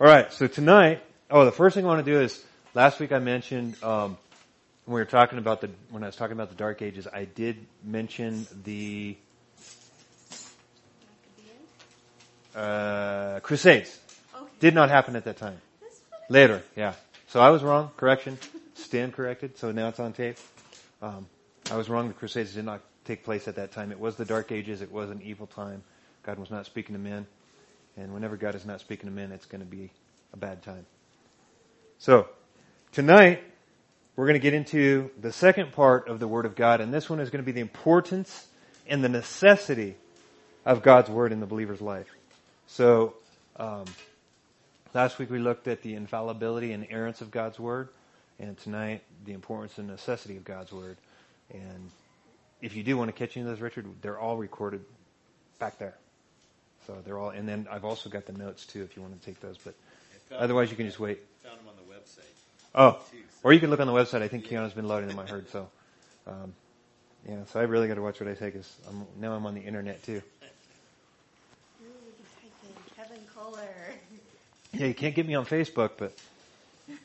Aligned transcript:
All 0.00 0.06
right, 0.06 0.32
so 0.32 0.46
tonight, 0.46 1.02
oh, 1.30 1.44
the 1.44 1.52
first 1.52 1.74
thing 1.74 1.84
I 1.84 1.88
want 1.88 2.02
to 2.02 2.10
do 2.10 2.18
is, 2.22 2.42
last 2.72 3.00
week 3.00 3.12
I 3.12 3.18
mentioned, 3.18 3.76
um, 3.84 4.16
when 4.86 4.94
we 4.94 5.00
were 5.02 5.04
talking 5.04 5.38
about 5.38 5.60
the, 5.60 5.68
when 5.90 6.02
I 6.02 6.06
was 6.06 6.16
talking 6.16 6.32
about 6.32 6.48
the 6.48 6.54
Dark 6.54 6.80
Ages, 6.80 7.06
I 7.06 7.26
did 7.26 7.66
mention 7.84 8.46
the, 8.64 9.18
uh, 12.56 13.40
Crusades. 13.40 13.98
Okay. 14.34 14.46
Did 14.58 14.74
not 14.74 14.88
happen 14.88 15.16
at 15.16 15.26
that 15.26 15.36
time. 15.36 15.60
Later, 16.30 16.62
yeah. 16.74 16.94
So 17.26 17.40
I 17.40 17.50
was 17.50 17.62
wrong. 17.62 17.90
Correction. 17.98 18.38
Stand 18.76 19.12
corrected. 19.12 19.58
So 19.58 19.70
now 19.70 19.88
it's 19.88 20.00
on 20.00 20.14
tape. 20.14 20.38
Um, 21.02 21.26
I 21.70 21.76
was 21.76 21.90
wrong. 21.90 22.08
The 22.08 22.14
Crusades 22.14 22.54
did 22.54 22.64
not 22.64 22.80
take 23.04 23.22
place 23.22 23.48
at 23.48 23.56
that 23.56 23.72
time. 23.72 23.92
It 23.92 24.00
was 24.00 24.16
the 24.16 24.24
Dark 24.24 24.50
Ages. 24.50 24.80
It 24.80 24.90
was 24.90 25.10
an 25.10 25.20
evil 25.22 25.46
time. 25.46 25.82
God 26.22 26.38
was 26.38 26.50
not 26.50 26.64
speaking 26.64 26.94
to 26.94 26.98
men. 26.98 27.26
And 27.96 28.14
whenever 28.14 28.36
God 28.36 28.54
is 28.54 28.64
not 28.64 28.80
speaking 28.80 29.08
to 29.08 29.14
men, 29.14 29.32
it's 29.32 29.46
going 29.46 29.60
to 29.60 29.66
be 29.66 29.90
a 30.32 30.36
bad 30.36 30.62
time. 30.62 30.86
So, 31.98 32.28
tonight, 32.92 33.42
we're 34.16 34.26
going 34.26 34.34
to 34.34 34.42
get 34.42 34.54
into 34.54 35.10
the 35.20 35.32
second 35.32 35.72
part 35.72 36.08
of 36.08 36.20
the 36.20 36.28
Word 36.28 36.46
of 36.46 36.54
God, 36.54 36.80
and 36.80 36.92
this 36.92 37.10
one 37.10 37.20
is 37.20 37.30
going 37.30 37.42
to 37.42 37.46
be 37.46 37.52
the 37.52 37.60
importance 37.60 38.46
and 38.86 39.04
the 39.04 39.08
necessity 39.08 39.96
of 40.64 40.82
God's 40.82 41.10
Word 41.10 41.32
in 41.32 41.40
the 41.40 41.46
believer's 41.46 41.80
life. 41.80 42.08
So, 42.66 43.14
um, 43.56 43.84
last 44.94 45.18
week 45.18 45.30
we 45.30 45.38
looked 45.38 45.68
at 45.68 45.82
the 45.82 45.94
infallibility 45.94 46.72
and 46.72 46.84
inerrance 46.84 47.20
of 47.20 47.30
God's 47.30 47.58
Word, 47.58 47.88
and 48.38 48.56
tonight, 48.58 49.02
the 49.24 49.32
importance 49.32 49.78
and 49.78 49.88
necessity 49.88 50.36
of 50.36 50.44
God's 50.44 50.72
Word. 50.72 50.96
And 51.52 51.90
if 52.62 52.76
you 52.76 52.82
do 52.82 52.96
want 52.96 53.08
to 53.08 53.12
catch 53.12 53.36
any 53.36 53.44
of 53.44 53.50
those, 53.50 53.60
Richard, 53.60 53.86
they're 54.00 54.18
all 54.18 54.36
recorded 54.36 54.84
back 55.58 55.78
there. 55.78 55.96
So 56.90 56.98
they're 57.04 57.18
all, 57.20 57.30
and 57.30 57.48
then 57.48 57.68
I've 57.70 57.84
also 57.84 58.10
got 58.10 58.26
the 58.26 58.32
notes 58.32 58.66
too 58.66 58.82
if 58.82 58.96
you 58.96 59.02
want 59.02 59.20
to 59.20 59.24
take 59.24 59.40
those, 59.40 59.56
but 59.58 59.74
otherwise 60.36 60.72
you 60.72 60.76
can 60.76 60.86
just 60.86 60.98
wait. 60.98 61.20
Found 61.44 61.60
them 61.60 61.68
on 61.68 61.74
the 61.76 61.82
website. 61.94 62.26
Oh, 62.74 62.98
or 63.44 63.52
you 63.52 63.60
can 63.60 63.70
look 63.70 63.78
on 63.78 63.86
the 63.86 63.92
website. 63.92 64.22
I 64.22 64.28
think 64.28 64.44
Keanu's 64.44 64.72
been 64.72 64.88
loading 64.88 65.08
them. 65.08 65.20
I 65.20 65.26
heard 65.26 65.48
so. 65.50 65.68
Um, 66.26 66.52
yeah, 67.28 67.44
so 67.52 67.60
I 67.60 67.62
really 67.64 67.86
got 67.86 67.94
to 67.94 68.02
watch 68.02 68.18
what 68.18 68.28
I 68.28 68.34
say 68.34 68.46
because 68.46 68.74
I'm, 68.88 69.06
now 69.20 69.34
I'm 69.34 69.46
on 69.46 69.54
the 69.54 69.60
internet 69.60 70.02
too. 70.02 70.14
Ooh, 71.80 71.84
we 71.84 72.24
can 72.40 72.50
type 72.96 73.08
in 73.08 73.16
Kevin 73.16 73.24
Kohler. 73.34 73.62
Yeah, 74.72 74.86
you 74.86 74.94
can't 74.94 75.16
get 75.16 75.26
me 75.26 75.34
on 75.34 75.46
Facebook, 75.46 75.92
but. 75.96 76.12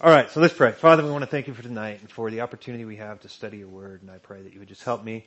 All 0.00 0.10
right, 0.10 0.30
so 0.30 0.40
let's 0.40 0.54
pray. 0.54 0.70
Father, 0.70 1.04
we 1.04 1.10
want 1.10 1.22
to 1.22 1.30
thank 1.30 1.48
you 1.48 1.54
for 1.54 1.62
tonight 1.62 2.00
and 2.00 2.08
for 2.08 2.30
the 2.30 2.40
opportunity 2.42 2.84
we 2.84 2.96
have 2.96 3.20
to 3.20 3.28
study 3.28 3.58
your 3.58 3.68
word, 3.68 4.02
and 4.02 4.10
I 4.10 4.18
pray 4.18 4.40
that 4.40 4.52
you 4.52 4.60
would 4.60 4.68
just 4.68 4.84
help 4.84 5.02
me 5.02 5.26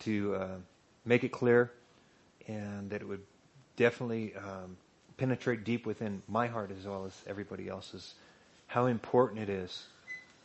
to 0.00 0.34
uh, 0.34 0.46
make 1.06 1.24
it 1.24 1.32
clear 1.32 1.70
and 2.48 2.90
that 2.90 3.02
it 3.02 3.08
would 3.08 3.22
definitely 3.76 4.34
um, 4.36 4.76
penetrate 5.16 5.64
deep 5.64 5.86
within 5.86 6.22
my 6.28 6.46
heart 6.46 6.70
as 6.76 6.86
well 6.86 7.04
as 7.04 7.12
everybody 7.26 7.68
else's 7.68 8.14
how 8.66 8.86
important 8.86 9.38
it 9.38 9.50
is 9.50 9.86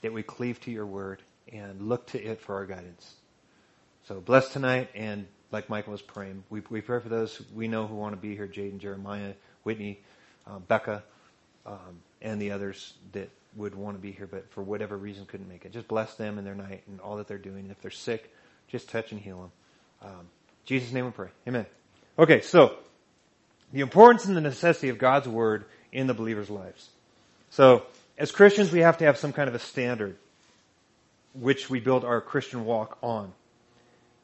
that 0.01 0.11
we 0.11 0.21
cleave 0.21 0.59
to 0.59 0.71
your 0.71 0.85
word 0.85 1.21
and 1.51 1.81
look 1.81 2.05
to 2.07 2.21
it 2.21 2.41
for 2.41 2.55
our 2.55 2.65
guidance. 2.65 3.15
So 4.07 4.19
bless 4.19 4.51
tonight, 4.51 4.89
and 4.93 5.25
like 5.51 5.69
Michael 5.69 5.93
was 5.93 6.01
praying, 6.01 6.43
we, 6.49 6.61
we 6.69 6.81
pray 6.81 6.99
for 6.99 7.07
those 7.07 7.41
we 7.55 7.69
know 7.69 7.87
who 7.87 7.95
want 7.95 8.13
to 8.13 8.21
be 8.21 8.35
here, 8.35 8.47
Jaden, 8.47 8.79
Jeremiah, 8.79 9.33
Whitney, 9.63 10.01
uh, 10.45 10.59
Becca, 10.59 11.03
um, 11.65 12.01
and 12.21 12.41
the 12.41 12.51
others 12.51 12.93
that 13.13 13.29
would 13.55 13.75
want 13.75 13.95
to 13.95 14.01
be 14.01 14.11
here, 14.11 14.27
but 14.27 14.49
for 14.51 14.61
whatever 14.61 14.97
reason 14.97 15.25
couldn't 15.25 15.47
make 15.47 15.65
it. 15.65 15.71
Just 15.71 15.87
bless 15.87 16.15
them 16.15 16.37
and 16.37 16.45
their 16.45 16.55
night 16.55 16.83
and 16.87 16.99
all 16.99 17.17
that 17.17 17.27
they're 17.27 17.37
doing. 17.37 17.59
And 17.59 17.71
if 17.71 17.81
they're 17.81 17.91
sick, 17.91 18.33
just 18.67 18.89
touch 18.89 19.11
and 19.11 19.21
heal 19.21 19.49
them. 20.01 20.09
Um, 20.09 20.27
Jesus' 20.65 20.91
name 20.91 21.05
we 21.05 21.11
pray. 21.11 21.29
Amen. 21.47 21.65
Okay, 22.19 22.41
so 22.41 22.75
the 23.71 23.81
importance 23.81 24.25
and 24.25 24.35
the 24.35 24.41
necessity 24.41 24.89
of 24.89 24.97
God's 24.97 25.27
word 25.27 25.65
in 25.91 26.07
the 26.07 26.13
believer's 26.13 26.49
lives. 26.49 26.89
So, 27.49 27.85
as 28.17 28.31
Christians, 28.31 28.71
we 28.71 28.79
have 28.79 28.97
to 28.97 29.05
have 29.05 29.17
some 29.17 29.33
kind 29.33 29.47
of 29.47 29.55
a 29.55 29.59
standard 29.59 30.17
which 31.33 31.69
we 31.69 31.79
build 31.79 32.03
our 32.03 32.19
Christian 32.19 32.65
walk 32.65 32.97
on. 33.03 33.31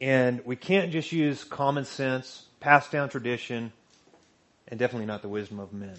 And 0.02 0.42
we 0.46 0.56
can't 0.56 0.92
just 0.92 1.12
use 1.12 1.44
common 1.44 1.86
sense, 1.86 2.46
passed 2.60 2.92
down 2.92 3.10
tradition, 3.10 3.72
and 4.68 4.80
definitely 4.80 5.06
not 5.06 5.22
the 5.22 5.30
wisdom 5.30 5.60
of 5.60 5.72
men. 5.72 5.96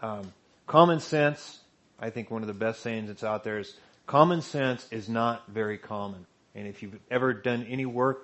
Um, 0.00 0.32
common 0.66 1.00
sense, 1.00 1.60
I 2.00 2.10
think 2.10 2.30
one 2.30 2.42
of 2.42 2.48
the 2.48 2.54
best 2.54 2.80
sayings 2.80 3.08
that's 3.08 3.22
out 3.22 3.44
there 3.44 3.58
is 3.58 3.76
common 4.06 4.40
sense 4.40 4.86
is 4.90 5.08
not 5.08 5.46
very 5.48 5.76
common. 5.76 6.26
And 6.54 6.66
if 6.66 6.82
you've 6.82 6.98
ever 7.10 7.34
done 7.34 7.66
any 7.68 7.86
work 7.86 8.22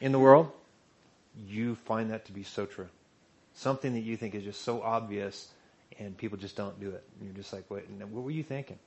in 0.00 0.12
the 0.12 0.18
world, 0.18 0.50
you 1.36 1.74
find 1.74 2.10
that 2.10 2.26
to 2.26 2.32
be 2.32 2.42
so 2.42 2.66
true. 2.66 2.88
Something 3.54 3.94
that 3.94 4.00
you 4.00 4.16
think 4.16 4.34
is 4.34 4.44
just 4.44 4.62
so 4.62 4.82
obvious 4.82 5.48
and 5.98 6.16
people 6.16 6.38
just 6.38 6.56
don't 6.56 6.78
do 6.80 6.90
it. 6.90 7.04
And 7.18 7.28
you're 7.28 7.36
just 7.36 7.52
like, 7.52 7.70
wait, 7.70 7.90
what 7.90 8.24
were 8.24 8.30
you 8.30 8.42
thinking? 8.42 8.78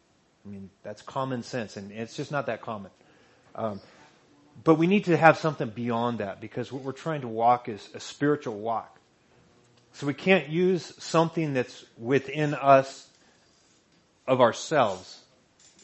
I 0.45 0.49
mean, 0.49 0.69
that's 0.83 1.01
common 1.01 1.43
sense 1.43 1.77
and 1.77 1.91
it's 1.91 2.15
just 2.15 2.31
not 2.31 2.47
that 2.47 2.61
common. 2.61 2.91
Um, 3.55 3.79
but 4.63 4.75
we 4.75 4.87
need 4.87 5.05
to 5.05 5.17
have 5.17 5.37
something 5.37 5.69
beyond 5.69 6.19
that 6.19 6.39
because 6.39 6.71
what 6.71 6.83
we're 6.83 6.91
trying 6.91 7.21
to 7.21 7.27
walk 7.27 7.69
is 7.69 7.89
a 7.93 7.99
spiritual 7.99 8.59
walk. 8.59 8.99
So 9.93 10.07
we 10.07 10.13
can't 10.13 10.49
use 10.49 10.93
something 10.97 11.53
that's 11.53 11.85
within 11.97 12.53
us 12.53 13.07
of 14.27 14.41
ourselves. 14.41 15.21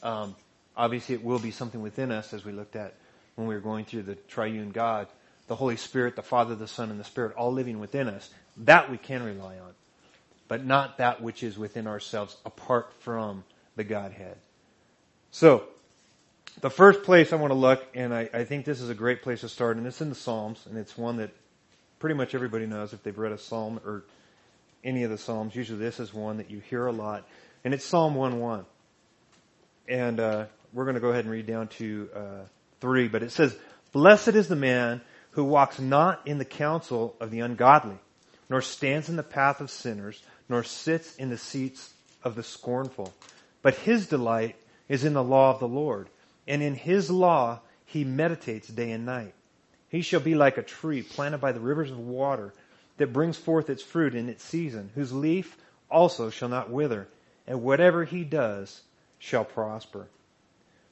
Um, 0.02 0.36
obviously, 0.76 1.16
it 1.16 1.24
will 1.24 1.40
be 1.40 1.52
something 1.52 1.82
within 1.82 2.12
us, 2.12 2.34
as 2.34 2.44
we 2.44 2.52
looked 2.52 2.76
at 2.76 2.96
when 3.36 3.48
we 3.48 3.54
were 3.54 3.62
going 3.62 3.86
through 3.86 4.04
the 4.04 4.16
triune 4.16 4.72
God, 4.72 5.08
the 5.50 5.56
Holy 5.56 5.78
Spirit, 5.78 6.16
the 6.16 6.22
Father, 6.22 6.56
the 6.56 6.68
Son, 6.68 6.92
and 6.92 7.00
the 7.00 7.04
Spirit, 7.04 7.36
all 7.36 7.52
living 7.52 7.80
within 7.80 8.08
us. 8.08 8.30
That 8.58 8.90
we 8.90 8.98
can 8.98 9.24
rely 9.24 9.58
on, 9.58 9.74
but 10.48 10.64
not 10.64 11.00
that 11.00 11.22
which 11.22 11.42
is 11.44 11.58
within 11.58 11.88
ourselves 11.88 12.38
apart 12.46 12.94
from 13.00 13.44
the 13.76 13.84
Godhead. 13.84 14.38
So, 15.32 15.64
the 16.62 16.70
first 16.70 17.02
place 17.04 17.34
I 17.34 17.38
want 17.38 17.52
to 17.52 17.58
look, 17.58 17.84
and 17.96 18.14
I, 18.14 18.30
I 18.32 18.44
think 18.44 18.66
this 18.66 18.80
is 18.80 18.90
a 18.90 18.96
great 18.96 19.24
place 19.24 19.42
to 19.42 19.50
start, 19.50 19.78
and 19.78 19.88
it's 19.88 20.02
in 20.02 20.10
the 20.10 20.16
Psalms, 20.16 20.66
and 20.70 20.78
it's 20.78 20.96
one 20.96 21.18
that 21.18 21.32
pretty 21.98 22.16
much 22.16 22.36
everybody 22.36 22.68
knows 22.68 22.94
if 22.94 23.02
they've 23.02 23.18
read 23.18 23.32
a 23.32 23.38
Psalm 23.38 23.80
or 23.84 24.04
any 24.84 25.04
of 25.04 25.10
the 25.10 25.18
Psalms. 25.18 25.56
Usually 25.56 25.80
this 25.80 26.00
is 26.00 26.14
one 26.14 26.38
that 26.38 26.52
you 26.52 26.60
hear 26.60 26.86
a 26.86 26.92
lot, 26.92 27.28
and 27.64 27.74
it's 27.74 27.86
Psalm 27.86 28.14
1-1. 28.14 28.66
And 29.88 30.20
uh, 30.20 30.46
we're 30.74 30.86
going 30.86 30.96
to 30.96 31.02
go 31.02 31.10
ahead 31.10 31.26
and 31.26 31.32
read 31.32 31.48
down 31.48 31.70
to 31.70 32.10
uh, 32.16 32.42
3, 32.82 33.08
but 33.08 33.24
it 33.24 33.32
says, 33.32 33.58
Blessed 33.92 34.30
is 34.30 34.48
the 34.48 34.56
man 34.56 35.02
who 35.32 35.44
walks 35.44 35.80
not 35.80 36.26
in 36.26 36.38
the 36.38 36.46
counsel 36.46 37.16
of 37.20 37.32
the 37.32 37.40
ungodly, 37.40 37.98
nor 38.50 38.62
stands 38.62 39.10
in 39.10 39.16
the 39.16 39.24
path 39.24 39.62
of 39.62 39.70
sinners, 39.70 40.24
nor 40.48 40.64
sits 40.64 41.16
in 41.16 41.30
the 41.30 41.38
seats 41.38 41.94
of 42.24 42.36
the 42.36 42.44
scornful. 42.44 43.14
But 43.62 43.76
his 43.76 44.08
delight 44.08 44.56
is 44.88 45.04
in 45.04 45.14
the 45.14 45.24
law 45.24 45.54
of 45.54 45.60
the 45.60 45.68
Lord, 45.68 46.10
and 46.48 46.62
in 46.62 46.76
his 46.76 47.12
law 47.12 47.60
he 47.86 48.04
meditates 48.04 48.68
day 48.68 48.92
and 48.92 49.06
night. 49.06 49.34
He 49.90 50.02
shall 50.02 50.20
be 50.20 50.36
like 50.36 50.58
a 50.58 50.64
tree 50.64 51.02
planted 51.02 51.40
by 51.40 51.52
the 51.52 51.60
rivers 51.60 51.92
of 51.92 52.00
water 52.00 52.54
that 52.98 53.14
brings 53.14 53.38
forth 53.38 53.70
its 53.70 53.82
fruit 53.82 54.14
in 54.16 54.30
its 54.30 54.44
season, 54.44 54.92
whose 54.96 55.14
leaf 55.14 55.58
also 55.90 56.30
shall 56.30 56.50
not 56.50 56.70
wither, 56.70 57.08
and 57.48 57.62
whatever 57.62 58.04
he 58.04 58.24
does 58.24 58.82
shall 59.18 59.46
prosper. 59.46 60.08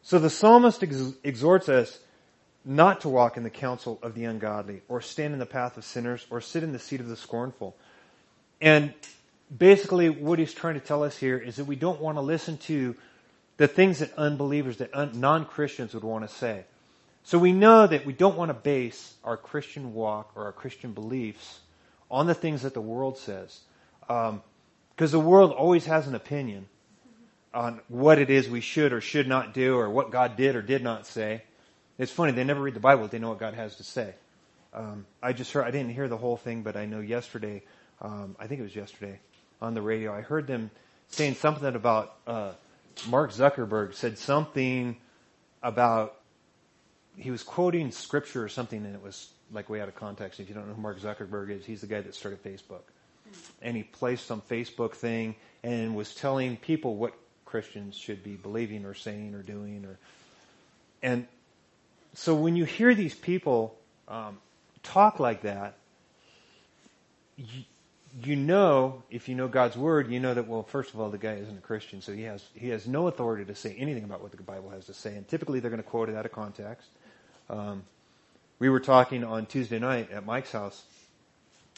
So 0.02 0.20
the 0.20 0.30
psalmist 0.30 0.84
ex- 0.84 1.14
exhorts 1.24 1.70
us 1.70 2.00
not 2.68 3.02
to 3.02 3.10
walk 3.10 3.38
in 3.38 3.44
the 3.44 3.50
counsel 3.50 3.98
of 4.04 4.14
the 4.14 4.26
ungodly, 4.26 4.82
or 4.90 5.00
stand 5.00 5.34
in 5.34 5.40
the 5.40 5.46
path 5.46 5.78
of 5.78 5.86
sinners, 5.86 6.26
or 6.30 6.42
sit 6.42 6.64
in 6.64 6.74
the 6.74 6.80
seat 6.80 7.00
of 7.00 7.08
the 7.08 7.16
scornful. 7.16 7.76
And 8.60 8.94
basically 9.56 10.10
what 10.10 10.38
he's 10.38 10.54
trying 10.54 10.74
to 10.74 10.86
tell 10.86 11.04
us 11.04 11.18
here 11.18 11.38
is 11.38 11.56
that 11.56 11.66
we 11.66 11.78
don't 11.78 12.02
want 12.02 12.18
to 12.18 12.22
listen 12.22 12.58
to 12.58 12.96
the 13.56 13.68
things 13.68 14.00
that 14.00 14.14
unbelievers, 14.18 14.78
that 14.78 14.94
un- 14.94 15.20
non-Christians 15.20 15.94
would 15.94 16.04
want 16.04 16.28
to 16.28 16.36
say. 16.36 16.66
So 17.24 17.38
we 17.38 17.54
know 17.54 17.88
that 17.88 18.06
we 18.06 18.14
don't 18.14 18.38
want 18.38 18.50
to 18.50 18.54
base 18.54 19.16
our 19.24 19.38
Christian 19.38 19.94
walk 19.94 20.32
or 20.36 20.46
our 20.46 20.52
Christian 20.52 20.92
beliefs 20.94 21.60
on 22.12 22.28
the 22.28 22.36
things 22.36 22.62
that 22.64 22.74
the 22.74 22.82
world 22.82 23.18
says. 23.18 23.62
Because 24.02 24.30
um, 24.32 24.42
the 24.98 25.20
world 25.20 25.52
always 25.52 25.86
has 25.86 26.08
an 26.08 26.16
opinion 26.16 26.68
on 27.54 27.82
what 27.88 28.20
it 28.20 28.30
is 28.30 28.50
we 28.50 28.62
should 28.62 28.94
or 28.94 29.02
should 29.02 29.28
not 29.28 29.54
do 29.54 29.78
or 29.78 29.90
what 29.90 30.12
God 30.12 30.36
did 30.38 30.56
or 30.56 30.62
did 30.62 30.84
not 30.84 31.08
say. 31.08 31.44
It's 31.98 32.12
funny, 32.12 32.32
they 32.32 32.44
never 32.44 32.62
read 32.62 32.74
the 32.74 32.80
Bible, 32.80 33.08
they 33.08 33.20
know 33.20 33.30
what 33.30 33.40
God 33.40 33.54
has 33.54 33.76
to 33.78 33.84
say. 33.84 34.14
Um, 34.74 35.06
I 35.22 35.34
just 35.34 35.52
heard, 35.52 35.66
I 35.66 35.72
didn't 35.72 35.94
hear 35.94 36.08
the 36.08 36.18
whole 36.18 36.38
thing, 36.38 36.62
but 36.62 36.76
I 36.76 36.86
know 36.86 37.00
yesterday, 37.00 37.64
um, 38.02 38.36
I 38.40 38.48
think 38.48 38.60
it 38.60 38.64
was 38.64 38.76
yesterday 38.76 39.20
on 39.62 39.74
the 39.74 39.82
radio, 39.82 40.14
I 40.14 40.22
heard 40.22 40.46
them 40.46 40.70
saying 41.08 41.36
something 41.36 41.76
about, 41.76 42.16
uh, 42.28 42.52
Mark 43.10 43.32
Zuckerberg 43.32 43.94
said 43.94 44.18
something 44.18 44.98
about 45.64 46.18
he 47.16 47.32
was 47.32 47.44
quoting 47.44 47.92
scripture 47.92 48.44
or 48.44 48.50
something 48.50 48.86
and 48.86 48.96
it 48.96 49.02
was 49.02 49.30
like 49.52 49.70
way 49.70 49.82
out 49.82 49.88
of 49.88 49.96
context. 49.96 50.40
If 50.40 50.50
you 50.50 50.56
don't 50.56 50.68
know 50.68 50.74
who 50.74 50.82
Mark 50.82 51.00
Zuckerberg 51.00 51.50
is, 51.50 51.66
he's 51.66 51.82
the 51.82 51.88
guy 51.88 52.02
that 52.02 52.14
started 52.14 52.44
Facebook. 52.44 52.84
And 53.62 53.76
he 53.76 53.84
placed 53.84 54.26
some 54.26 54.42
Facebook 54.42 54.94
thing 54.94 55.36
and 55.64 55.96
was 55.96 56.14
telling 56.16 56.58
people 56.58 56.96
what 56.96 57.14
Christians 57.46 57.96
should 57.96 58.24
be 58.24 58.36
believing 58.36 58.86
or 58.86 58.94
saying 58.94 59.34
or 59.34 59.42
doing 59.42 59.86
or, 59.86 59.98
and 61.02 61.28
so 62.20 62.34
when 62.34 62.56
you 62.56 62.66
hear 62.66 62.96
these 62.96 63.14
people, 63.14 63.78
um, 64.08 64.40
talk 64.82 65.20
like 65.20 65.44
that, 65.44 65.76
you, 67.36 67.64
you 68.24 68.36
know, 68.36 69.04
if 69.12 69.30
you 69.30 69.36
know 69.36 69.48
God's 69.48 69.78
word, 69.78 70.10
you 70.10 70.20
know 70.20 70.34
that, 70.34 70.48
well, 70.48 70.64
first 70.64 70.96
of 70.96 71.00
all, 71.00 71.12
the 71.12 71.20
guy 71.20 71.34
isn't 71.34 71.56
a 71.56 71.62
Christian, 71.62 72.02
so 72.02 72.12
he 72.14 72.24
has, 72.24 72.44
he 72.56 72.70
has 72.70 72.88
no 72.88 73.08
authority 73.08 73.46
to 73.46 73.54
say 73.54 73.76
anything 73.78 74.04
about 74.04 74.24
what 74.24 74.32
the 74.32 74.42
Bible 74.42 74.72
has 74.72 74.88
to 74.88 74.96
say. 74.96 75.16
And 75.16 75.28
typically 75.28 75.60
they're 75.60 75.70
going 75.70 75.82
to 75.82 75.88
quote 75.88 76.10
it 76.10 76.16
out 76.16 76.26
of 76.26 76.32
context. 76.32 76.90
Um, 77.52 77.84
we 78.58 78.68
were 78.68 78.80
talking 78.80 79.24
on 79.24 79.46
Tuesday 79.46 79.78
night 79.78 80.10
at 80.10 80.26
Mike's 80.26 80.52
house 80.52 80.82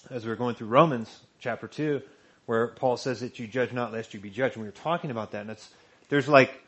as 0.09 0.23
we 0.23 0.29
were 0.29 0.37
going 0.37 0.55
through 0.55 0.67
Romans 0.67 1.19
chapter 1.41 1.67
2, 1.67 2.01
where 2.45 2.67
Paul 2.67 2.95
says 2.95 3.19
that 3.19 3.39
you 3.39 3.45
judge 3.45 3.73
not 3.73 3.91
lest 3.91 4.13
you 4.13 4.21
be 4.21 4.29
judged. 4.29 4.55
And 4.55 4.63
we 4.63 4.69
were 4.69 4.71
talking 4.71 5.11
about 5.11 5.31
that, 5.31 5.41
and 5.41 5.49
it's, 5.49 5.69
there's 6.07 6.29
like 6.29 6.63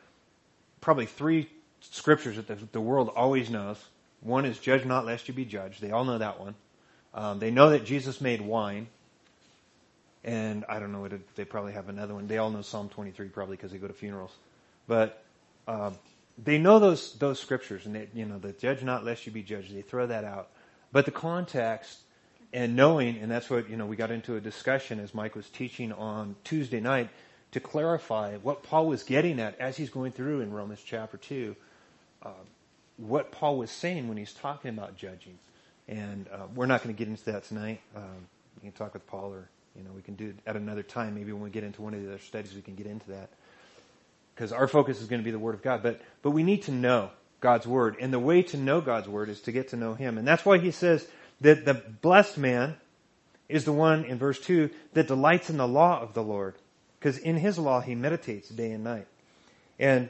probably 0.82 1.06
three 1.06 1.48
scriptures 1.82 2.38
that 2.38 2.48
the, 2.48 2.58
the 2.72 2.82
world 2.82 3.12
always 3.16 3.50
knows. 3.50 3.78
One 4.22 4.46
is 4.46 4.58
judge 4.60 4.86
not 4.86 5.06
lest 5.06 5.28
you 5.28 5.34
be 5.34 5.46
judged. 5.46 5.82
They 5.82 5.92
all 5.92 6.06
know 6.06 6.18
that 6.18 6.40
one. 6.40 6.56
Um, 7.14 7.40
they 7.40 7.52
know 7.52 7.72
that 7.72 7.86
Jesus 7.86 8.22
made 8.22 8.42
wine. 8.42 8.88
And 10.24 10.64
I 10.70 10.80
don't 10.80 10.92
know, 10.92 11.02
what 11.02 11.14
they 11.36 11.46
probably 11.46 11.74
have 11.74 11.90
another 11.90 12.14
one. 12.14 12.28
They 12.28 12.38
all 12.38 12.52
know 12.52 12.62
Psalm 12.62 12.90
23 12.90 13.30
probably 13.30 13.58
because 13.58 13.72
they 13.72 13.80
go 13.80 13.88
to 13.88 13.94
funerals. 13.94 14.32
But, 14.88 15.24
um, 15.68 15.98
they 16.44 16.58
know 16.58 16.80
those, 16.80 17.14
those 17.14 17.40
scriptures 17.40 17.86
and 17.86 17.96
they, 17.96 18.08
you 18.14 18.26
know, 18.26 18.40
the 18.40 18.52
judge 18.52 18.84
not 18.84 19.04
lest 19.04 19.26
you 19.26 19.32
be 19.32 19.44
judged. 19.44 19.76
They 19.76 19.82
throw 19.82 20.08
that 20.08 20.24
out. 20.24 20.50
But 20.92 21.06
the 21.06 21.12
context 21.12 22.00
and 22.54 22.76
knowing, 22.76 23.18
and 23.18 23.32
that's 23.32 23.50
what, 23.50 23.70
you 23.70 23.78
know, 23.78 23.86
we 23.86 23.96
got 23.96 24.12
into 24.12 24.36
a 24.36 24.42
discussion 24.42 25.00
as 25.00 25.14
Mike 25.14 25.36
was 25.36 25.50
teaching 25.50 25.92
on 25.92 26.36
Tuesday 26.44 26.80
night 26.80 27.10
to 27.52 27.60
clarify 27.60 28.38
what 28.38 28.64
Paul 28.64 28.88
was 28.88 29.04
getting 29.04 29.40
at 29.40 29.60
as 29.60 29.78
he's 29.78 29.90
going 29.90 30.12
through 30.12 30.42
in 30.42 30.52
Romans 30.52 30.82
chapter 30.86 31.18
2, 31.18 31.56
uh, 32.24 32.30
what 32.98 33.32
Paul 33.32 33.58
was 33.58 33.72
saying 33.72 34.08
when 34.08 34.18
he's 34.18 34.34
talking 34.34 34.70
about 34.70 34.98
judging. 34.98 35.38
And 35.88 36.28
uh, 36.32 36.46
we're 36.56 36.68
not 36.68 36.84
going 36.84 36.96
to 36.96 36.98
get 36.98 37.08
into 37.08 37.26
that 37.26 37.44
tonight. 37.46 37.82
Um, 37.96 38.28
we 38.56 38.70
can 38.70 38.72
talk 38.72 38.94
with 38.94 39.06
Paul 39.08 39.34
or, 39.34 39.50
you 39.76 39.84
know, 39.84 39.90
we 39.96 40.02
can 40.02 40.16
do 40.16 40.30
it 40.30 40.36
at 40.46 40.56
another 40.56 40.84
time. 40.84 41.16
Maybe 41.16 41.34
when 41.34 41.42
we 41.42 41.50
get 41.50 41.64
into 41.64 41.82
one 41.82 41.94
of 41.94 42.02
the 42.02 42.08
other 42.08 42.20
studies, 42.20 42.54
we 42.54 42.62
can 42.62 42.76
get 42.76 42.86
into 42.86 43.10
that. 43.10 43.30
Because 44.36 44.52
our 44.52 44.68
focus 44.68 45.02
is 45.02 45.08
going 45.08 45.22
to 45.22 45.26
be 45.26 45.32
the 45.32 45.40
Word 45.40 45.56
of 45.56 45.62
God. 45.62 45.84
But, 45.84 46.02
but 46.22 46.32
we 46.32 46.44
need 46.44 46.64
to 46.64 46.72
know 46.72 47.10
God's 47.42 47.68
Word. 47.68 47.98
And 48.00 48.14
the 48.14 48.20
way 48.20 48.44
to 48.44 48.58
know 48.58 48.82
God's 48.82 49.08
Word 49.08 49.30
is 49.30 49.42
to 49.42 49.52
get 49.52 49.70
to 49.70 49.76
know 49.76 49.94
Him. 49.94 50.18
And 50.18 50.28
that's 50.28 50.46
why 50.46 50.60
he 50.60 50.72
says 50.72 51.06
that 51.42 51.66
the 51.66 51.74
blessed 51.74 52.38
man 52.38 52.78
is 53.50 53.66
the 53.66 53.74
one 53.74 54.06
in 54.06 54.18
verse 54.18 54.40
2 54.40 54.70
that 54.94 55.08
delights 55.08 55.50
in 55.50 55.58
the 55.58 55.68
law 55.68 56.00
of 56.02 56.14
the 56.14 56.24
Lord. 56.24 56.56
Because 57.00 57.18
in 57.18 57.36
his 57.38 57.58
law 57.58 57.82
he 57.82 57.96
meditates 57.96 58.48
day 58.50 58.72
and 58.72 58.84
night. 58.84 59.08
And 59.80 60.10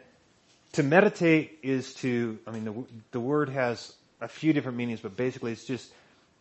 to 0.73 0.83
meditate 0.83 1.59
is 1.63 1.93
to, 1.95 2.39
I 2.47 2.51
mean, 2.51 2.63
the, 2.63 2.73
the 3.11 3.19
word 3.19 3.49
has 3.49 3.93
a 4.21 4.27
few 4.27 4.53
different 4.53 4.77
meanings, 4.77 4.99
but 5.01 5.17
basically 5.17 5.51
it's 5.51 5.65
just, 5.65 5.91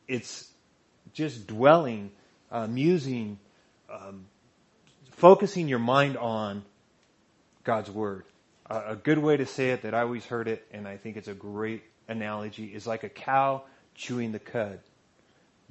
it's 0.07 0.49
just 1.13 1.47
dwelling, 1.47 2.11
uh, 2.51 2.67
musing, 2.67 3.39
um, 3.93 4.27
focusing 5.13 5.69
your 5.69 5.79
mind 5.79 6.17
on 6.17 6.65
God's 7.65 7.91
word. 7.91 8.25
Uh, 8.69 8.83
a 8.89 8.97
good 8.97 9.19
way 9.19 9.37
to 9.37 9.47
say 9.47 9.71
it 9.71 9.83
that 9.83 9.95
I 9.95 10.03
always 10.03 10.25
heard 10.25 10.47
it, 10.47 10.65
and 10.73 10.87
I 10.87 10.97
think 10.97 11.17
it's 11.17 11.29
a 11.29 11.35
great 11.35 11.83
analogy, 12.09 12.67
is 12.67 12.87
like 12.87 13.03
a 13.03 13.09
cow 13.09 13.63
chewing 13.95 14.33
the 14.33 14.39
cud. 14.39 14.79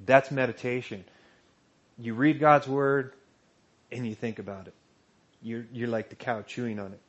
That's 0.04 0.30
meditation. 0.30 1.04
You 1.98 2.14
read 2.14 2.40
God's 2.40 2.66
word 2.66 3.12
and 3.92 4.06
you 4.06 4.14
think 4.14 4.38
about 4.38 4.66
it. 4.66 4.74
You're, 5.42 5.66
you're 5.72 5.88
like 5.88 6.10
the 6.10 6.16
cow 6.16 6.42
chewing 6.42 6.78
on 6.78 6.92
it. 6.92 7.00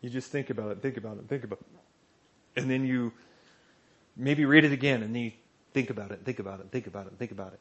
You 0.00 0.10
just 0.10 0.30
think 0.30 0.50
about 0.50 0.70
it, 0.70 0.82
think 0.82 0.96
about 0.96 1.16
it, 1.18 1.28
think 1.28 1.44
about 1.44 1.60
it. 1.60 2.60
And 2.60 2.70
then 2.70 2.86
you 2.86 3.12
maybe 4.16 4.44
read 4.44 4.64
it 4.64 4.72
again 4.72 5.02
and 5.02 5.14
then 5.14 5.22
you 5.22 5.32
think 5.72 5.90
about 5.90 6.10
it, 6.10 6.20
think 6.24 6.38
about 6.38 6.60
it, 6.60 6.66
think 6.70 6.86
about 6.86 7.06
it, 7.06 7.12
think 7.18 7.30
about 7.30 7.52
it. 7.52 7.60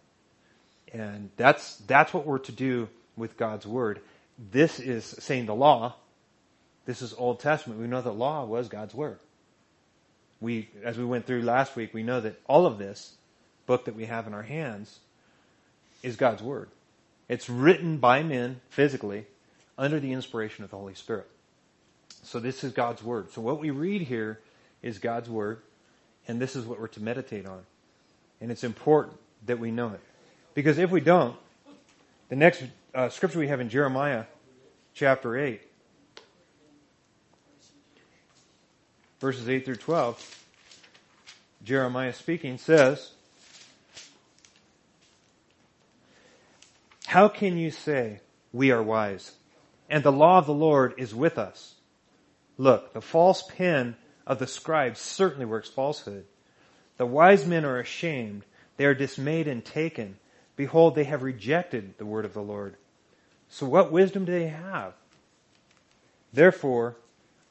And 0.94 1.30
that's, 1.38 1.78
that's 1.78 2.14
what 2.14 2.26
we're 2.26 2.40
to 2.40 2.52
do 2.52 2.90
with 3.16 3.38
God's 3.38 3.66
Word. 3.66 4.00
This 4.52 4.80
is 4.80 5.04
saying 5.04 5.48
the 5.48 5.56
law. 5.56 5.96
This 6.86 7.02
is 7.02 7.14
Old 7.18 7.40
Testament. 7.40 7.80
We 7.82 7.88
know 7.88 8.02
that 8.02 8.12
law 8.12 8.46
was 8.46 8.70
God's 8.70 8.94
Word. 8.94 9.20
We, 10.40 10.70
as 10.84 10.98
we 10.98 11.04
went 11.04 11.26
through 11.26 11.42
last 11.42 11.76
week, 11.76 11.94
we 11.94 12.04
know 12.04 12.22
that 12.22 12.40
all 12.48 12.66
of 12.66 12.78
this 12.78 13.16
book 13.66 13.86
that 13.86 13.96
we 13.96 14.06
have 14.06 14.28
in 14.28 14.34
our 14.34 14.44
hands 14.44 15.00
is 16.04 16.16
God's 16.16 16.44
Word. 16.44 16.70
It's 17.28 17.50
written 17.50 17.98
by 17.98 18.24
men 18.24 18.62
physically 18.70 19.26
under 19.78 20.00
the 20.00 20.14
inspiration 20.14 20.64
of 20.64 20.70
the 20.70 20.78
Holy 20.78 20.94
Spirit. 20.94 21.28
So 22.28 22.42
this 22.42 22.66
is 22.66 22.74
God's 22.74 23.02
Word. 23.02 23.32
So 23.32 23.40
what 23.40 23.62
we 23.62 23.70
read 23.70 24.02
here 24.02 24.42
is 24.82 25.00
God's 25.00 25.30
Word, 25.30 25.62
and 26.28 26.42
this 26.42 26.58
is 26.58 26.66
what 26.66 26.78
we're 26.78 26.90
to 26.90 27.02
meditate 27.02 27.46
on. 27.46 27.62
And 28.42 28.52
it's 28.52 28.66
important 28.66 29.18
that 29.46 29.60
we 29.60 29.72
know 29.72 29.94
it. 29.94 30.02
Because 30.54 30.78
if 30.78 30.92
we 30.92 31.00
don't, 31.00 31.38
the 32.28 32.36
next 32.36 32.66
uh, 32.94 33.08
scripture 33.08 33.40
we 33.40 33.48
have 33.48 33.62
in 33.62 33.70
Jeremiah 33.70 34.26
chapter 34.94 35.38
8, 35.38 35.62
verses 39.22 39.48
8 39.48 39.64
through 39.64 39.76
12, 39.78 40.46
Jeremiah 41.64 42.12
speaking 42.12 42.58
says, 42.58 43.12
How 47.06 47.30
can 47.30 47.58
you 47.58 47.72
say, 47.72 48.20
we 48.52 48.72
are 48.72 48.84
wise, 48.84 49.32
and 49.90 50.04
the 50.04 50.12
law 50.12 50.40
of 50.40 50.46
the 50.46 50.54
Lord 50.54 50.94
is 50.98 51.16
with 51.16 51.38
us? 51.38 51.76
Look, 52.58 52.94
the 52.94 53.02
false 53.02 53.44
pen 53.44 53.96
of 54.26 54.40
the 54.40 54.48
scribes 54.48 55.00
certainly 55.00 55.46
works 55.46 55.70
falsehood. 55.70 56.26
The 56.98 57.06
wise 57.06 57.46
men 57.46 57.66
are 57.66 57.80
ashamed. 57.80 58.44
They 58.78 58.86
are 58.86 58.96
dismayed 58.96 59.48
and 59.48 59.64
taken. 59.64 60.18
Behold, 60.56 60.96
they 60.96 61.04
have 61.04 61.24
rejected 61.24 61.98
the 61.98 62.06
word 62.06 62.26
of 62.26 62.34
the 62.34 62.42
Lord. 62.42 62.76
So 63.50 63.66
what 63.68 63.92
wisdom 63.92 64.26
do 64.26 64.32
they 64.32 64.48
have? 64.48 64.94
Therefore, 66.34 66.98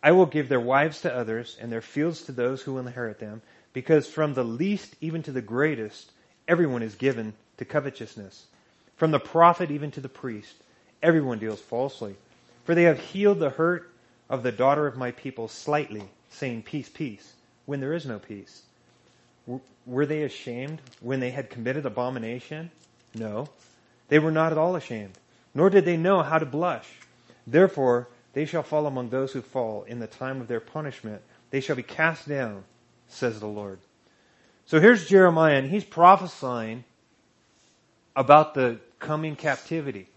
I 0.02 0.12
will 0.12 0.26
give 0.26 0.48
their 0.48 0.60
wives 0.60 1.00
to 1.02 1.14
others 1.14 1.56
and 1.60 1.72
their 1.72 1.80
fields 1.80 2.22
to 2.22 2.32
those 2.32 2.62
who 2.62 2.74
will 2.74 2.86
inherit 2.86 3.18
them, 3.18 3.42
because 3.72 4.06
from 4.06 4.34
the 4.34 4.44
least 4.44 4.94
even 5.00 5.22
to 5.22 5.32
the 5.32 5.40
greatest, 5.40 6.12
everyone 6.46 6.82
is 6.82 6.94
given 6.94 7.34
to 7.58 7.64
covetousness. 7.64 8.46
From 8.96 9.10
the 9.10 9.18
prophet 9.18 9.70
even 9.70 9.90
to 9.92 10.00
the 10.00 10.08
priest, 10.08 10.54
everyone 11.02 11.38
deals 11.38 11.60
falsely. 11.60 12.16
For 12.64 12.74
they 12.74 12.84
have 12.84 12.98
healed 12.98 13.38
the 13.38 13.50
hurt 13.50 13.90
of 14.28 14.42
the 14.42 14.52
daughter 14.52 14.86
of 14.86 14.96
my 14.96 15.10
people 15.12 15.48
slightly, 15.48 16.02
saying 16.30 16.62
peace, 16.62 16.88
peace, 16.88 17.34
when 17.64 17.80
there 17.80 17.92
is 17.92 18.06
no 18.06 18.18
peace. 18.18 18.62
Were 19.86 20.06
they 20.06 20.22
ashamed 20.22 20.80
when 21.00 21.20
they 21.20 21.30
had 21.30 21.50
committed 21.50 21.86
abomination? 21.86 22.70
No. 23.14 23.48
They 24.08 24.18
were 24.18 24.32
not 24.32 24.52
at 24.52 24.58
all 24.58 24.76
ashamed, 24.76 25.18
nor 25.54 25.70
did 25.70 25.84
they 25.84 25.96
know 25.96 26.22
how 26.22 26.38
to 26.38 26.46
blush. 26.46 26.88
Therefore, 27.46 28.08
they 28.32 28.44
shall 28.44 28.62
fall 28.62 28.86
among 28.86 29.08
those 29.08 29.32
who 29.32 29.40
fall 29.40 29.84
in 29.84 29.98
the 30.00 30.06
time 30.06 30.40
of 30.40 30.48
their 30.48 30.60
punishment. 30.60 31.22
They 31.50 31.60
shall 31.60 31.76
be 31.76 31.82
cast 31.82 32.28
down, 32.28 32.64
says 33.08 33.40
the 33.40 33.46
Lord. 33.46 33.78
So 34.66 34.80
here's 34.80 35.08
Jeremiah, 35.08 35.56
and 35.56 35.70
he's 35.70 35.84
prophesying 35.84 36.84
about 38.16 38.54
the 38.54 38.80
coming 38.98 39.36
captivity 39.36 40.08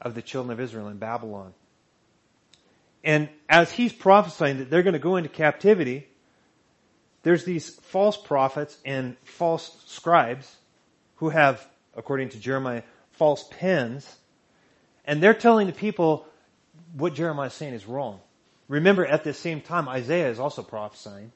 of 0.00 0.14
the 0.14 0.22
children 0.22 0.52
of 0.52 0.60
Israel 0.60 0.88
in 0.88 0.96
Babylon. 0.96 1.52
And 3.04 3.28
as 3.48 3.70
he's 3.70 3.92
prophesying 3.92 4.58
that 4.58 4.70
they're 4.70 4.82
going 4.82 4.94
to 4.94 4.98
go 4.98 5.16
into 5.16 5.28
captivity, 5.28 6.08
there's 7.22 7.44
these 7.44 7.70
false 7.70 8.16
prophets 8.16 8.76
and 8.84 9.16
false 9.24 9.76
scribes 9.86 10.56
who 11.16 11.28
have, 11.28 11.64
according 11.94 12.30
to 12.30 12.38
Jeremiah, 12.38 12.82
false 13.12 13.46
pens, 13.50 14.16
and 15.04 15.22
they're 15.22 15.34
telling 15.34 15.66
the 15.66 15.72
people 15.72 16.26
what 16.96 17.14
Jeremiah 17.14 17.48
is 17.48 17.54
saying 17.54 17.74
is 17.74 17.86
wrong. 17.86 18.20
Remember, 18.68 19.04
at 19.04 19.22
the 19.22 19.34
same 19.34 19.60
time, 19.60 19.88
Isaiah 19.88 20.30
is 20.30 20.40
also 20.40 20.62
prophesying. 20.62 21.30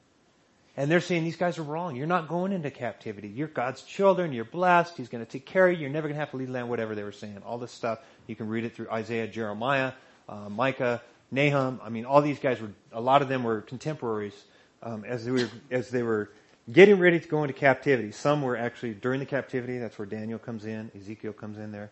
And 0.75 0.89
they're 0.89 1.01
saying 1.01 1.23
these 1.23 1.35
guys 1.35 1.57
are 1.57 1.63
wrong. 1.63 1.95
You're 1.95 2.07
not 2.07 2.29
going 2.29 2.53
into 2.53 2.71
captivity. 2.71 3.27
You're 3.27 3.47
God's 3.47 3.81
children. 3.83 4.31
You're 4.31 4.45
blessed. 4.45 4.95
He's 4.95 5.09
going 5.09 5.23
to 5.23 5.29
take 5.29 5.45
care 5.45 5.67
of 5.67 5.73
you. 5.73 5.81
You're 5.81 5.89
never 5.89 6.07
going 6.07 6.15
to 6.15 6.21
have 6.21 6.31
to 6.31 6.37
leave 6.37 6.49
land, 6.49 6.69
whatever 6.69 6.95
they 6.95 7.03
were 7.03 7.11
saying. 7.11 7.37
All 7.45 7.57
this 7.57 7.71
stuff. 7.71 7.99
You 8.27 8.35
can 8.35 8.47
read 8.47 8.63
it 8.63 8.75
through 8.75 8.89
Isaiah, 8.89 9.27
Jeremiah, 9.27 9.91
uh, 10.29 10.49
Micah, 10.49 11.01
Nahum. 11.31 11.79
I 11.83 11.89
mean, 11.89 12.05
all 12.05 12.21
these 12.21 12.39
guys 12.39 12.61
were, 12.61 12.71
a 12.91 13.01
lot 13.01 13.21
of 13.21 13.29
them 13.29 13.43
were 13.43 13.61
contemporaries 13.61 14.33
um, 14.81 15.03
as, 15.05 15.25
they 15.25 15.31
were, 15.31 15.49
as 15.71 15.89
they 15.89 16.03
were 16.03 16.29
getting 16.71 16.99
ready 16.99 17.19
to 17.19 17.27
go 17.27 17.43
into 17.43 17.53
captivity. 17.53 18.11
Some 18.11 18.41
were 18.41 18.57
actually 18.57 18.93
during 18.93 19.19
the 19.19 19.25
captivity. 19.25 19.77
That's 19.77 19.97
where 19.97 20.05
Daniel 20.05 20.39
comes 20.39 20.65
in. 20.65 20.91
Ezekiel 20.95 21.33
comes 21.33 21.57
in 21.57 21.71
there. 21.71 21.91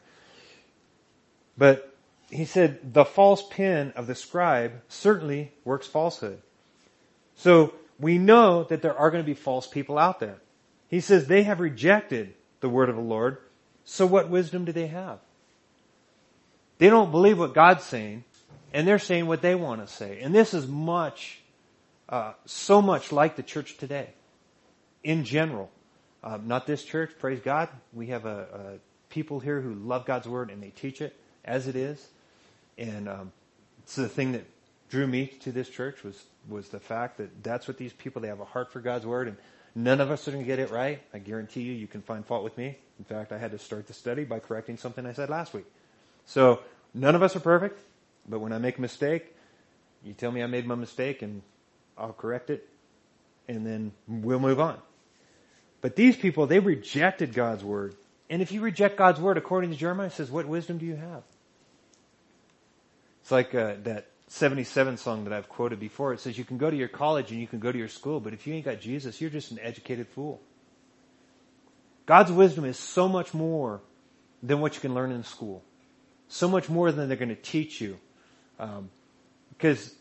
But 1.57 1.93
he 2.29 2.45
said, 2.45 2.93
the 2.93 3.05
false 3.05 3.43
pen 3.49 3.93
of 3.95 4.07
the 4.07 4.15
scribe 4.15 4.81
certainly 4.87 5.51
works 5.63 5.87
falsehood. 5.87 6.41
So 7.35 7.73
we 7.99 8.17
know 8.17 8.63
that 8.65 8.81
there 8.81 8.97
are 8.97 9.09
going 9.11 9.23
to 9.23 9.27
be 9.27 9.33
false 9.33 9.67
people 9.67 9.97
out 9.97 10.19
there. 10.19 10.37
He 10.89 10.99
says 10.99 11.27
they 11.27 11.43
have 11.43 11.59
rejected 11.59 12.33
the 12.59 12.69
word 12.69 12.89
of 12.89 12.95
the 12.95 13.01
Lord. 13.01 13.37
So 13.85 14.05
what 14.05 14.29
wisdom 14.29 14.65
do 14.65 14.71
they 14.71 14.87
have? 14.87 15.19
They 16.77 16.89
don't 16.89 17.11
believe 17.11 17.39
what 17.39 17.53
God's 17.53 17.83
saying, 17.83 18.23
and 18.77 18.87
they're 18.87 18.99
saying 18.99 19.25
what 19.25 19.41
they 19.41 19.55
want 19.55 19.81
to 19.81 19.91
say. 19.91 20.19
And 20.21 20.35
this 20.35 20.53
is 20.53 20.67
much, 20.67 21.39
uh, 22.09 22.33
so 22.45 22.79
much 22.79 23.11
like 23.11 23.35
the 23.35 23.41
church 23.41 23.75
today, 23.77 24.09
in 25.03 25.23
general. 25.23 25.71
Uh, 26.23 26.37
not 26.43 26.67
this 26.67 26.83
church, 26.83 27.09
praise 27.17 27.39
God. 27.39 27.69
We 27.91 28.07
have 28.07 28.27
a, 28.27 28.37
a 28.53 29.11
people 29.11 29.39
here 29.39 29.61
who 29.61 29.73
love 29.73 30.05
God's 30.05 30.27
word 30.27 30.51
and 30.51 30.61
they 30.61 30.69
teach 30.69 31.01
it 31.01 31.15
as 31.43 31.65
it 31.67 31.75
is. 31.75 32.07
And 32.77 33.09
um, 33.09 33.31
it's 33.81 33.95
the 33.95 34.07
thing 34.07 34.33
that 34.33 34.45
drew 34.91 35.07
me 35.07 35.25
to 35.39 35.51
this 35.51 35.69
church 35.69 36.03
was 36.03 36.23
was 36.47 36.69
the 36.69 36.79
fact 36.79 37.17
that 37.17 37.43
that's 37.43 37.67
what 37.67 37.79
these 37.79 37.93
people 37.93 38.21
they 38.21 38.27
have 38.27 38.41
a 38.41 38.45
heart 38.45 38.71
for 38.71 38.79
God's 38.79 39.07
word 39.07 39.27
and 39.27 39.37
none 39.73 39.99
of 39.99 40.11
us 40.11 40.27
are 40.27 40.31
going 40.31 40.43
to 40.43 40.47
get 40.47 40.59
it 40.59 40.69
right. 40.69 41.01
I 41.15 41.17
guarantee 41.17 41.63
you, 41.63 41.73
you 41.73 41.87
can 41.87 42.03
find 42.03 42.23
fault 42.23 42.43
with 42.43 42.55
me. 42.59 42.77
In 42.99 43.05
fact, 43.05 43.31
I 43.31 43.39
had 43.39 43.49
to 43.51 43.57
start 43.57 43.87
the 43.87 43.93
study 43.93 44.23
by 44.23 44.37
correcting 44.37 44.77
something 44.77 45.03
I 45.03 45.13
said 45.13 45.31
last 45.31 45.55
week. 45.55 45.65
So 46.27 46.59
none 46.93 47.15
of 47.15 47.23
us 47.23 47.35
are 47.35 47.39
perfect, 47.39 47.81
but 48.27 48.39
when 48.39 48.53
I 48.53 48.57
make 48.57 48.77
a 48.77 48.81
mistake, 48.81 49.35
you 50.03 50.13
tell 50.13 50.31
me 50.31 50.43
I 50.43 50.47
made 50.47 50.65
my 50.65 50.75
mistake 50.75 51.21
and 51.21 51.41
I'll 51.97 52.13
correct 52.13 52.49
it 52.49 52.67
and 53.47 53.65
then 53.65 53.91
we'll 54.07 54.39
move 54.39 54.59
on. 54.59 54.77
But 55.81 55.95
these 55.95 56.15
people, 56.15 56.47
they 56.47 56.59
rejected 56.59 57.33
God's 57.33 57.63
word. 57.63 57.95
And 58.29 58.41
if 58.41 58.51
you 58.51 58.61
reject 58.61 58.97
God's 58.97 59.21
word, 59.21 59.37
according 59.37 59.69
to 59.71 59.75
Jeremiah, 59.75 60.07
it 60.07 60.13
says, 60.13 60.29
what 60.29 60.45
wisdom 60.45 60.77
do 60.77 60.85
you 60.85 60.95
have? 60.95 61.23
It's 63.21 63.31
like 63.31 63.55
uh, 63.55 63.75
that 63.83 64.07
77 64.27 64.97
song 64.97 65.23
that 65.23 65.33
I've 65.33 65.47
quoted 65.47 65.79
before. 65.79 66.13
It 66.13 66.19
says, 66.19 66.37
you 66.37 66.43
can 66.43 66.57
go 66.57 66.69
to 66.69 66.75
your 66.75 66.87
college 66.87 67.31
and 67.31 67.39
you 67.39 67.47
can 67.47 67.59
go 67.59 67.71
to 67.71 67.77
your 67.77 67.87
school, 67.87 68.19
but 68.19 68.33
if 68.33 68.45
you 68.45 68.53
ain't 68.53 68.65
got 68.65 68.81
Jesus, 68.81 69.21
you're 69.21 69.29
just 69.29 69.51
an 69.51 69.59
educated 69.61 70.07
fool. 70.09 70.41
God's 72.05 72.31
wisdom 72.31 72.65
is 72.65 72.77
so 72.77 73.07
much 73.07 73.33
more 73.33 73.81
than 74.41 74.59
what 74.59 74.75
you 74.75 74.81
can 74.81 74.93
learn 74.93 75.11
in 75.11 75.23
school. 75.23 75.63
So 76.27 76.47
much 76.47 76.69
more 76.69 76.91
than 76.91 77.07
they're 77.07 77.17
going 77.17 77.29
to 77.29 77.35
teach 77.35 77.79
you. 77.79 77.99
Um, 78.59 78.89
because 79.49 79.93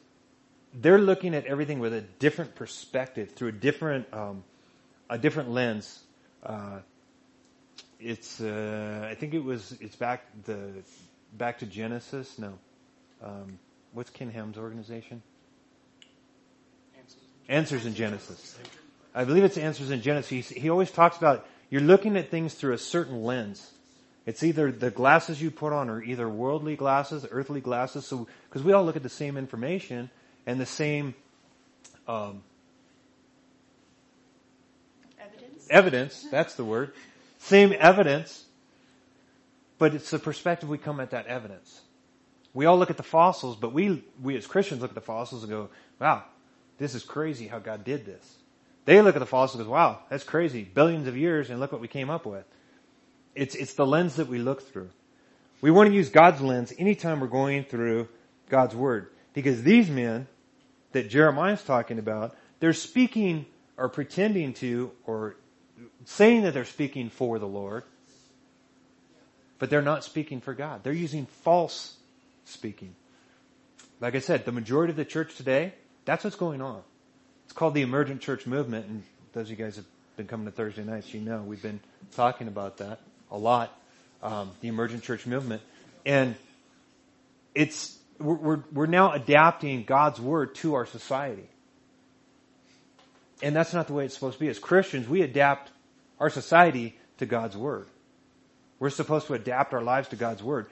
they're 0.75 0.99
looking 0.99 1.35
at 1.35 1.47
everything 1.47 1.79
with 1.79 1.95
a 1.95 2.01
different 2.01 2.55
perspective, 2.55 3.33
through 3.33 3.49
a 3.49 3.53
different, 3.53 4.13
um, 4.13 4.45
a 5.09 5.19
different 5.19 5.51
lens. 5.51 6.01
Uh, 6.43 6.81
it's, 7.99 8.41
uh, 8.41 9.09
I 9.11 9.15
think 9.15 9.35
it 9.35 9.43
was, 9.43 9.77
it's 9.81 9.97
back 9.97 10.25
the, 10.45 10.73
back 11.33 11.59
to 11.61 11.67
Genesis. 11.67 12.39
No, 12.39 12.59
um, 13.23 13.59
what's 13.93 14.11
Ken 14.11 14.31
Ham's 14.31 14.59
organization? 14.59 15.23
Answers 17.49 17.87
in 17.87 17.95
Genesis. 17.95 18.59
I 19.15 19.25
believe 19.25 19.45
it's 19.45 19.57
Answers 19.57 19.91
in 19.91 20.03
Genesis. 20.03 20.49
He, 20.49 20.61
he 20.61 20.69
always 20.69 20.91
talks 20.91 21.17
about 21.17 21.47
you're 21.71 21.81
looking 21.81 22.17
at 22.17 22.31
things 22.31 22.55
through 22.55 22.75
a 22.75 22.79
certain 22.79 23.23
lens. 23.23 23.71
It's 24.27 24.43
either 24.43 24.73
the 24.73 24.91
glasses 24.91 25.41
you 25.41 25.53
put 25.53 25.73
on 25.73 25.89
are 25.89 26.03
either 26.03 26.29
worldly 26.29 26.75
glasses, 26.75 27.25
earthly 27.31 27.61
glasses. 27.61 28.05
So, 28.05 28.27
because 28.49 28.65
we 28.65 28.73
all 28.73 28.85
look 28.85 28.97
at 28.97 29.05
the 29.05 29.09
same 29.09 29.37
information 29.37 30.11
and 30.47 30.61
the 30.61 30.67
same 30.67 31.15
um, 32.09 32.43
Evidence? 35.19 35.67
evidence. 35.71 36.27
That's 36.31 36.55
the 36.55 36.65
word. 36.65 36.93
Same 37.39 37.73
evidence, 37.79 38.45
but 39.79 39.95
it's 39.95 40.11
the 40.11 40.19
perspective 40.19 40.69
we 40.69 40.79
come 40.79 40.99
at 40.99 41.11
that 41.11 41.27
evidence. 41.27 41.81
We 42.53 42.67
all 42.67 42.79
look 42.79 42.91
at 42.91 42.97
the 42.97 43.03
fossils, 43.05 43.57
but 43.57 43.73
we 43.73 44.03
we 44.21 44.37
as 44.37 44.47
Christians 44.47 44.83
look 44.83 44.91
at 44.91 44.95
the 44.97 45.01
fossils 45.01 45.45
and 45.45 45.51
go, 45.51 45.69
"Wow, 46.01 46.25
this 46.79 46.95
is 46.95 47.05
crazy 47.05 47.47
how 47.47 47.61
God 47.61 47.85
did 47.85 48.05
this." 48.07 48.37
They 48.87 49.01
look 49.03 49.15
at 49.15 49.21
the 49.21 49.27
fossils 49.27 49.61
and 49.61 49.69
go, 49.69 49.75
"Wow, 49.75 50.01
that's 50.09 50.25
crazy. 50.25 50.65
Billions 50.65 51.07
of 51.07 51.17
years, 51.17 51.51
and 51.51 51.61
look 51.61 51.71
what 51.71 51.81
we 51.81 51.89
came 51.89 52.11
up 52.11 52.27
with." 52.27 52.45
It's 53.37 53.55
it's 53.55 53.75
the 53.75 53.87
lens 53.87 54.17
that 54.17 54.29
we 54.29 54.39
look 54.39 54.63
through. 54.63 54.89
We 55.61 55.71
want 55.71 55.91
to 55.91 55.95
use 55.95 56.09
God's 56.09 56.41
lens 56.41 56.73
anytime 56.79 57.21
we're 57.21 57.29
going 57.29 57.65
through 57.65 58.09
God's 58.49 58.75
word, 58.75 59.11
because 59.35 59.63
these 59.63 59.91
men 59.91 60.27
that 60.93 61.11
Jeremiah 61.11 61.53
is 61.53 61.63
talking 61.63 61.99
about, 61.99 62.35
they're 62.61 62.73
speaking 62.73 63.47
or 63.77 63.89
pretending 63.89 64.55
to 64.55 64.91
or 65.05 65.37
saying 66.07 66.43
that 66.43 66.55
they're 66.55 66.65
speaking 66.65 67.11
for 67.11 67.39
the 67.39 67.47
Lord, 67.47 67.85
but 69.59 69.69
they're 69.69 69.83
not 69.83 70.03
speaking 70.03 70.41
for 70.41 70.55
God. 70.55 70.83
They're 70.83 70.93
using 70.93 71.27
false 71.27 71.97
speaking. 72.47 72.95
Like 74.01 74.15
I 74.15 74.21
said, 74.21 74.45
the 74.45 74.53
majority 74.53 74.93
of 74.93 74.97
the 74.97 75.05
church 75.05 75.37
today, 75.37 75.75
that's 76.07 76.25
what's 76.25 76.37
going 76.37 76.63
on. 76.63 76.83
It's 77.45 77.53
called 77.53 77.75
the 77.75 77.83
emergent 77.83 78.23
church 78.23 78.47
movement, 78.47 78.87
and 78.87 79.03
those 79.33 79.51
of 79.51 79.51
you 79.51 79.57
guys 79.57 79.77
have 79.77 79.87
been 80.17 80.27
coming 80.27 80.47
to 80.47 80.53
Thursday 80.53 80.85
nights, 80.85 81.13
you 81.13 81.21
know 81.21 81.43
we've 81.43 81.63
been 81.63 81.81
talking 82.13 82.49
about 82.49 82.79
that 82.79 83.01
a 83.31 83.39
lot. 83.39 83.73
Um, 84.23 84.53
the 84.61 84.69
emergent 84.69 85.03
church 85.03 85.27
movement, 85.27 85.63
and 86.05 86.35
it's 87.55 87.97
we're, 88.19 88.61
we're 88.73 88.87
now 88.87 89.13
adapting 89.13 89.85
God's 89.85 90.21
word 90.21 90.55
to 90.57 90.75
our 90.75 90.87
society. 90.87 91.49
And 93.43 93.55
that's 93.55 93.75
not 93.75 93.87
the 93.87 93.93
way 93.93 94.07
it's 94.07 94.15
supposed 94.15 94.35
to 94.35 94.41
be. 94.41 94.49
As 94.49 94.59
Christians, 94.59 95.09
we 95.09 95.23
adapt 95.23 95.71
our 96.19 96.31
society 96.31 96.97
to 97.19 97.27
God's 97.27 97.57
word. 97.57 97.87
We're 98.79 98.91
supposed 98.91 99.27
to 99.27 99.35
adapt 99.35 99.75
our 99.75 99.83
lives 99.83 100.09
to 100.09 100.17
God's 100.17 100.43
word. 100.43 100.67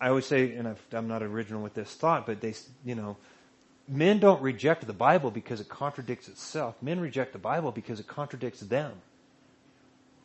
I 0.00 0.08
always 0.08 0.26
say, 0.26 0.52
and 0.52 0.66
i 0.66 0.74
am 0.92 1.08
not 1.08 1.22
original 1.22 1.62
with 1.62 1.74
this 1.74 1.92
thought, 1.94 2.26
but 2.26 2.40
they, 2.40 2.54
you 2.84 2.94
know, 2.94 3.16
men 3.86 4.18
don't 4.18 4.40
reject 4.40 4.86
the 4.86 4.92
Bible 4.92 5.30
because 5.30 5.60
it 5.60 5.68
contradicts 5.68 6.28
itself. 6.28 6.74
Men 6.80 7.00
reject 7.00 7.32
the 7.32 7.38
Bible 7.38 7.70
because 7.70 8.00
it 8.00 8.06
contradicts 8.06 8.60
them. 8.60 8.92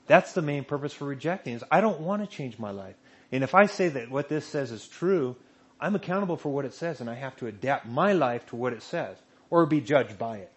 That's 0.07 0.33
the 0.33 0.41
main 0.41 0.63
purpose 0.63 0.93
for 0.93 1.05
rejecting 1.05 1.53
is 1.55 1.63
I 1.71 1.81
don't 1.81 2.01
want 2.01 2.21
to 2.21 2.27
change 2.27 2.59
my 2.59 2.71
life. 2.71 2.95
And 3.31 3.43
if 3.43 3.55
I 3.55 3.65
say 3.65 3.89
that 3.89 4.12
what 4.12 4.29
this 4.29 4.45
says 4.45 4.71
is 4.71 4.88
true, 4.88 5.35
I'm 5.79 5.95
accountable 5.95 6.38
for 6.38 6.50
what 6.50 6.65
it 6.65 6.74
says 6.74 7.01
and 7.01 7.09
I 7.09 7.15
have 7.15 7.35
to 7.38 7.47
adapt 7.47 7.85
my 7.88 8.13
life 8.13 8.45
to 8.47 8.55
what 8.55 8.74
it 8.74 8.83
says 8.83 9.17
or 9.50 9.65
be 9.65 9.81
judged 9.81 10.17
by 10.17 10.38
it. 10.38 10.51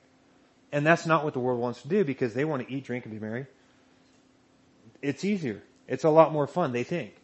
And 0.71 0.87
that's 0.87 1.07
not 1.07 1.25
what 1.25 1.33
the 1.33 1.41
world 1.41 1.61
wants 1.61 1.83
to 1.83 1.89
do 1.89 2.05
because 2.05 2.35
they 2.35 2.45
want 2.45 2.67
to 2.67 2.73
eat, 2.73 2.85
drink, 2.85 3.05
and 3.05 3.15
be 3.15 3.21
merry. 3.21 3.47
It's 5.01 5.25
easier. 5.25 5.63
It's 5.87 6.05
a 6.05 6.11
lot 6.11 6.33
more 6.33 6.47
fun, 6.47 6.73
they 6.73 6.85
think. 6.85 7.15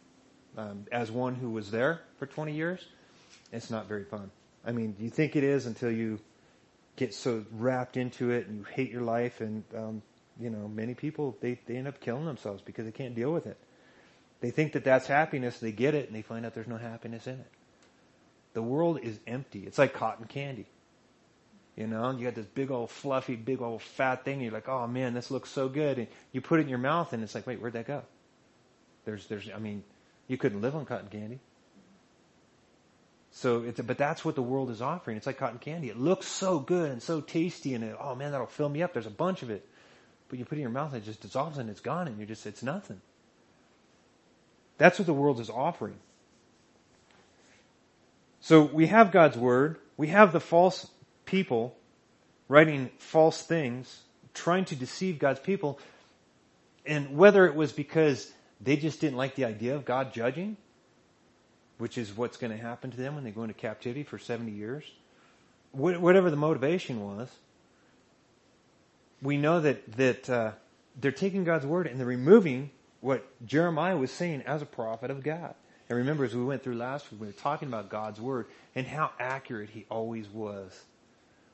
Um, 0.57 0.85
as 0.91 1.11
one 1.11 1.35
who 1.35 1.51
was 1.51 1.69
there 1.69 2.01
for 2.17 2.25
20 2.25 2.53
years, 2.53 2.85
it's 3.51 3.69
not 3.69 3.87
very 3.87 4.05
fun. 4.05 4.31
I 4.65 4.71
mean, 4.71 4.95
you 4.99 5.09
think 5.09 5.35
it 5.35 5.43
is 5.43 5.67
until 5.67 5.91
you 5.91 6.19
get 6.95 7.13
so 7.13 7.45
wrapped 7.51 7.97
into 7.97 8.31
it 8.31 8.47
and 8.47 8.57
you 8.57 8.63
hate 8.63 8.89
your 8.89 9.01
life 9.01 9.41
and, 9.41 9.63
um, 9.75 10.01
you 10.39 10.49
know, 10.49 10.67
many 10.67 10.93
people, 10.93 11.37
they, 11.41 11.59
they 11.65 11.77
end 11.77 11.87
up 11.87 11.99
killing 11.99 12.25
themselves 12.25 12.61
because 12.61 12.85
they 12.85 12.91
can't 12.91 13.15
deal 13.15 13.31
with 13.31 13.47
it. 13.47 13.57
They 14.41 14.51
think 14.51 14.73
that 14.73 14.83
that's 14.83 15.07
happiness, 15.07 15.59
they 15.59 15.71
get 15.71 15.95
it, 15.95 16.07
and 16.07 16.15
they 16.15 16.21
find 16.21 16.45
out 16.45 16.53
there's 16.53 16.67
no 16.67 16.77
happiness 16.77 17.25
in 17.25 17.35
it. 17.35 17.47
The 18.53 18.61
world 18.61 18.99
is 19.01 19.19
empty. 19.27 19.65
It's 19.65 19.77
like 19.77 19.93
cotton 19.93 20.25
candy. 20.25 20.65
You 21.75 21.87
know, 21.87 22.11
you 22.11 22.23
got 22.23 22.35
this 22.35 22.45
big 22.45 22.71
old 22.71 22.89
fluffy, 22.89 23.35
big 23.35 23.61
old 23.61 23.81
fat 23.81 24.23
thing. 24.23 24.39
You're 24.39 24.53
like, 24.53 24.69
oh 24.69 24.87
man, 24.87 25.13
this 25.13 25.29
looks 25.29 25.49
so 25.49 25.67
good. 25.67 25.97
And 25.97 26.07
you 26.31 26.39
put 26.39 26.59
it 26.59 26.63
in 26.63 26.69
your 26.69 26.77
mouth 26.77 27.11
and 27.11 27.21
it's 27.21 27.35
like, 27.35 27.45
wait, 27.45 27.59
where'd 27.59 27.73
that 27.73 27.85
go? 27.85 28.03
There's, 29.03 29.27
there's, 29.27 29.49
I 29.53 29.59
mean, 29.59 29.83
you 30.27 30.37
couldn't 30.37 30.61
live 30.61 30.75
on 30.75 30.85
cotton 30.85 31.09
candy. 31.09 31.39
So 33.31 33.63
it's, 33.63 33.81
but 33.81 33.97
that's 33.97 34.23
what 34.23 34.35
the 34.35 34.41
world 34.41 34.69
is 34.69 34.81
offering. 34.81 35.17
It's 35.17 35.27
like 35.27 35.37
cotton 35.37 35.59
candy. 35.59 35.89
It 35.89 35.99
looks 35.99 36.27
so 36.27 36.59
good 36.59 36.91
and 36.91 37.03
so 37.03 37.19
tasty 37.19 37.73
and 37.73 37.83
it, 37.83 37.97
oh 37.99 38.15
man, 38.15 38.31
that'll 38.31 38.47
fill 38.47 38.69
me 38.69 38.81
up. 38.81 38.93
There's 38.93 39.05
a 39.05 39.09
bunch 39.09 39.43
of 39.43 39.49
it. 39.49 39.67
But 40.29 40.39
you 40.39 40.45
put 40.45 40.57
it 40.57 40.59
in 40.59 40.63
your 40.63 40.71
mouth 40.71 40.93
and 40.93 41.01
it 41.01 41.05
just 41.05 41.21
dissolves 41.21 41.57
and 41.57 41.69
it's 41.69 41.81
gone 41.81 42.07
and 42.07 42.17
you're 42.17 42.27
just, 42.27 42.45
it's 42.45 42.63
nothing. 42.63 43.01
That's 44.77 44.99
what 44.99 45.05
the 45.05 45.13
world 45.13 45.39
is 45.39 45.49
offering. 45.49 45.95
So 48.41 48.63
we 48.63 48.87
have 48.87 49.11
God's 49.11 49.37
Word. 49.37 49.77
We 49.97 50.07
have 50.07 50.31
the 50.31 50.39
false 50.39 50.89
people 51.25 51.75
writing 52.47 52.91
false 52.97 53.41
things, 53.41 54.01
trying 54.33 54.65
to 54.65 54.75
deceive 54.75 55.17
God's 55.17 55.39
people. 55.39 55.79
And 56.85 57.17
whether 57.17 57.47
it 57.47 57.55
was 57.55 57.71
because 57.71 58.31
they 58.61 58.75
just 58.77 59.01
didn't 59.01 59.17
like 59.17 59.35
the 59.35 59.45
idea 59.45 59.75
of 59.75 59.85
God 59.85 60.13
judging, 60.13 60.57
which 61.77 61.97
is 61.97 62.15
what's 62.15 62.37
going 62.37 62.51
to 62.51 62.57
happen 62.57 62.91
to 62.91 62.97
them 62.97 63.15
when 63.15 63.23
they 63.23 63.31
go 63.31 63.41
into 63.41 63.53
captivity 63.53 64.03
for 64.03 64.19
70 64.19 64.51
years, 64.51 64.83
whatever 65.71 66.29
the 66.29 66.37
motivation 66.37 67.01
was, 67.01 67.29
we 69.25 69.37
know 69.37 69.59
that, 69.59 69.91
that 69.93 70.29
uh, 70.29 70.51
they're 70.99 71.11
taking 71.11 71.43
God's 71.43 71.65
word 71.65 71.87
and 71.87 71.99
they're 71.99 72.07
removing 72.07 72.71
what 73.01 73.25
Jeremiah 73.45 73.97
was 73.97 74.11
saying 74.11 74.43
as 74.43 74.61
a 74.61 74.65
prophet 74.65 75.11
of 75.11 75.23
God. 75.23 75.53
And 75.89 75.97
remember, 75.97 76.25
as 76.25 76.35
we 76.35 76.43
went 76.43 76.63
through 76.63 76.75
last 76.75 77.11
week, 77.11 77.21
we 77.21 77.27
were 77.27 77.33
talking 77.33 77.67
about 77.67 77.89
God's 77.89 78.19
word 78.19 78.47
and 78.73 78.87
how 78.87 79.11
accurate 79.19 79.69
he 79.69 79.85
always 79.89 80.27
was. 80.27 80.83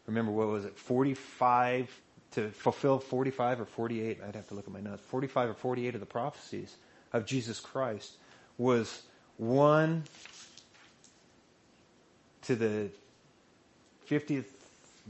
Remember, 0.06 0.32
what 0.32 0.48
was 0.48 0.66
it? 0.66 0.78
45 0.78 1.90
to 2.32 2.50
fulfill 2.52 3.00
45 3.00 3.62
or 3.62 3.66
48. 3.66 4.20
I'd 4.26 4.36
have 4.36 4.48
to 4.48 4.54
look 4.54 4.66
at 4.66 4.74
my 4.74 4.80
notes. 4.80 5.04
45 5.08 5.50
or 5.50 5.54
48 5.54 5.96
of 5.96 6.00
the 6.00 6.06
prophecies 6.06 6.76
of 7.12 7.26
Jesus 7.26 7.60
Christ 7.60 8.14
was 8.58 9.02
one 9.38 10.04
to 12.44 12.56
the 12.56 12.90
50th, 14.10 14.46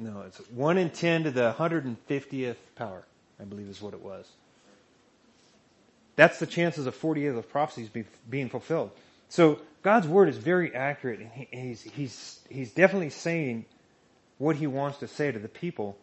no, 0.01 0.22
it's 0.22 0.39
one 0.50 0.77
in 0.77 0.89
10 0.89 1.25
to 1.25 1.31
the 1.31 1.53
150th 1.53 2.55
power, 2.75 3.03
I 3.39 3.43
believe 3.43 3.67
is 3.67 3.81
what 3.81 3.93
it 3.93 4.01
was. 4.01 4.27
That's 6.15 6.39
the 6.39 6.48
chances 6.48 6.88
of 6.88 6.96
48 6.96 7.27
of 7.27 7.36
the 7.36 7.41
prophecies 7.43 7.88
be, 7.88 8.05
being 8.29 8.50
fulfilled. 8.50 8.91
So 9.29 9.60
God's 9.84 10.08
word 10.08 10.27
is 10.27 10.38
very 10.38 10.75
accurate, 10.75 11.20
and 11.20 11.31
he, 11.31 11.48
he's 11.51 11.81
he's 11.84 12.39
he's 12.50 12.72
definitely 12.72 13.12
saying 13.12 13.65
what 14.38 14.55
he 14.55 14.67
wants 14.67 14.98
to 15.00 15.08
say 15.08 15.31
to 15.31 15.39
the 15.39 15.48
people, 15.48 15.98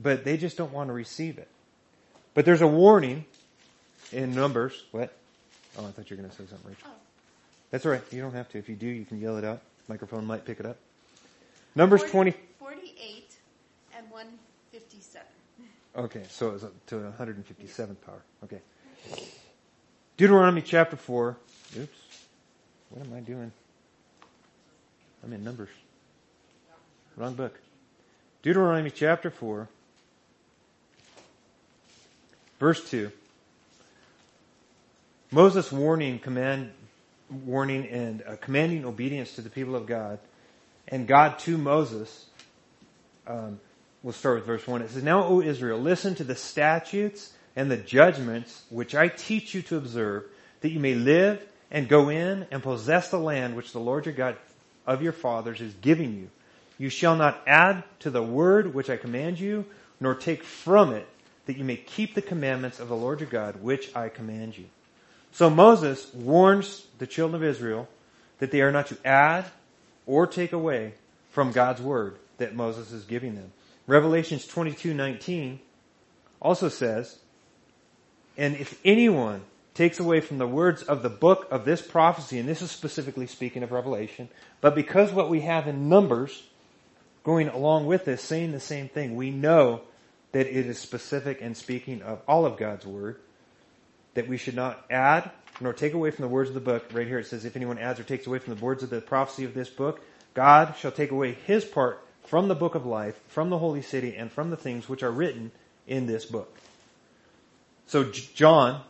but 0.00 0.24
they 0.24 0.36
just 0.36 0.56
don't 0.56 0.72
want 0.72 0.88
to 0.88 0.92
receive 0.92 1.38
it. 1.38 1.48
But 2.34 2.44
there's 2.44 2.62
a 2.62 2.66
warning 2.66 3.24
in 4.12 4.34
Numbers. 4.34 4.84
What? 4.90 5.12
Oh, 5.78 5.86
I 5.86 5.90
thought 5.90 6.10
you 6.10 6.16
were 6.16 6.22
going 6.22 6.30
to 6.30 6.36
say 6.36 6.48
something, 6.48 6.70
Rachel. 6.70 6.88
Oh. 6.90 6.94
That's 7.70 7.86
all 7.86 7.92
right. 7.92 8.02
You 8.10 8.20
don't 8.20 8.34
have 8.34 8.48
to. 8.50 8.58
If 8.58 8.68
you 8.68 8.74
do, 8.74 8.86
you 8.86 9.04
can 9.04 9.20
yell 9.20 9.36
it 9.36 9.44
out. 9.44 9.60
Microphone 9.88 10.24
might 10.24 10.44
pick 10.44 10.58
it 10.58 10.66
up. 10.66 10.76
Numbers 11.76 12.02
40 12.02 12.32
20. 12.32 12.49
48 14.20 14.26
and 14.26 14.38
157. 14.72 15.26
Okay, 15.96 16.22
so 16.28 16.48
it 16.48 16.52
was 16.52 16.64
up 16.64 16.86
to 16.86 16.96
157th 16.96 18.00
power. 18.04 18.22
Okay. 18.44 18.60
Deuteronomy 20.16 20.62
chapter 20.62 20.96
4. 20.96 21.36
Oops. 21.78 21.98
What 22.90 23.06
am 23.06 23.14
I 23.14 23.20
doing? 23.20 23.52
I'm 25.24 25.32
in 25.32 25.44
Numbers. 25.44 25.68
Wrong 27.16 27.34
book. 27.34 27.58
Deuteronomy 28.42 28.90
chapter 28.90 29.30
4. 29.30 29.68
Verse 32.58 32.90
2. 32.90 33.10
Moses 35.32 35.70
warning, 35.70 36.18
command, 36.18 36.72
warning 37.30 37.86
and 37.86 38.22
uh, 38.26 38.36
commanding 38.36 38.84
obedience 38.84 39.34
to 39.36 39.42
the 39.42 39.50
people 39.50 39.76
of 39.76 39.86
God. 39.86 40.18
And 40.88 41.06
God 41.06 41.38
to 41.40 41.56
Moses, 41.56 42.26
um, 43.26 43.60
we'll 44.02 44.12
start 44.12 44.36
with 44.36 44.46
verse 44.46 44.66
1. 44.66 44.82
It 44.82 44.90
says, 44.90 45.02
Now, 45.02 45.24
O 45.24 45.40
Israel, 45.40 45.78
listen 45.78 46.14
to 46.16 46.24
the 46.24 46.34
statutes 46.34 47.32
and 47.56 47.70
the 47.70 47.76
judgments 47.76 48.62
which 48.70 48.94
I 48.94 49.08
teach 49.08 49.54
you 49.54 49.62
to 49.62 49.76
observe, 49.76 50.24
that 50.60 50.70
you 50.70 50.80
may 50.80 50.94
live 50.94 51.46
and 51.70 51.88
go 51.88 52.08
in 52.08 52.46
and 52.50 52.62
possess 52.62 53.10
the 53.10 53.18
land 53.18 53.56
which 53.56 53.72
the 53.72 53.80
Lord 53.80 54.06
your 54.06 54.14
God 54.14 54.36
of 54.86 55.02
your 55.02 55.12
fathers 55.12 55.60
is 55.60 55.74
giving 55.74 56.14
you. 56.14 56.30
You 56.78 56.88
shall 56.88 57.16
not 57.16 57.42
add 57.46 57.84
to 58.00 58.10
the 58.10 58.22
word 58.22 58.74
which 58.74 58.88
I 58.90 58.96
command 58.96 59.38
you, 59.38 59.66
nor 60.00 60.14
take 60.14 60.42
from 60.42 60.92
it, 60.92 61.06
that 61.46 61.58
you 61.58 61.64
may 61.64 61.76
keep 61.76 62.14
the 62.14 62.22
commandments 62.22 62.80
of 62.80 62.88
the 62.88 62.96
Lord 62.96 63.20
your 63.20 63.28
God, 63.28 63.62
which 63.62 63.94
I 63.94 64.08
command 64.08 64.56
you. 64.56 64.64
So 65.32 65.50
Moses 65.50 66.12
warns 66.14 66.86
the 66.98 67.06
children 67.06 67.40
of 67.40 67.48
Israel 67.48 67.88
that 68.38 68.50
they 68.50 68.62
are 68.62 68.72
not 68.72 68.88
to 68.88 68.96
add 69.04 69.44
or 70.06 70.26
take 70.26 70.52
away 70.52 70.94
from 71.30 71.52
God's 71.52 71.80
word 71.80 72.16
that 72.38 72.54
Moses 72.54 72.90
is 72.90 73.04
giving 73.04 73.36
them. 73.36 73.52
Revelations 73.86 74.46
22:19 74.46 75.60
also 76.40 76.68
says, 76.68 77.18
"And 78.36 78.56
if 78.56 78.78
anyone 78.84 79.44
takes 79.74 80.00
away 80.00 80.20
from 80.20 80.38
the 80.38 80.46
words 80.46 80.82
of 80.82 81.02
the 81.02 81.08
book 81.08 81.46
of 81.50 81.64
this 81.64 81.80
prophecy, 81.80 82.38
and 82.38 82.48
this 82.48 82.62
is 82.62 82.70
specifically 82.70 83.26
speaking 83.26 83.62
of 83.62 83.72
Revelation, 83.72 84.28
but 84.60 84.74
because 84.74 85.12
what 85.12 85.30
we 85.30 85.40
have 85.40 85.66
in 85.66 85.88
Numbers 85.88 86.48
going 87.24 87.48
along 87.48 87.86
with 87.86 88.04
this 88.04 88.22
saying 88.22 88.52
the 88.52 88.60
same 88.60 88.88
thing, 88.88 89.14
we 89.14 89.30
know 89.30 89.82
that 90.32 90.46
it 90.46 90.66
is 90.66 90.78
specific 90.78 91.40
and 91.40 91.56
speaking 91.56 92.02
of 92.02 92.20
all 92.26 92.46
of 92.46 92.56
God's 92.56 92.86
word 92.86 93.20
that 94.14 94.28
we 94.28 94.36
should 94.36 94.54
not 94.54 94.84
add 94.90 95.30
nor 95.60 95.72
take 95.72 95.92
away 95.92 96.10
from 96.10 96.22
the 96.22 96.28
words 96.28 96.48
of 96.48 96.54
the 96.54 96.60
book. 96.60 96.86
Right 96.92 97.06
here 97.06 97.18
it 97.18 97.26
says, 97.26 97.44
if 97.44 97.56
anyone 97.56 97.78
adds 97.78 98.00
or 98.00 98.04
takes 98.04 98.26
away 98.26 98.38
from 98.38 98.54
the 98.54 98.64
words 98.64 98.82
of 98.82 98.90
the 98.90 99.00
prophecy 99.00 99.44
of 99.44 99.54
this 99.54 99.68
book, 99.68 100.00
God 100.34 100.74
shall 100.78 100.92
take 100.92 101.10
away 101.10 101.36
his 101.46 101.64
part 101.64 102.04
from 102.24 102.48
the 102.48 102.54
book 102.54 102.74
of 102.74 102.86
life, 102.86 103.20
from 103.28 103.50
the 103.50 103.58
holy 103.58 103.82
city, 103.82 104.14
and 104.16 104.30
from 104.30 104.50
the 104.50 104.56
things 104.56 104.88
which 104.88 105.02
are 105.02 105.10
written 105.10 105.50
in 105.86 106.06
this 106.06 106.24
book. 106.24 106.56
So 107.86 108.04
John, 108.04 108.82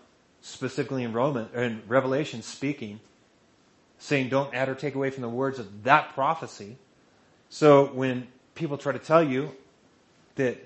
specifically 0.42 1.04
in 1.04 1.12
Roman, 1.12 1.48
in 1.54 1.82
Revelation 1.88 2.42
speaking, 2.42 3.00
saying 3.98 4.28
don't 4.28 4.54
add 4.54 4.68
or 4.68 4.74
take 4.74 4.94
away 4.94 5.10
from 5.10 5.22
the 5.22 5.28
words 5.28 5.58
of 5.58 5.84
that 5.84 6.14
prophecy. 6.14 6.76
So 7.48 7.86
when 7.86 8.26
people 8.54 8.78
try 8.78 8.92
to 8.92 8.98
tell 8.98 9.22
you 9.22 9.54
that 10.36 10.58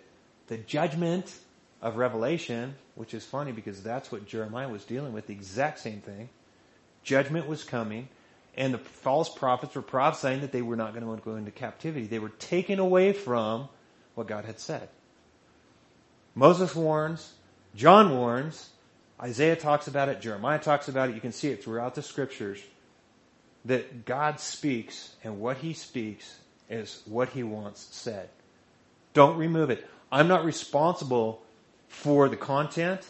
the 0.49 0.57
judgment 0.57 1.33
of 1.81 1.97
Revelation, 1.97 2.75
which 2.95 3.15
is 3.15 3.25
funny 3.25 3.53
because 3.53 3.83
that's 3.83 4.11
what 4.11 4.27
Jeremiah 4.27 4.69
was 4.69 4.85
dealing 4.85 5.13
with, 5.13 5.27
the 5.27 5.33
exact 5.33 5.79
same 5.79 6.01
thing. 6.01 6.29
Judgment 7.03 7.47
was 7.47 7.63
coming, 7.63 8.09
and 8.57 8.75
the 8.75 8.79
false 8.79 9.29
prophets 9.29 9.75
were 9.75 9.83
prophesying 9.83 10.41
that 10.43 10.53
they 10.53 10.63
were 10.63 10.77
not 10.77 10.95
going 10.95 11.05
to 11.05 11.25
go 11.25 11.37
into 11.37 11.51
captivity. 11.51 12.07
They 12.07 12.19
were 12.19 12.29
taken 12.29 12.79
away 12.79 13.13
from 13.13 13.69
what 14.15 14.27
God 14.27 14.45
had 14.45 14.61
said. 14.61 14.89
Moses 16.35 16.75
warns, 16.75 17.33
John 17.75 18.17
warns, 18.17 18.71
Isaiah 19.21 19.57
talks 19.57 19.89
about 19.89 20.09
it, 20.09 20.21
Jeremiah 20.21 20.59
talks 20.59 20.89
about 20.89 21.11
it. 21.11 21.15
You 21.15 21.21
can 21.21 21.33
see 21.33 21.49
it 21.49 21.63
throughout 21.63 21.95
the 21.95 22.03
scriptures 22.03 22.61
that 23.65 24.05
God 24.05 24.41
speaks, 24.41 25.15
and 25.25 25.41
what 25.41 25.57
he 25.59 25.73
speaks 25.73 26.39
is 26.69 27.03
what 27.07 27.31
he 27.31 27.43
wants 27.43 27.89
said. 27.93 28.29
Don't 29.15 29.37
remove 29.39 29.71
it. 29.71 29.87
I'm 30.13 30.29
not 30.29 30.45
responsible 30.45 31.43
for 31.89 32.29
the 32.29 32.37
content 32.37 33.07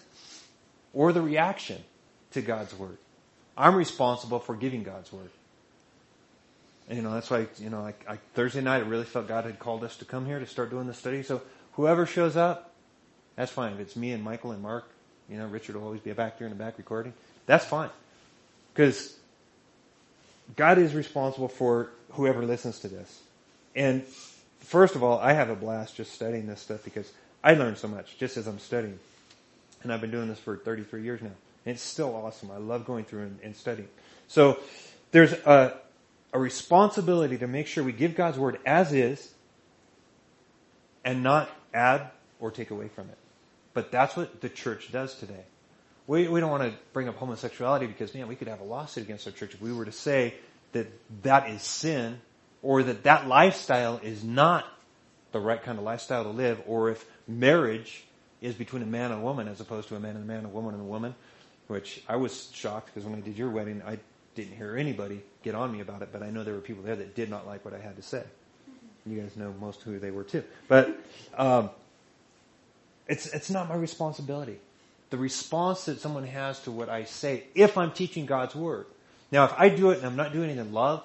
or 0.92 1.12
the 1.12 1.23
reaction 1.23 1.83
to 2.33 2.42
God's 2.42 2.75
word. 2.75 2.99
I'm 3.57 3.75
responsible 3.75 4.38
for 4.38 4.55
giving 4.55 4.83
God's 4.83 5.12
word. 5.12 5.31
You 6.90 7.01
know, 7.01 7.14
that's 7.14 7.31
why, 7.31 7.47
you 7.59 7.70
know, 7.70 7.83
like, 7.83 8.05
I, 8.09 8.18
Thursday 8.35 8.61
night, 8.61 8.79
I 8.79 8.87
really 8.87 9.05
felt 9.05 9.27
God 9.27 9.44
had 9.44 9.59
called 9.59 9.85
us 9.85 9.97
to 9.97 10.05
come 10.05 10.27
here 10.27 10.38
to 10.38 10.47
start 10.47 10.70
doing 10.70 10.87
the 10.87 10.94
study. 10.94 11.23
So 11.23 11.40
whoever 11.73 12.05
shows 12.05 12.37
up, 12.37 12.73
that's 13.37 13.51
fine. 13.51 13.73
If 13.73 13.81
it's 13.81 13.97
me 13.97 14.12
and 14.12 14.23
Michael 14.23 14.53
and 14.53 14.62
Mark, 14.62 14.88
you 15.29 15.38
know, 15.38 15.47
Richard 15.47 15.77
will 15.77 15.85
always 15.85 16.01
be 16.01 16.12
back 16.12 16.38
there 16.38 16.47
in 16.47 16.57
the 16.57 16.62
back 16.62 16.77
recording. 16.77 17.14
That's 17.47 17.64
fine. 17.64 17.88
Because 18.73 19.16
God 20.57 20.79
is 20.79 20.94
responsible 20.94 21.49
for 21.49 21.90
whoever 22.11 22.44
listens 22.44 22.81
to 22.81 22.88
this. 22.88 23.23
And 23.75 24.05
first 24.61 24.94
of 24.94 25.03
all, 25.03 25.18
I 25.18 25.33
have 25.33 25.49
a 25.49 25.57
blast 25.57 25.97
just 25.97 26.12
studying 26.12 26.47
this 26.47 26.61
stuff 26.61 26.85
because 26.85 27.11
I 27.42 27.55
learn 27.55 27.77
so 27.77 27.88
much 27.88 28.18
just 28.18 28.37
as 28.37 28.47
I'm 28.47 28.59
studying. 28.59 28.99
And 29.83 29.92
I've 29.92 30.01
been 30.01 30.11
doing 30.11 30.29
this 30.29 30.38
for 30.38 30.57
33 30.57 31.03
years 31.03 31.23
now. 31.23 31.31
And 31.66 31.75
it's 31.75 31.83
still 31.83 32.14
awesome. 32.14 32.51
I 32.51 32.59
love 32.59 32.85
going 32.85 33.05
through 33.05 33.23
and, 33.23 33.38
and 33.42 33.57
studying. 33.57 33.88
So 34.29 34.59
there's 35.12 35.33
a, 35.33 35.79
a 36.35 36.38
responsibility 36.38 37.38
to 37.38 37.47
make 37.47 37.68
sure 37.68 37.85
we 37.85 37.92
give 37.92 38.16
God's 38.16 38.37
word 38.37 38.59
as 38.66 38.92
is 38.92 39.33
and 41.05 41.23
not 41.23 41.49
add 41.73 42.11
or 42.40 42.51
take 42.51 42.73
away 42.73 42.88
from 42.88 43.09
it. 43.09 43.16
But 43.73 43.92
that's 43.92 44.16
what 44.16 44.40
the 44.40 44.49
church 44.49 44.90
does 44.90 45.14
today. 45.14 45.44
We, 46.07 46.29
we 46.29 46.40
don't 46.40 46.51
want 46.51 46.64
to 46.64 46.75
bring 46.92 47.09
up 47.09 47.16
homosexuality 47.16 47.87
because, 47.87 48.12
man, 48.14 48.29
we 48.29 48.35
could 48.35 48.49
have 48.49 48.61
a 48.61 48.64
lawsuit 48.64 49.05
against 49.05 49.27
our 49.27 49.33
church 49.33 49.55
if 49.55 49.62
we 49.62 49.73
were 49.73 49.85
to 49.85 49.92
say 49.92 50.35
that 50.73 50.88
that 51.23 51.49
is 51.49 51.62
sin 51.62 52.20
or 52.62 52.83
that 52.83 53.05
that 53.05 53.29
lifestyle 53.29 53.99
is 54.03 54.25
not 54.25 54.66
the 55.33 55.40
right 55.40 55.62
kind 55.62 55.79
of 55.79 55.85
lifestyle 55.85 56.25
to 56.25 56.31
live, 56.31 56.62
or 56.66 56.90
if 56.90 57.05
marriage 57.27 58.05
is 58.40 58.55
between 58.55 58.83
a 58.83 58.87
man 58.87 59.11
and 59.11 59.20
a 59.20 59.25
woman 59.25 59.49
as 59.49 59.61
opposed 59.61 59.88
to 59.88 59.97
a 59.97 60.01
man 60.01 60.16
and 60.16 60.25
a 60.25 60.27
man, 60.27 60.44
a 60.44 60.49
woman 60.49 60.75
and 60.75 60.83
a 60.83 60.87
woman, 60.87 61.14
which 61.68 62.03
I 62.09 62.16
was 62.16 62.51
shocked 62.53 62.87
because 62.92 63.09
when 63.09 63.18
I 63.18 63.23
did 63.23 63.37
your 63.37 63.51
wedding, 63.51 63.83
I 63.87 63.99
didn't 64.35 64.57
hear 64.57 64.77
anybody 64.77 65.23
get 65.42 65.55
on 65.55 65.73
me 65.73 65.81
about 65.81 66.03
it, 66.03 66.09
but 66.12 66.23
I 66.23 66.31
know 66.31 66.44
there 66.44 66.55
were 66.55 66.61
people 66.61 66.83
there 66.83 66.97
that 66.97 67.14
did 67.14 67.31
not 67.31 67.47
like 67.47 67.64
what 67.64 67.75
I 67.75 67.79
had 67.79 67.97
to 67.97 68.03
say. 68.03 68.23
You 69.07 69.20
guys 69.20 69.37
know 69.37 69.55
most 69.61 69.83
who 69.83 69.99
they 69.99 70.11
were 70.11 70.25
too. 70.25 70.42
But 70.66 70.99
um, 71.37 71.70
it's 73.07 73.27
it's 73.27 73.51
not 73.51 73.68
my 73.68 73.75
responsibility. 73.75 74.59
The 75.11 75.18
response 75.18 75.85
that 75.85 76.01
someone 76.01 76.25
has 76.25 76.61
to 76.61 76.70
what 76.70 76.88
I 76.88 77.05
say, 77.05 77.44
if 77.55 77.77
I'm 77.77 77.92
teaching 77.92 78.27
God's 78.27 78.55
word. 78.55 78.87
Now, 79.31 79.44
if 79.44 79.53
I 79.57 79.68
do 79.68 79.90
it 79.90 79.99
and 79.99 80.07
I'm 80.07 80.16
not 80.16 80.33
doing 80.33 80.51
it 80.51 80.59
in 80.59 80.73
love, 80.73 81.05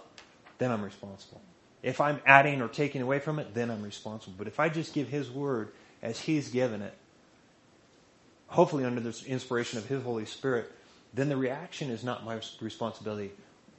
then 0.58 0.72
I'm 0.72 0.84
responsible. 0.84 1.42
If 1.82 2.02
I'm 2.02 2.22
adding 2.26 2.62
or 2.62 2.68
taking 2.68 3.02
away 3.02 3.20
from 3.20 3.39
it, 3.39 3.54
then 3.54 3.70
I'm 3.70 3.84
responsible. 3.84 4.36
But 4.38 4.48
if 4.48 4.60
I 4.60 4.70
just 4.70 4.94
give 4.94 5.08
His 5.08 5.30
Word 5.30 5.70
as 6.02 6.20
He's 6.20 6.50
given 6.50 6.82
it, 6.82 6.94
hopefully 8.48 8.86
under 8.86 9.02
the 9.02 9.15
inspiration 9.28 9.80
of 9.80 9.86
His 9.86 10.04
Holy 10.04 10.26
Spirit, 10.26 10.72
then 11.13 11.30
the 11.30 11.38
reaction 11.38 11.89
is 11.89 12.04
not 12.04 12.24
my 12.24 12.39
responsibility. 12.62 13.32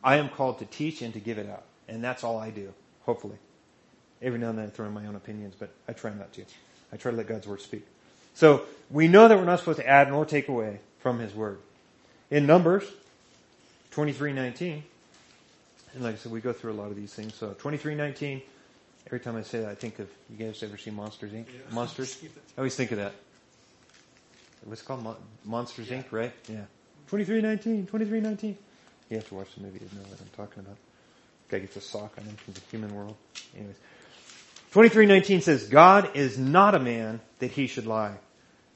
I 0.03 0.17
am 0.17 0.29
called 0.29 0.59
to 0.61 0.65
teach 0.65 1.03
and 1.03 1.13
to 1.15 1.21
give 1.21 1.39
it 1.39 1.49
out. 1.49 1.65
And 1.89 2.03
that's 2.03 2.25
all 2.25 2.39
I 2.39 2.51
do, 2.51 2.73
hopefully. 3.03 3.37
Every 4.23 4.39
now 4.39 4.51
and 4.51 4.59
then 4.59 4.67
I 4.67 4.71
throw 4.71 4.87
in 4.87 4.93
my 4.93 5.07
own 5.07 5.17
opinions, 5.17 5.55
but 5.59 5.71
I 5.89 5.93
try 5.93 6.13
not 6.13 6.33
to. 6.35 6.45
I 6.93 6.97
try 6.97 7.11
to 7.11 7.17
let 7.17 7.27
God's 7.27 7.47
Word 7.47 7.61
speak. 7.61 7.87
So 8.35 8.63
we 8.91 9.09
know 9.09 9.29
that 9.29 9.37
we're 9.37 9.45
not 9.45 9.59
supposed 9.59 9.79
to 9.79 9.89
add 9.89 10.09
nor 10.09 10.25
take 10.25 10.49
away 10.49 10.81
from 10.99 11.19
His 11.19 11.35
Word. 11.35 11.59
In 12.31 12.47
Numbers 12.47 12.85
23:19, 13.93 14.83
and 15.95 16.05
like 16.05 16.15
I 16.15 16.19
said, 16.19 16.31
we 16.31 16.41
go 16.41 16.53
through 16.53 16.73
a 16.73 16.75
lot 16.75 16.91
of 16.91 16.97
these 16.97 17.13
things. 17.13 17.35
So 17.35 17.49
2319, 17.49 18.43
every 19.07 19.21
time 19.21 19.37
I 19.37 19.43
say 19.43 19.61
that, 19.61 19.69
I 19.69 19.75
think 19.75 19.99
of, 19.99 20.09
you 20.29 20.37
guys 20.37 20.63
ever 20.63 20.77
see 20.77 20.91
Monsters 20.91 21.33
Inc? 21.33 21.47
Yeah. 21.47 21.75
Monsters? 21.75 22.19
I 22.57 22.61
always 22.61 22.77
think 22.77 22.93
of 22.93 22.99
that. 22.99 23.13
What's 24.65 24.83
it 24.83 24.85
called? 24.85 25.03
Mon- 25.03 25.17
Monsters 25.45 25.91
yeah. 25.91 26.03
Inc., 26.03 26.13
right? 26.13 26.33
Yeah. 26.49 26.65
2319, 27.11 27.87
2319. 27.87 28.57
You 29.09 29.17
have 29.17 29.29
to 29.29 29.35
watch 29.35 29.53
the 29.57 29.63
movie 29.63 29.81
to 29.81 29.95
know 29.97 30.03
what 30.03 30.21
I'm 30.21 30.29
talking 30.37 30.61
about. 30.61 30.77
Guy 31.49 31.59
gets 31.59 31.75
a 31.75 31.81
sock 31.81 32.13
on 32.17 32.25
him 32.25 32.37
from 32.37 32.55
the 32.55 32.61
human 32.71 32.95
world. 32.95 33.17
Anyways. 33.57 33.75
2319 34.71 35.41
says, 35.41 35.67
God 35.67 36.15
is 36.15 36.39
not 36.39 36.77
a 36.77 36.79
man 36.79 37.21
that 37.41 37.51
he 37.51 37.67
should 37.67 37.87
lie, 37.87 38.17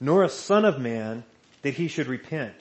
nor 0.00 0.24
a 0.24 0.28
son 0.28 0.64
of 0.64 0.80
man 0.80 1.22
that 1.62 1.74
he 1.74 1.86
should 1.86 2.08
repent. 2.08 2.54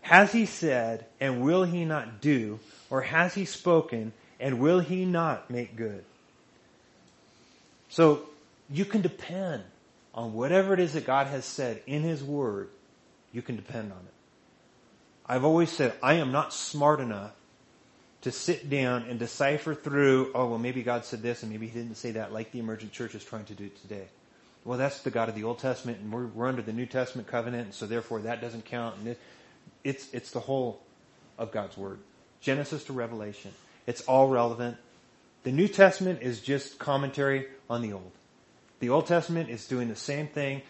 Has 0.00 0.32
he 0.32 0.46
said, 0.46 1.04
and 1.20 1.42
will 1.42 1.64
he 1.64 1.84
not 1.84 2.22
do? 2.22 2.58
Or 2.88 3.02
has 3.02 3.34
he 3.34 3.44
spoken, 3.44 4.14
and 4.40 4.58
will 4.60 4.80
he 4.80 5.04
not 5.04 5.50
make 5.50 5.76
good? 5.76 6.06
So 7.90 8.22
you 8.70 8.86
can 8.86 9.02
depend 9.02 9.62
on 10.14 10.32
whatever 10.32 10.72
it 10.72 10.80
is 10.80 10.94
that 10.94 11.04
God 11.04 11.26
has 11.26 11.44
said 11.44 11.82
in 11.86 12.00
his 12.00 12.24
word. 12.24 12.70
You 13.34 13.42
can 13.42 13.56
depend 13.56 13.92
on 13.92 13.98
it. 13.98 14.12
I've 15.28 15.44
always 15.44 15.70
said 15.70 15.94
I 16.02 16.14
am 16.14 16.32
not 16.32 16.52
smart 16.52 17.00
enough 17.00 17.32
to 18.22 18.32
sit 18.32 18.68
down 18.68 19.04
and 19.04 19.18
decipher 19.18 19.74
through, 19.74 20.32
oh, 20.34 20.48
well, 20.48 20.58
maybe 20.58 20.82
God 20.82 21.04
said 21.04 21.22
this 21.22 21.42
and 21.42 21.52
maybe 21.52 21.68
he 21.68 21.78
didn't 21.78 21.96
say 21.96 22.12
that 22.12 22.32
like 22.32 22.52
the 22.52 22.58
emergent 22.58 22.92
church 22.92 23.14
is 23.14 23.24
trying 23.24 23.44
to 23.44 23.54
do 23.54 23.68
today. 23.82 24.06
Well, 24.64 24.78
that's 24.78 25.02
the 25.02 25.10
God 25.10 25.28
of 25.28 25.34
the 25.34 25.44
Old 25.44 25.58
Testament 25.60 26.00
and 26.00 26.12
we're, 26.12 26.26
we're 26.26 26.48
under 26.48 26.62
the 26.62 26.72
New 26.72 26.86
Testament 26.86 27.28
covenant 27.28 27.64
and 27.64 27.74
so 27.74 27.86
therefore 27.86 28.20
that 28.22 28.40
doesn't 28.40 28.64
count. 28.64 28.96
And 28.98 29.08
it, 29.08 29.20
it's, 29.84 30.12
it's 30.12 30.30
the 30.32 30.40
whole 30.40 30.80
of 31.38 31.52
God's 31.52 31.76
Word. 31.76 31.98
Genesis 32.40 32.84
to 32.84 32.92
Revelation. 32.92 33.52
It's 33.86 34.00
all 34.02 34.28
relevant. 34.28 34.76
The 35.44 35.52
New 35.52 35.68
Testament 35.68 36.20
is 36.22 36.40
just 36.40 36.78
commentary 36.78 37.46
on 37.70 37.82
the 37.82 37.92
Old. 37.92 38.10
The 38.80 38.90
Old 38.90 39.06
Testament 39.06 39.48
is 39.48 39.66
doing 39.68 39.88
the 39.88 39.96
same 39.96 40.26
thing, 40.26 40.62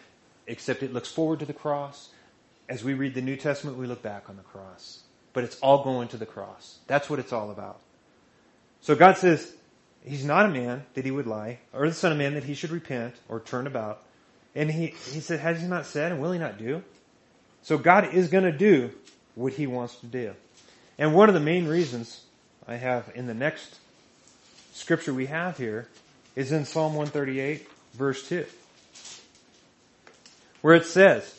except 0.46 0.82
it 0.82 0.92
looks 0.92 1.10
forward 1.10 1.40
to 1.40 1.46
the 1.46 1.54
cross. 1.54 2.10
As 2.68 2.82
we 2.82 2.94
read 2.94 3.14
the 3.14 3.22
New 3.22 3.36
Testament, 3.36 3.76
we 3.76 3.86
look 3.86 4.02
back 4.02 4.28
on 4.28 4.36
the 4.36 4.42
cross. 4.42 5.00
But 5.32 5.44
it's 5.44 5.58
all 5.60 5.84
going 5.84 6.08
to 6.08 6.16
the 6.16 6.26
cross. 6.26 6.78
That's 6.86 7.08
what 7.08 7.18
it's 7.18 7.32
all 7.32 7.50
about. 7.50 7.80
So 8.80 8.94
God 8.94 9.16
says, 9.16 9.52
He's 10.04 10.24
not 10.24 10.46
a 10.46 10.48
man 10.48 10.84
that 10.94 11.04
He 11.04 11.10
would 11.10 11.26
lie, 11.26 11.58
or 11.72 11.88
the 11.88 11.94
Son 11.94 12.12
of 12.12 12.18
Man 12.18 12.34
that 12.34 12.44
He 12.44 12.54
should 12.54 12.70
repent 12.70 13.14
or 13.28 13.40
turn 13.40 13.66
about. 13.66 14.02
And 14.54 14.70
He, 14.70 14.86
he 14.86 15.20
said, 15.20 15.40
has 15.40 15.60
He 15.60 15.66
not 15.66 15.86
said, 15.86 16.12
and 16.12 16.20
will 16.20 16.32
He 16.32 16.38
not 16.38 16.58
do? 16.58 16.82
So 17.62 17.78
God 17.78 18.14
is 18.14 18.28
going 18.28 18.44
to 18.44 18.56
do 18.56 18.92
what 19.34 19.52
He 19.52 19.66
wants 19.66 19.96
to 19.96 20.06
do. 20.06 20.34
And 20.98 21.14
one 21.14 21.28
of 21.28 21.34
the 21.34 21.40
main 21.40 21.66
reasons 21.66 22.22
I 22.66 22.76
have 22.76 23.10
in 23.14 23.26
the 23.26 23.34
next 23.34 23.78
scripture 24.72 25.12
we 25.12 25.26
have 25.26 25.58
here 25.58 25.88
is 26.34 26.52
in 26.52 26.64
Psalm 26.64 26.94
138 26.94 27.68
verse 27.94 28.28
2. 28.28 28.44
Where 30.62 30.74
it 30.74 30.86
says, 30.86 31.38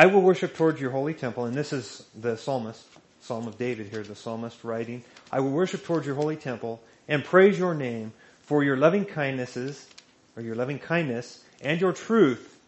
I 0.00 0.06
will 0.06 0.22
worship 0.22 0.56
towards 0.56 0.80
your 0.80 0.92
holy 0.92 1.12
temple, 1.12 1.44
and 1.44 1.54
this 1.54 1.74
is 1.74 2.02
the 2.18 2.38
psalmist, 2.38 2.82
Psalm 3.20 3.46
of 3.46 3.58
David 3.58 3.88
here, 3.88 4.02
the 4.02 4.14
psalmist 4.14 4.64
writing, 4.64 5.04
I 5.30 5.40
will 5.40 5.50
worship 5.50 5.84
towards 5.84 6.06
your 6.06 6.14
holy 6.14 6.36
temple 6.36 6.80
and 7.06 7.22
praise 7.22 7.58
your 7.58 7.74
name 7.74 8.14
for 8.40 8.64
your 8.64 8.78
loving 8.78 9.04
kindnesses, 9.04 9.86
or 10.34 10.42
your 10.42 10.54
loving 10.54 10.78
kindness, 10.78 11.44
and 11.60 11.78
your 11.78 11.92
truth, 11.92 12.58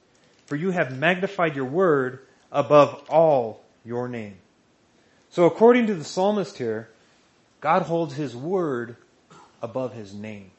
for 0.45 0.57
you 0.57 0.73
have 0.73 0.95
magnified 0.95 1.57
your 1.57 1.65
word 1.65 2.19
above 2.53 3.03
all 3.09 3.63
your 3.83 4.09
name. 4.09 4.35
So 5.31 5.47
according 5.47 5.87
to 5.87 5.95
the 5.95 6.05
psalmist 6.05 6.59
here, 6.59 6.91
God 7.63 7.81
holds 7.81 8.13
his 8.13 8.37
word 8.37 8.95
above 9.63 9.95
his 9.95 10.13
name. 10.13 10.51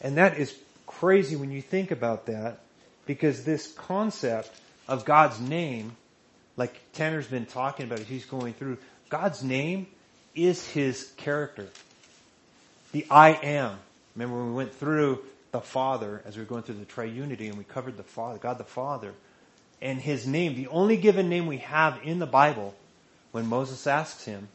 And 0.00 0.16
that 0.16 0.38
is 0.38 0.56
crazy 0.86 1.34
when 1.34 1.50
you 1.50 1.60
think 1.60 1.90
about 1.90 2.26
that 2.26 2.60
because 3.04 3.42
this 3.42 3.66
concept 3.72 4.54
of 4.90 5.04
God's 5.04 5.40
name, 5.40 5.96
like 6.56 6.78
Tanner's 6.92 7.28
been 7.28 7.46
talking 7.46 7.86
about 7.86 8.00
as 8.00 8.08
he's 8.08 8.26
going 8.26 8.54
through, 8.54 8.76
God's 9.08 9.42
name 9.42 9.86
is 10.34 10.66
his 10.66 11.12
character. 11.16 11.68
The 12.92 13.06
I 13.08 13.30
am. 13.30 13.78
Remember 14.16 14.36
when 14.38 14.48
we 14.48 14.54
went 14.54 14.74
through 14.74 15.20
the 15.52 15.60
Father 15.60 16.22
as 16.26 16.36
we 16.36 16.42
were 16.42 16.48
going 16.48 16.64
through 16.64 16.74
the 16.74 16.84
triunity 16.84 17.48
and 17.48 17.56
we 17.56 17.62
covered 17.62 17.96
the 17.96 18.02
Father, 18.02 18.38
God 18.38 18.58
the 18.58 18.64
Father, 18.64 19.14
and 19.80 20.00
his 20.00 20.26
name, 20.26 20.56
the 20.56 20.66
only 20.66 20.96
given 20.96 21.28
name 21.28 21.46
we 21.46 21.58
have 21.58 22.00
in 22.02 22.18
the 22.18 22.26
Bible 22.26 22.74
when 23.30 23.46
Moses 23.46 23.86
asks 23.86 24.24
him 24.24 24.48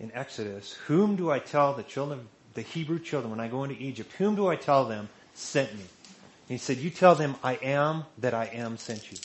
in 0.00 0.10
Exodus, 0.14 0.72
whom 0.86 1.16
do 1.16 1.30
I 1.30 1.40
tell 1.40 1.74
the 1.74 1.82
children, 1.82 2.26
the 2.54 2.62
Hebrew 2.62 2.98
children 2.98 3.30
when 3.30 3.40
I 3.40 3.48
go 3.48 3.64
into 3.64 3.76
Egypt, 3.76 4.12
whom 4.14 4.34
do 4.34 4.46
I 4.46 4.56
tell 4.56 4.86
them 4.86 5.10
sent 5.34 5.74
me? 5.74 5.84
he 6.48 6.56
said, 6.56 6.78
you 6.78 6.88
tell 6.88 7.14
them 7.14 7.36
I 7.44 7.56
am 7.56 8.04
that 8.16 8.32
I 8.32 8.46
am 8.46 8.78
sent 8.78 9.12
you. 9.12 9.18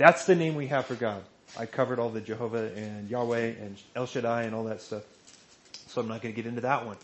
That's 0.00 0.24
the 0.24 0.34
name 0.34 0.54
we 0.54 0.68
have 0.68 0.86
for 0.86 0.94
God. 0.94 1.22
I 1.58 1.66
covered 1.66 1.98
all 1.98 2.08
the 2.08 2.22
Jehovah 2.22 2.72
and 2.74 3.10
Yahweh 3.10 3.48
and 3.60 3.76
El 3.94 4.06
Shaddai 4.06 4.44
and 4.44 4.54
all 4.54 4.64
that 4.64 4.80
stuff. 4.80 5.02
So 5.88 6.00
I'm 6.00 6.08
not 6.08 6.22
going 6.22 6.34
to 6.34 6.42
get 6.42 6.48
into 6.48 6.62
that 6.62 6.86
one. 6.86 6.96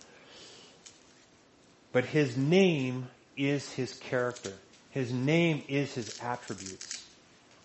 But 1.93 2.07
his 2.07 2.39
name 2.39 3.09
is 3.37 3.71
his 3.71 3.93
character. 3.93 4.55
His 4.93 5.13
name 5.13 5.63
is 5.69 5.93
his 5.93 6.19
attributes. 6.23 7.05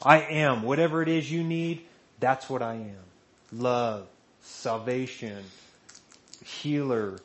I 0.02 0.20
am. 0.20 0.64
Whatever 0.64 1.02
it 1.02 1.08
is 1.08 1.32
you 1.32 1.46
need, 1.46 1.86
that's 2.20 2.50
what 2.50 2.62
I 2.62 2.74
am. 2.74 3.04
Love, 3.54 4.08
salvation, 4.42 5.46
healer, 6.44 7.22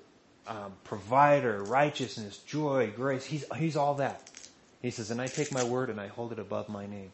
um, 0.46 0.74
provider, 0.84 1.60
righteousness, 1.60 2.38
joy, 2.38 2.92
grace. 2.94 3.24
He's, 3.24 3.44
he's 3.56 3.74
all 3.74 3.94
that. 3.94 4.30
He 4.80 4.92
says, 4.92 5.10
and 5.10 5.20
I 5.20 5.26
take 5.26 5.50
my 5.50 5.64
word 5.64 5.90
and 5.90 6.00
I 6.00 6.06
hold 6.06 6.30
it 6.30 6.38
above 6.38 6.68
my 6.68 6.86
name. 6.86 7.10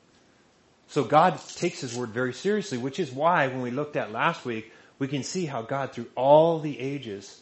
So 0.92 1.04
God 1.04 1.40
takes 1.56 1.80
his 1.80 1.96
word 1.96 2.10
very 2.10 2.34
seriously, 2.34 2.76
which 2.76 3.00
is 3.00 3.10
why 3.10 3.46
when 3.46 3.62
we 3.62 3.70
looked 3.70 3.96
at 3.96 4.12
last 4.12 4.44
week, 4.44 4.70
we 4.98 5.08
can 5.08 5.22
see 5.22 5.46
how 5.46 5.62
God 5.62 5.92
through 5.92 6.08
all 6.14 6.58
the 6.58 6.78
ages, 6.78 7.40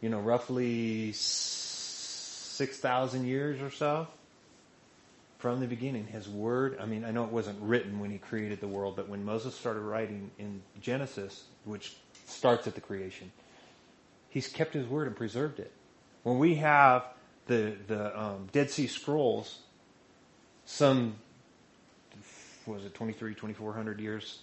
you 0.00 0.08
know, 0.08 0.20
roughly 0.20 1.12
6,000 1.12 3.26
years 3.26 3.60
or 3.60 3.70
so, 3.70 4.08
from 5.36 5.60
the 5.60 5.66
beginning, 5.66 6.06
his 6.06 6.30
word, 6.30 6.78
I 6.80 6.86
mean, 6.86 7.04
I 7.04 7.10
know 7.10 7.24
it 7.24 7.30
wasn't 7.30 7.60
written 7.60 8.00
when 8.00 8.10
he 8.10 8.16
created 8.16 8.62
the 8.62 8.68
world, 8.68 8.96
but 8.96 9.06
when 9.06 9.22
Moses 9.22 9.54
started 9.54 9.80
writing 9.80 10.30
in 10.38 10.62
Genesis, 10.80 11.44
which 11.66 11.94
starts 12.26 12.66
at 12.66 12.74
the 12.74 12.80
creation, 12.80 13.32
he's 14.30 14.48
kept 14.48 14.72
his 14.72 14.86
word 14.86 15.08
and 15.08 15.14
preserved 15.14 15.60
it. 15.60 15.72
When 16.22 16.38
we 16.38 16.54
have 16.54 17.04
the, 17.48 17.76
the 17.86 18.18
um, 18.18 18.48
Dead 18.50 18.70
Sea 18.70 18.86
Scrolls, 18.86 19.58
some, 20.64 21.16
was 22.66 22.84
it 22.84 22.94
23, 22.94 23.34
2400 23.34 24.00
years, 24.00 24.40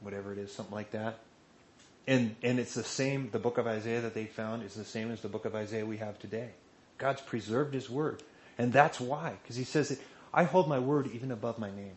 whatever 0.00 0.32
it 0.32 0.38
is, 0.38 0.52
something 0.52 0.74
like 0.74 0.90
that. 0.92 1.18
And, 2.06 2.36
and 2.42 2.58
it's 2.58 2.74
the 2.74 2.84
same, 2.84 3.30
the 3.30 3.38
book 3.38 3.58
of 3.58 3.66
Isaiah 3.66 4.00
that 4.02 4.14
they 4.14 4.26
found 4.26 4.62
is 4.62 4.74
the 4.74 4.84
same 4.84 5.10
as 5.10 5.20
the 5.20 5.28
book 5.28 5.44
of 5.44 5.54
Isaiah 5.54 5.84
we 5.84 5.96
have 5.96 6.18
today. 6.18 6.50
God's 6.98 7.20
preserved 7.20 7.74
his 7.74 7.90
word. 7.90 8.22
And 8.58 8.72
that's 8.72 9.00
why, 9.00 9.34
because 9.42 9.56
he 9.56 9.64
says 9.64 9.98
I 10.32 10.44
hold 10.44 10.68
my 10.68 10.78
word 10.78 11.10
even 11.12 11.30
above 11.30 11.58
my 11.58 11.70
name. 11.70 11.96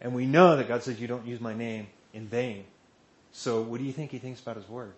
And 0.00 0.14
we 0.14 0.26
know 0.26 0.56
that 0.56 0.68
God 0.68 0.82
says 0.82 1.00
you 1.00 1.08
don't 1.08 1.26
use 1.26 1.40
my 1.40 1.54
name 1.54 1.88
in 2.12 2.26
vain. 2.26 2.64
So 3.32 3.62
what 3.62 3.78
do 3.78 3.84
you 3.84 3.92
think 3.92 4.10
he 4.10 4.18
thinks 4.18 4.40
about 4.40 4.56
his 4.56 4.68
word? 4.68 4.92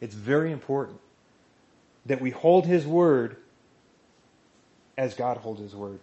It's 0.00 0.14
very 0.14 0.52
important 0.52 0.98
that 2.06 2.20
we 2.20 2.30
hold 2.30 2.66
his 2.66 2.86
word 2.86 3.36
as 4.96 5.14
God 5.14 5.38
holds 5.38 5.60
his 5.60 5.74
word. 5.74 6.00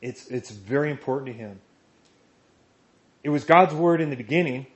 It's, 0.00 0.28
it's 0.28 0.50
very 0.50 0.90
important 0.90 1.26
to 1.26 1.32
him. 1.32 1.60
It 3.22 3.28
was 3.28 3.44
God's 3.44 3.74
word 3.74 4.00
in 4.00 4.10
the 4.10 4.16
beginning 4.16 4.66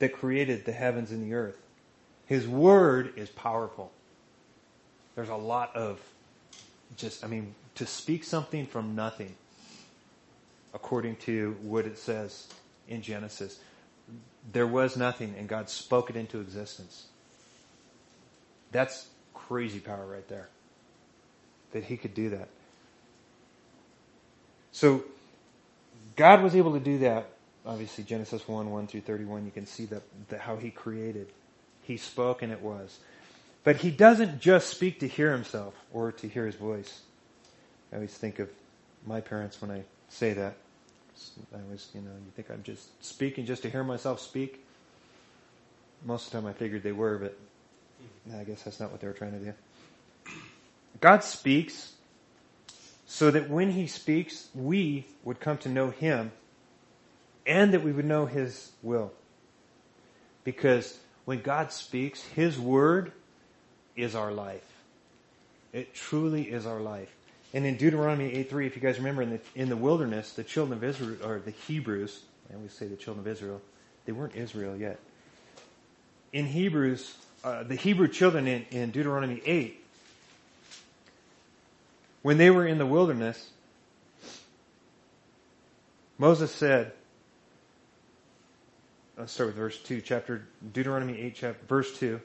that 0.00 0.12
created 0.12 0.64
the 0.64 0.72
heavens 0.72 1.10
and 1.10 1.22
the 1.22 1.34
earth. 1.34 1.56
His 2.26 2.48
word 2.48 3.12
is 3.16 3.28
powerful. 3.28 3.92
There's 5.14 5.28
a 5.28 5.36
lot 5.36 5.74
of 5.76 6.00
just, 6.96 7.24
I 7.24 7.28
mean, 7.28 7.54
to 7.76 7.86
speak 7.86 8.24
something 8.24 8.66
from 8.66 8.94
nothing, 8.94 9.34
according 10.72 11.16
to 11.16 11.56
what 11.62 11.86
it 11.86 11.98
says 11.98 12.48
in 12.88 13.02
Genesis. 13.02 13.60
There 14.52 14.66
was 14.66 14.96
nothing 14.96 15.34
and 15.38 15.48
God 15.48 15.70
spoke 15.70 16.10
it 16.10 16.16
into 16.16 16.40
existence. 16.40 17.06
That's 18.72 19.06
crazy 19.32 19.78
power 19.78 20.04
right 20.06 20.26
there. 20.28 20.48
That 21.72 21.84
he 21.84 21.96
could 21.96 22.14
do 22.14 22.30
that. 22.30 22.48
So, 24.74 25.04
God 26.16 26.42
was 26.42 26.56
able 26.56 26.72
to 26.72 26.80
do 26.80 26.98
that. 26.98 27.30
Obviously, 27.64 28.02
Genesis 28.02 28.46
1, 28.46 28.70
1 28.70 28.86
through 28.88 29.02
31, 29.02 29.44
you 29.44 29.52
can 29.52 29.66
see 29.66 29.86
that, 29.86 30.02
how 30.40 30.56
he 30.56 30.70
created. 30.70 31.28
He 31.82 31.96
spoke 31.96 32.42
and 32.42 32.52
it 32.52 32.60
was. 32.60 32.98
But 33.62 33.76
he 33.76 33.92
doesn't 33.92 34.40
just 34.40 34.68
speak 34.68 34.98
to 35.00 35.08
hear 35.08 35.32
himself 35.32 35.74
or 35.92 36.10
to 36.12 36.28
hear 36.28 36.44
his 36.44 36.56
voice. 36.56 37.02
I 37.92 37.96
always 37.96 38.14
think 38.14 38.40
of 38.40 38.50
my 39.06 39.20
parents 39.20 39.62
when 39.62 39.70
I 39.70 39.84
say 40.08 40.32
that. 40.32 40.56
I 41.54 41.62
always, 41.62 41.88
you 41.94 42.00
know, 42.00 42.10
you 42.10 42.32
think 42.34 42.50
I'm 42.50 42.64
just 42.64 42.88
speaking 43.02 43.46
just 43.46 43.62
to 43.62 43.70
hear 43.70 43.84
myself 43.84 44.20
speak. 44.20 44.62
Most 46.04 46.26
of 46.26 46.32
the 46.32 46.38
time 46.38 46.46
I 46.48 46.52
figured 46.52 46.82
they 46.82 46.92
were, 46.92 47.16
but 47.16 47.38
I 48.36 48.42
guess 48.42 48.64
that's 48.64 48.80
not 48.80 48.90
what 48.90 49.00
they 49.00 49.06
were 49.06 49.12
trying 49.12 49.38
to 49.38 49.38
do. 49.38 49.54
God 51.00 51.22
speaks 51.22 51.93
so 53.06 53.30
that 53.30 53.50
when 53.50 53.70
he 53.70 53.86
speaks, 53.86 54.48
we 54.54 55.06
would 55.24 55.40
come 55.40 55.58
to 55.58 55.68
know 55.68 55.90
him 55.90 56.32
and 57.46 57.74
that 57.74 57.82
we 57.82 57.92
would 57.92 58.04
know 58.04 58.26
his 58.26 58.72
will. 58.82 59.12
Because 60.44 60.98
when 61.24 61.42
God 61.42 61.72
speaks, 61.72 62.22
his 62.22 62.58
word 62.58 63.12
is 63.96 64.14
our 64.14 64.32
life. 64.32 64.64
It 65.72 65.94
truly 65.94 66.42
is 66.42 66.66
our 66.66 66.80
life. 66.80 67.14
And 67.52 67.64
in 67.66 67.76
Deuteronomy 67.76 68.32
8.3, 68.32 68.66
if 68.66 68.76
you 68.76 68.82
guys 68.82 68.98
remember, 68.98 69.22
in 69.22 69.30
the, 69.30 69.40
in 69.54 69.68
the 69.68 69.76
wilderness, 69.76 70.32
the 70.32 70.44
children 70.44 70.76
of 70.76 70.84
Israel, 70.84 71.16
or 71.24 71.38
the 71.38 71.52
Hebrews, 71.52 72.22
I 72.50 72.56
always 72.56 72.72
say 72.72 72.86
the 72.86 72.96
children 72.96 73.26
of 73.26 73.32
Israel, 73.32 73.60
they 74.06 74.12
weren't 74.12 74.34
Israel 74.34 74.76
yet. 74.76 74.98
In 76.32 76.46
Hebrews, 76.46 77.16
uh, 77.44 77.62
the 77.62 77.76
Hebrew 77.76 78.08
children 78.08 78.48
in, 78.48 78.66
in 78.70 78.90
Deuteronomy 78.90 79.40
8, 79.44 79.83
when 82.24 82.38
they 82.38 82.48
were 82.50 82.66
in 82.66 82.78
the 82.78 82.86
wilderness, 82.86 83.50
Moses 86.16 86.50
said, 86.50 86.92
let's 89.18 89.30
start 89.30 89.48
with 89.48 89.56
verse 89.56 89.78
2, 89.80 90.00
chapter, 90.00 90.46
Deuteronomy 90.72 91.20
8, 91.20 91.34
chapter, 91.34 91.66
verse 91.66 91.98
2. 91.98 92.18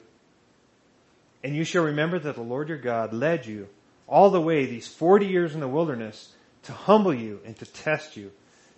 And 1.44 1.54
you 1.54 1.64
shall 1.64 1.84
remember 1.84 2.18
that 2.18 2.34
the 2.34 2.40
Lord 2.40 2.70
your 2.70 2.78
God 2.78 3.12
led 3.12 3.44
you 3.44 3.68
all 4.08 4.30
the 4.30 4.40
way 4.40 4.64
these 4.64 4.88
40 4.88 5.26
years 5.26 5.52
in 5.52 5.60
the 5.60 5.68
wilderness 5.68 6.32
to 6.62 6.72
humble 6.72 7.12
you 7.12 7.40
and 7.44 7.54
to 7.58 7.66
test 7.66 8.16
you, 8.16 8.32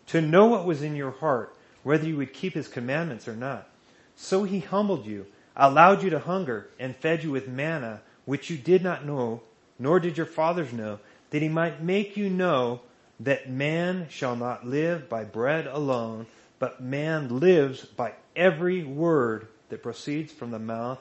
to 0.09 0.21
know 0.21 0.47
what 0.47 0.67
was 0.67 0.83
in 0.83 0.97
your 0.97 1.13
heart, 1.13 1.55
whether 1.85 2.05
you 2.05 2.17
would 2.17 2.33
keep 2.33 2.55
his 2.55 2.67
commandments 2.67 3.29
or 3.29 3.37
not. 3.37 3.69
So 4.17 4.43
he 4.43 4.59
humbled 4.59 5.07
you, 5.07 5.27
allowed 5.57 6.03
you 6.03 6.11
to 6.11 6.19
hunger, 6.19 6.69
and 6.81 6.97
fed 6.97 7.23
you 7.23 7.31
with 7.31 7.47
manna, 7.47 8.01
which 8.25 8.51
you 8.51 8.57
did 8.57 8.83
not 8.83 9.07
know, 9.07 9.43
nor 9.79 10.01
did 10.01 10.17
your 10.17 10.27
fathers 10.27 10.73
know, 10.73 10.99
that 11.33 11.43
he 11.43 11.49
might 11.49 11.83
make 11.83 12.17
you 12.17 12.31
know 12.31 12.81
that 13.21 13.49
man 13.49 14.07
shall 14.11 14.37
not 14.37 14.67
live 14.67 15.09
by 15.09 15.25
bread 15.25 15.67
alone, 15.67 16.27
but 16.59 16.81
man 16.81 17.41
lives 17.41 17.85
by 17.85 18.13
every 18.37 18.85
word 18.85 19.49
that 19.71 19.83
proceeds 19.83 20.31
from 20.31 20.51
the 20.51 20.59
mouth 20.59 21.01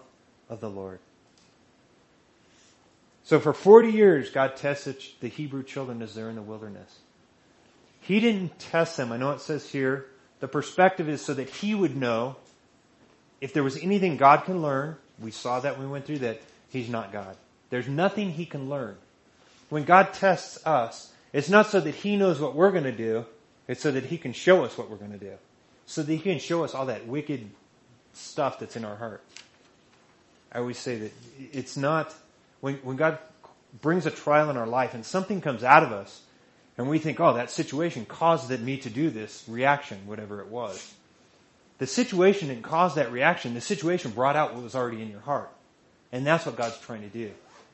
of 0.50 0.62
the 0.62 0.70
Lord. 0.70 1.00
So 3.24 3.39
for 3.39 3.54
40 3.54 3.91
years, 3.91 4.30
God 4.30 4.56
tested 4.56 4.98
the 5.20 5.28
Hebrew 5.28 5.63
children 5.63 6.02
as 6.02 6.15
they're 6.15 6.30
in 6.30 6.36
the 6.36 6.41
wilderness. 6.41 7.00
He 8.00 8.20
didn't 8.20 8.58
test 8.58 8.98
them. 8.98 9.12
I 9.12 9.17
know 9.17 9.32
it 9.32 9.41
says 9.41 9.70
here, 9.70 10.08
the 10.39 10.48
perspective 10.48 11.08
is 11.08 11.22
so 11.24 11.34
that 11.34 11.50
he 11.50 11.76
would 11.76 11.96
know 11.96 12.38
if 13.41 13.54
there 13.54 13.63
was 13.63 13.78
anything 13.78 14.17
God 14.17 14.46
can 14.46 14.62
learn. 14.62 14.96
We 15.20 15.32
saw 15.32 15.60
that 15.60 15.78
when 15.78 15.88
we 15.88 15.91
went 15.91 16.06
through 16.06 16.20
that. 16.20 16.41
He's 16.70 16.89
not 16.89 17.12
God. 17.12 17.36
There's 17.70 17.88
nothing 17.88 18.32
he 18.32 18.46
can 18.46 18.70
learn. 18.70 18.96
When 19.71 19.86
God 19.86 20.13
tests 20.13 20.67
us, 20.67 21.13
it's 21.31 21.47
not 21.47 21.67
so 21.67 21.79
that 21.79 21.95
he 21.95 22.17
knows 22.17 22.41
what 22.41 22.55
we're 22.55 22.71
going 22.71 22.84
to 22.84 22.91
do. 22.91 23.25
It's 23.69 23.79
so 23.79 23.89
that 23.89 24.03
he 24.03 24.17
can 24.17 24.34
show 24.34 24.65
us 24.65 24.77
what 24.77 24.89
we're 24.89 24.97
going 24.97 25.13
to 25.13 25.17
do. 25.17 25.31
So 25.86 26.03
that 26.03 26.12
he 26.12 26.19
can 26.19 26.39
show 26.39 26.65
us 26.65 26.75
all 26.75 26.88
that 26.88 27.07
wicked 27.07 27.49
stuff 28.12 28.60
that's 28.60 28.75
in 28.75 28.84
our 28.84 28.97
heart. 28.97 29.23
I 30.51 30.60
always 30.60 30.77
say 30.77 30.97
that 30.97 31.13
it's 31.53 31.77
not, 31.77 32.13
when, 32.60 32.75
when 32.84 32.97
God 32.97 33.17
brings 33.81 34.05
a 34.05 34.12
trial 34.12 34.49
in 34.49 34.57
our 34.57 34.67
life 34.67 34.93
and 34.93 35.05
something 35.05 35.39
comes 35.39 35.63
out 35.63 35.84
of 35.84 35.93
us 35.93 36.21
and 36.77 36.89
we 36.89 36.99
think, 36.99 37.21
oh, 37.21 37.36
that 37.36 37.49
situation 37.49 38.05
caused 38.05 38.49
me 38.60 38.75
to 38.75 38.89
do 38.89 39.10
this 39.10 39.45
reaction, 39.47 39.99
whatever 40.05 40.41
it 40.41 40.47
was. 40.47 40.93
The 41.77 41.88
situation 41.88 42.49
didn't 42.49 42.63
cause 42.63 42.95
that 42.95 43.10
reaction. 43.13 43.53
The 43.53 43.62
situation 43.62 44.12
brought 44.12 44.36
out 44.36 44.53
what 44.53 44.63
was 44.63 44.75
already 44.75 45.01
in 45.01 45.10
your 45.10 45.21
heart. 45.21 45.49
And 46.12 46.27
that's 46.27 46.45
what 46.45 46.57
God's 46.57 46.77
trying 46.79 47.03
to 47.03 47.07
do. 47.07 47.31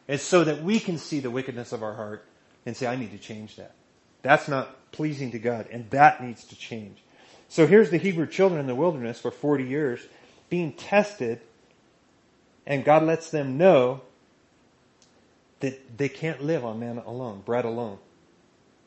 It's 0.08 0.24
so 0.24 0.44
that 0.44 0.64
we 0.64 0.80
can 0.80 0.98
see 0.98 1.20
the 1.20 1.30
wickedness 1.30 1.74
of 1.74 1.84
our 1.84 1.94
heart 1.94 2.26
and 2.66 2.76
say, 2.76 2.88
I 2.88 2.96
need 2.96 3.12
to 3.12 3.18
change 3.18 3.58
that. 3.58 3.74
That's 4.22 4.48
not 4.48 4.92
pleasing 4.92 5.32
to 5.32 5.40
God, 5.40 5.68
and 5.72 5.90
that 5.92 6.24
needs 6.24 6.44
to 6.46 6.56
change. 6.56 7.04
So 7.50 7.68
here's 7.68 7.90
the 7.90 7.98
Hebrew 7.98 8.28
children 8.28 8.60
in 8.60 8.68
the 8.68 8.76
wilderness 8.76 9.20
for 9.20 9.32
40 9.32 9.64
years 9.66 10.06
being 10.50 10.74
tested, 10.74 11.42
and 12.66 12.84
God 12.84 13.04
lets 13.04 13.30
them 13.30 13.58
know 13.58 14.02
that 15.60 15.98
they 15.98 16.10
can't 16.10 16.44
live 16.44 16.64
on 16.64 16.80
manna 16.80 17.04
alone, 17.06 17.42
bread 17.46 17.66
alone. 17.66 18.00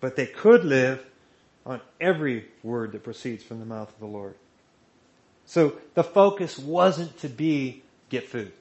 But 0.00 0.16
they 0.16 0.26
could 0.26 0.64
live 0.64 1.04
on 1.66 1.80
every 2.00 2.46
word 2.62 2.92
that 2.92 3.02
proceeds 3.02 3.42
from 3.42 3.60
the 3.60 3.66
mouth 3.66 3.92
of 3.92 3.98
the 3.98 4.06
Lord. 4.06 4.34
So 5.46 5.74
the 5.94 6.04
focus 6.04 6.58
wasn't 6.58 7.18
to 7.18 7.28
be 7.28 7.82
get 8.08 8.28
food. 8.28 8.52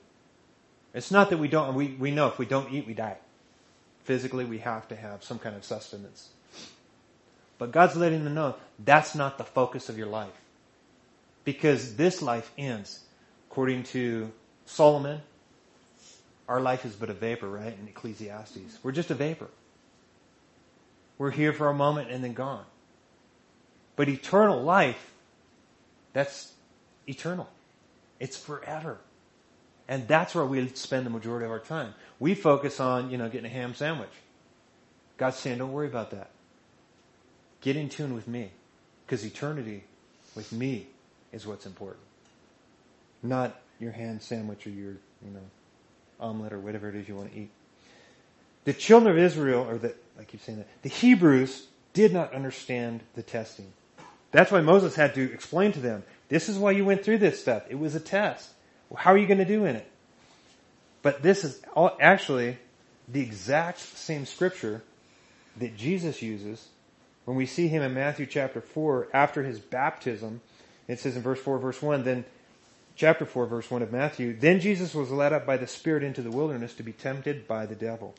It's 0.93 1.11
not 1.11 1.29
that 1.29 1.37
we 1.37 1.47
don't, 1.47 1.75
we, 1.75 1.87
we 1.87 2.11
know 2.11 2.27
if 2.27 2.39
we 2.39 2.45
don't 2.45 2.73
eat, 2.73 2.87
we 2.87 2.93
die 2.93 3.17
physically 4.09 4.43
we 4.43 4.57
have 4.57 4.87
to 4.87 4.95
have 4.95 5.23
some 5.23 5.37
kind 5.37 5.55
of 5.55 5.63
sustenance. 5.63 6.29
But 7.59 7.71
God's 7.71 7.95
letting 7.95 8.23
them 8.23 8.33
know 8.33 8.55
that's 8.83 9.13
not 9.13 9.37
the 9.37 9.43
focus 9.43 9.87
of 9.87 9.99
your 9.99 10.07
life. 10.07 10.33
Because 11.45 11.95
this 11.95 12.19
life 12.19 12.51
ends. 12.57 13.01
According 13.51 13.83
to 13.83 14.31
Solomon, 14.65 15.21
our 16.47 16.59
life 16.59 16.85
is 16.85 16.95
but 16.95 17.11
a 17.11 17.13
vapor, 17.13 17.47
right? 17.47 17.77
In 17.79 17.87
Ecclesiastes. 17.87 18.79
We're 18.81 18.93
just 18.93 19.11
a 19.11 19.13
vapor. 19.13 19.47
We're 21.19 21.29
here 21.29 21.53
for 21.53 21.67
a 21.67 21.73
moment 21.75 22.09
and 22.09 22.23
then 22.23 22.33
gone. 22.33 22.65
But 23.95 24.09
eternal 24.09 24.63
life, 24.63 25.11
that's 26.13 26.51
eternal. 27.07 27.47
It's 28.19 28.37
forever. 28.37 28.97
And 29.89 30.07
that's 30.07 30.35
where 30.35 30.45
we 30.45 30.67
spend 30.69 31.07
the 31.07 31.09
majority 31.09 31.45
of 31.45 31.51
our 31.51 31.59
time. 31.59 31.95
We 32.19 32.35
focus 32.35 32.79
on, 32.79 33.09
you 33.09 33.17
know, 33.17 33.27
getting 33.27 33.47
a 33.47 33.53
ham 33.53 33.73
sandwich. 33.73 34.11
God's 35.17 35.37
saying, 35.37 35.57
don't 35.57 35.73
worry 35.73 35.87
about 35.87 36.11
that. 36.11 36.29
Get 37.61 37.75
in 37.75 37.89
tune 37.89 38.13
with 38.13 38.27
me. 38.27 38.51
Because 39.05 39.25
eternity 39.25 39.83
with 40.35 40.51
me 40.51 40.85
is 41.33 41.47
what's 41.47 41.65
important. 41.65 42.03
Not 43.23 43.59
your 43.79 43.91
ham 43.91 44.19
sandwich 44.19 44.67
or 44.67 44.69
your, 44.69 44.91
you 44.91 45.31
know, 45.33 45.41
omelet 46.19 46.53
or 46.53 46.59
whatever 46.59 46.87
it 46.89 46.95
is 46.95 47.07
you 47.07 47.15
want 47.15 47.33
to 47.33 47.39
eat. 47.39 47.49
The 48.65 48.73
children 48.73 49.11
of 49.11 49.17
Israel, 49.17 49.67
or 49.67 49.79
the, 49.79 49.95
I 50.19 50.23
keep 50.23 50.41
saying 50.43 50.59
that, 50.59 50.67
the 50.83 50.89
Hebrews 50.89 51.65
did 51.93 52.13
not 52.13 52.33
understand 52.33 53.01
the 53.15 53.23
testing. 53.23 53.73
That's 54.31 54.51
why 54.51 54.61
Moses 54.61 54.95
had 54.95 55.15
to 55.15 55.33
explain 55.33 55.71
to 55.71 55.79
them, 55.79 56.03
this 56.27 56.47
is 56.47 56.59
why 56.59 56.71
you 56.71 56.85
went 56.85 57.03
through 57.03 57.17
this 57.17 57.41
stuff. 57.41 57.63
It 57.69 57.79
was 57.79 57.95
a 57.95 57.99
test. 57.99 58.51
How 58.95 59.13
are 59.13 59.17
you 59.17 59.27
going 59.27 59.39
to 59.39 59.45
do 59.45 59.65
in 59.65 59.75
it? 59.75 59.89
But 61.01 61.21
this 61.21 61.43
is 61.43 61.61
actually 61.99 62.57
the 63.07 63.21
exact 63.21 63.79
same 63.79 64.25
scripture 64.25 64.83
that 65.57 65.77
Jesus 65.77 66.21
uses 66.21 66.67
when 67.25 67.37
we 67.37 67.45
see 67.45 67.67
him 67.67 67.81
in 67.81 67.93
Matthew 67.93 68.25
chapter 68.25 68.61
4 68.61 69.09
after 69.13 69.43
his 69.43 69.59
baptism. 69.59 70.41
It 70.87 70.99
says 70.99 71.15
in 71.15 71.21
verse 71.21 71.39
4, 71.39 71.59
verse 71.59 71.81
1, 71.81 72.03
then 72.03 72.25
chapter 72.95 73.25
4, 73.25 73.45
verse 73.45 73.69
1 73.69 73.81
of 73.81 73.91
Matthew, 73.91 74.37
then 74.37 74.59
Jesus 74.59 74.93
was 74.93 75.11
led 75.11 75.33
up 75.33 75.45
by 75.45 75.57
the 75.57 75.67
Spirit 75.67 76.03
into 76.03 76.21
the 76.21 76.31
wilderness 76.31 76.73
to 76.75 76.83
be 76.83 76.91
tempted 76.91 77.47
by 77.47 77.65
the 77.65 77.75
devil. 77.75 78.15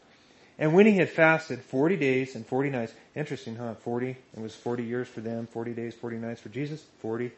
And 0.59 0.74
when 0.74 0.87
he 0.87 0.96
had 0.96 1.09
fasted 1.09 1.61
40 1.62 1.96
days 1.96 2.35
and 2.37 2.46
40 2.46 2.70
nights, 2.70 2.92
interesting, 3.14 3.56
huh? 3.56 3.74
40, 3.74 4.11
it 4.11 4.18
was 4.40 4.54
40 4.54 4.85
years 4.85 5.09
for 5.09 5.20
them, 5.20 5.46
40 5.46 5.72
days, 5.72 5.94
40 5.94 6.18
nights 6.18 6.40
for 6.40 6.50
Jesus, 6.50 6.85
40. 7.00 7.33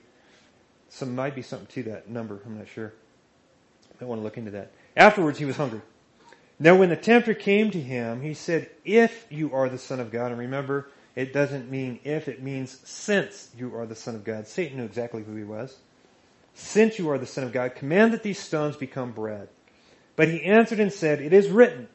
Some 0.89 1.15
might 1.15 1.35
be 1.35 1.43
something 1.43 1.69
to 1.69 1.91
that 1.91 2.11
number, 2.11 2.41
I'm 2.45 2.59
not 2.59 2.69
sure. 2.69 2.93
I 4.03 4.07
want 4.07 4.21
to 4.21 4.25
look 4.25 4.39
into 4.39 4.51
that. 4.53 4.73
Afterwards, 4.97 5.39
he 5.39 5.45
was 5.45 5.57
hungry. 5.57 5.81
Now, 6.59 6.77
when 6.77 6.91
the 6.91 6.97
tempter 6.97 7.35
came 7.35 7.71
to 7.71 7.81
him, 7.81 8.23
he 8.23 8.35
said, 8.35 8.71
If 8.85 9.27
you 9.31 9.53
are 9.55 9.69
the 9.69 9.79
Son 9.79 10.01
of 10.01 10.11
God, 10.11 10.31
and 10.31 10.39
remember, 10.41 10.89
it 11.15 11.33
doesn't 11.33 11.71
mean 11.71 12.01
if, 12.05 12.29
it 12.29 12.43
means 12.43 12.79
since 12.85 13.51
you 13.57 13.75
are 13.77 13.87
the 13.87 13.95
Son 13.95 14.15
of 14.15 14.25
God. 14.25 14.47
Satan 14.47 14.79
knew 14.79 14.85
exactly 14.85 15.23
who 15.23 15.35
he 15.35 15.45
was. 15.45 15.77
Since 16.55 16.99
you 16.99 17.11
are 17.11 17.19
the 17.19 17.27
Son 17.27 17.45
of 17.45 17.53
God, 17.53 17.75
command 17.75 18.13
that 18.13 18.23
these 18.23 18.39
stones 18.39 18.77
become 18.77 19.13
bread. 19.13 19.49
But 20.17 20.29
he 20.29 20.43
answered 20.43 20.81
and 20.81 20.93
said, 20.93 21.21
It 21.21 21.33
is 21.33 21.49
written, 21.49 21.89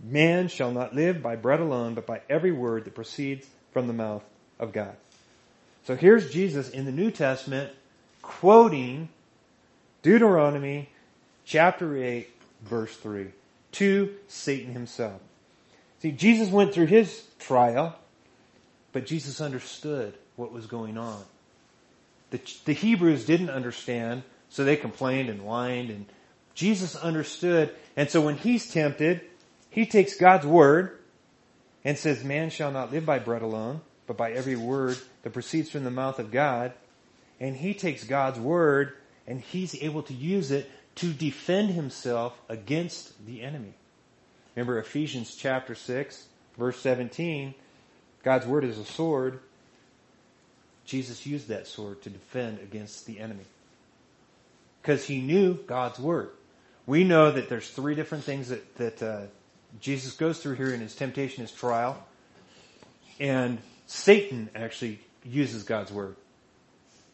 Man 0.00 0.48
shall 0.48 0.70
not 0.70 0.94
live 0.94 1.22
by 1.22 1.36
bread 1.36 1.60
alone, 1.60 1.94
but 1.94 2.06
by 2.06 2.22
every 2.30 2.52
word 2.52 2.84
that 2.84 2.94
proceeds 2.94 3.48
from 3.72 3.88
the 3.88 3.92
mouth 3.92 4.22
of 4.58 4.72
God. 4.72 4.96
So 5.84 5.96
here's 5.96 6.30
Jesus 6.30 6.70
in 6.70 6.84
the 6.84 6.92
New 6.92 7.10
Testament 7.10 7.72
quoting 8.22 9.08
Deuteronomy 10.02 10.90
chapter 11.44 11.96
8 11.96 12.28
verse 12.62 12.94
3 12.96 13.28
to 13.72 14.14
Satan 14.28 14.72
himself. 14.72 15.20
See, 16.00 16.12
Jesus 16.12 16.50
went 16.50 16.72
through 16.72 16.86
his 16.86 17.24
trial, 17.38 17.96
but 18.92 19.06
Jesus 19.06 19.40
understood 19.40 20.14
what 20.36 20.52
was 20.52 20.66
going 20.66 20.96
on. 20.96 21.22
The, 22.30 22.40
the 22.64 22.72
Hebrews 22.72 23.24
didn't 23.24 23.50
understand, 23.50 24.22
so 24.48 24.64
they 24.64 24.76
complained 24.76 25.28
and 25.28 25.40
whined 25.40 25.90
and 25.90 26.06
Jesus 26.54 26.96
understood. 26.96 27.74
And 27.96 28.10
so 28.10 28.20
when 28.20 28.36
he's 28.36 28.70
tempted, 28.70 29.22
he 29.70 29.86
takes 29.86 30.16
God's 30.16 30.46
word 30.46 30.98
and 31.84 31.96
says, 31.96 32.24
man 32.24 32.50
shall 32.50 32.72
not 32.72 32.92
live 32.92 33.06
by 33.06 33.18
bread 33.18 33.42
alone, 33.42 33.80
but 34.06 34.16
by 34.16 34.32
every 34.32 34.56
word 34.56 34.98
that 35.22 35.32
proceeds 35.32 35.70
from 35.70 35.84
the 35.84 35.90
mouth 35.90 36.18
of 36.18 36.30
God. 36.30 36.72
And 37.40 37.56
he 37.56 37.74
takes 37.74 38.04
God's 38.04 38.40
word 38.40 38.94
and 39.28 39.42
he's 39.42 39.80
able 39.82 40.02
to 40.02 40.14
use 40.14 40.50
it 40.50 40.68
to 40.96 41.12
defend 41.12 41.70
himself 41.70 42.36
against 42.48 43.24
the 43.26 43.42
enemy. 43.42 43.74
Remember 44.56 44.78
Ephesians 44.78 45.36
chapter 45.36 45.76
6, 45.76 46.26
verse 46.56 46.80
17, 46.80 47.54
God's 48.24 48.46
word 48.46 48.64
is 48.64 48.78
a 48.78 48.84
sword. 48.84 49.38
Jesus 50.86 51.24
used 51.26 51.48
that 51.48 51.68
sword 51.68 52.02
to 52.02 52.10
defend 52.10 52.58
against 52.60 53.06
the 53.06 53.20
enemy. 53.20 53.44
Because 54.82 55.04
he 55.04 55.20
knew 55.20 55.54
God's 55.54 56.00
word. 56.00 56.30
We 56.86 57.04
know 57.04 57.30
that 57.30 57.50
there's 57.50 57.68
three 57.68 57.94
different 57.94 58.24
things 58.24 58.48
that, 58.48 58.76
that 58.76 59.02
uh, 59.02 59.20
Jesus 59.78 60.14
goes 60.14 60.38
through 60.40 60.54
here 60.54 60.72
in 60.72 60.80
his 60.80 60.94
temptation, 60.94 61.42
his 61.42 61.52
trial. 61.52 62.02
And 63.20 63.58
Satan 63.86 64.48
actually 64.54 65.00
uses 65.22 65.64
God's 65.64 65.92
word. 65.92 66.16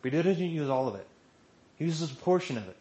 But 0.00 0.12
he 0.12 0.22
doesn't 0.22 0.40
use 0.40 0.68
all 0.68 0.87
of 0.87 0.94
it. 0.94 1.09
Uses 1.85 2.11
a 2.11 2.14
portion 2.14 2.57
of 2.57 2.66
it 2.66 2.77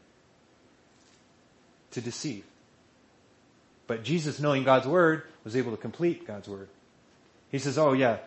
to 1.92 2.00
deceive. 2.00 2.46
But 3.86 4.04
Jesus, 4.04 4.40
knowing 4.40 4.64
God's 4.64 4.88
word, 4.88 5.24
was 5.44 5.58
able 5.58 5.72
to 5.72 5.78
complete 5.78 6.26
God's 6.26 6.48
word. 6.48 6.70
He 7.52 7.60
says, 7.60 7.78
oh 7.78 7.92
yeah, 7.92 8.20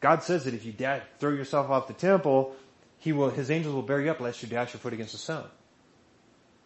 God 0.00 0.22
says 0.22 0.44
that 0.44 0.54
if 0.54 0.64
you 0.64 0.72
da- 0.72 1.00
throw 1.18 1.32
yourself 1.32 1.68
off 1.68 1.86
the 1.86 1.92
temple, 1.92 2.56
he 2.98 3.12
will, 3.12 3.28
his 3.28 3.50
angels 3.50 3.74
will 3.74 3.82
bear 3.82 4.00
you 4.00 4.10
up 4.10 4.20
lest 4.20 4.42
you 4.42 4.48
dash 4.48 4.72
your 4.72 4.80
foot 4.80 4.94
against 4.94 5.12
a 5.12 5.18
stone. 5.18 5.44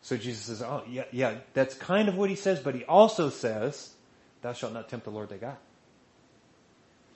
So 0.03 0.17
Jesus 0.17 0.45
says, 0.45 0.63
oh, 0.63 0.85
yeah, 0.89 1.07
yeah, 1.11 1.35
that's 1.53 1.75
kind 1.75 2.09
of 2.09 2.17
what 2.17 2.31
he 2.31 2.37
says, 2.37 2.61
but 2.61 2.77
he 2.77 2.85
also 2.85 3.31
says, 3.31 3.93
thou 4.43 4.53
shalt 4.53 4.73
not 4.73 4.89
tempt 4.89 5.07
the 5.07 5.11
Lord 5.11 5.29
thy 5.29 5.39
God. 5.39 5.57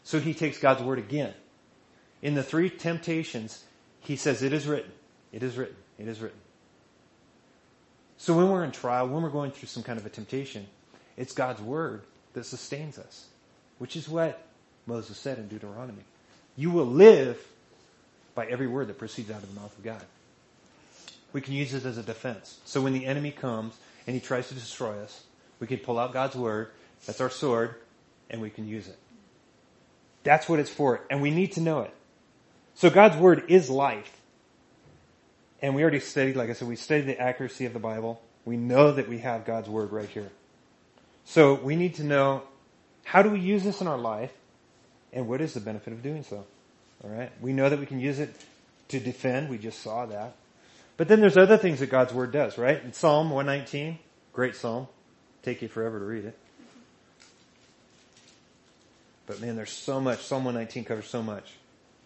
So 0.03 0.19
he 0.19 0.35
takes 0.35 0.59
God's 0.59 0.83
word 0.83 0.99
again. 0.99 1.33
In 2.23 2.35
the 2.35 2.43
three 2.43 2.71
temptations, 2.71 3.63
he 4.01 4.17
says, 4.17 4.43
it 4.43 4.53
is 4.53 4.67
written, 4.67 4.91
it 5.31 5.45
is 5.45 5.57
written, 5.57 5.77
it 6.01 6.09
is 6.09 6.21
written. 6.21 6.39
So 8.17 8.37
when 8.37 8.51
we're 8.51 8.65
in 8.65 8.73
trial, 8.73 9.09
when 9.09 9.23
we're 9.23 9.31
going 9.31 9.51
through 9.51 9.69
some 9.69 9.83
kind 9.83 9.99
of 9.99 10.05
a 10.05 10.11
temptation, 10.11 10.67
it's 11.17 11.33
God's 11.33 11.61
word 11.61 12.03
that 12.35 12.45
sustains 12.45 12.99
us, 12.99 13.27
which 13.79 13.97
is 13.97 14.09
what 14.09 14.43
Moses 14.87 15.17
said 15.17 15.39
in 15.39 15.49
Deuteronomy. 15.49 16.05
You 16.57 16.71
will 16.71 16.87
live 16.87 17.43
by 18.35 18.47
every 18.47 18.67
word 18.67 18.89
that 18.89 18.99
proceeds 18.99 19.31
out 19.31 19.43
of 19.43 19.55
the 19.55 19.61
mouth 19.61 19.77
of 19.77 19.85
God. 19.85 20.03
We 21.33 21.41
can 21.41 21.55
use 21.55 21.75
it 21.75 21.85
as 21.85 21.97
a 21.97 22.03
defense. 22.03 22.59
So 22.65 22.81
when 22.81 22.93
the 22.93 23.07
enemy 23.07 23.31
comes 23.31 23.75
and 24.07 24.15
he 24.15 24.21
tries 24.21 24.49
to 24.49 24.55
destroy 24.55 24.99
us, 25.01 25.25
we 25.61 25.67
can 25.67 25.79
pull 25.79 25.99
out 25.99 26.13
God's 26.13 26.37
word, 26.37 26.71
that's 27.07 27.21
our 27.21 27.31
sword, 27.31 27.77
and 28.29 28.41
we 28.41 28.51
can 28.51 28.67
use 28.67 28.89
it. 28.89 28.99
That's 30.25 30.49
what 30.49 30.59
it's 30.59 30.71
for, 30.71 31.03
and 31.11 31.23
we 31.23 31.31
need 31.31 31.53
to 31.53 31.61
know 31.61 31.81
it. 31.81 31.95
So 32.75 32.91
God's 32.91 33.17
word 33.17 33.45
is 33.49 33.71
life. 33.71 34.20
And 35.63 35.75
we 35.75 35.83
already 35.83 36.01
studied, 36.01 36.37
like 36.37 36.51
I 36.51 36.55
said, 36.55 36.69
we 36.69 36.77
studied 36.77 37.07
the 37.07 37.21
accuracy 37.21 37.67
of 37.67 37.73
the 37.73 37.79
Bible. 37.79 38.21
We 38.45 38.57
know 38.57 38.93
that 38.93 39.09
we 39.09 39.19
have 39.19 39.45
God's 39.45 39.69
word 39.69 39.93
right 39.93 40.09
here. 40.09 40.31
So 41.25 41.55
we 41.55 41.77
need 41.77 41.97
to 41.97 42.05
know 42.05 42.43
how 43.05 43.23
do 43.23 43.31
we 43.31 43.41
use 43.41 43.63
this 43.63 43.81
in 43.81 43.87
our 43.87 43.99
life 43.99 44.33
and 45.13 45.29
what 45.29 45.41
is 45.41 45.55
the 45.55 45.61
benefit 45.61 45.93
of 45.93 46.03
doing 46.03 46.25
so? 46.25 46.45
Alright? 47.05 47.33
We 47.41 47.53
know 47.53 47.69
that 47.69 47.79
we 47.79 47.87
can 47.87 48.01
use 48.01 48.19
it 48.19 48.35
to 48.89 49.01
defend. 49.01 49.49
We 49.49 49.59
just 49.59 49.81
saw 49.81 50.07
that. 50.07 50.35
But 50.97 51.09
then 51.09 51.21
there's 51.21 51.37
other 51.37 51.57
things 51.57 51.81
that 51.81 51.89
God's 51.89 52.13
Word 52.13 52.31
does, 52.31 52.59
right? 52.59 52.83
In 52.83 52.93
Psalm 52.93 53.31
119, 53.31 53.99
great 54.33 54.55
Psalm. 54.55 54.87
Take 55.43 55.63
you 55.63 55.69
forever 55.69 55.99
to 55.99 56.05
read 56.05 56.27
it. 56.27 56.39
But 59.27 59.41
man, 59.41 59.57
there's 59.57 59.71
so 59.71 60.01
much. 60.01 60.23
Psalm 60.23 60.45
119 60.45 60.85
covers 60.85 61.07
so 61.07 61.23
much. 61.23 61.53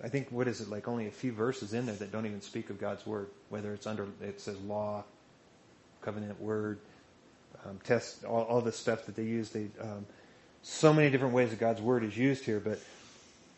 I 0.02 0.08
think, 0.08 0.30
what 0.30 0.48
is 0.48 0.60
it, 0.60 0.68
like 0.68 0.88
only 0.88 1.06
a 1.06 1.10
few 1.10 1.32
verses 1.32 1.72
in 1.72 1.86
there 1.86 1.94
that 1.94 2.12
don't 2.12 2.26
even 2.26 2.40
speak 2.40 2.70
of 2.70 2.80
God's 2.80 3.06
Word. 3.06 3.28
Whether 3.48 3.72
it's 3.72 3.86
under, 3.86 4.06
it 4.22 4.40
says 4.40 4.58
law, 4.60 5.04
covenant 6.02 6.40
word, 6.40 6.78
um, 7.64 7.78
test, 7.84 8.24
all, 8.24 8.42
all 8.42 8.60
the 8.60 8.72
stuff 8.72 9.06
that 9.06 9.16
they 9.16 9.24
use. 9.24 9.50
They, 9.50 9.68
um, 9.80 10.06
so 10.62 10.92
many 10.92 11.10
different 11.10 11.34
ways 11.34 11.50
that 11.50 11.60
God's 11.60 11.80
Word 11.80 12.04
is 12.04 12.16
used 12.16 12.44
here, 12.44 12.60
but 12.60 12.78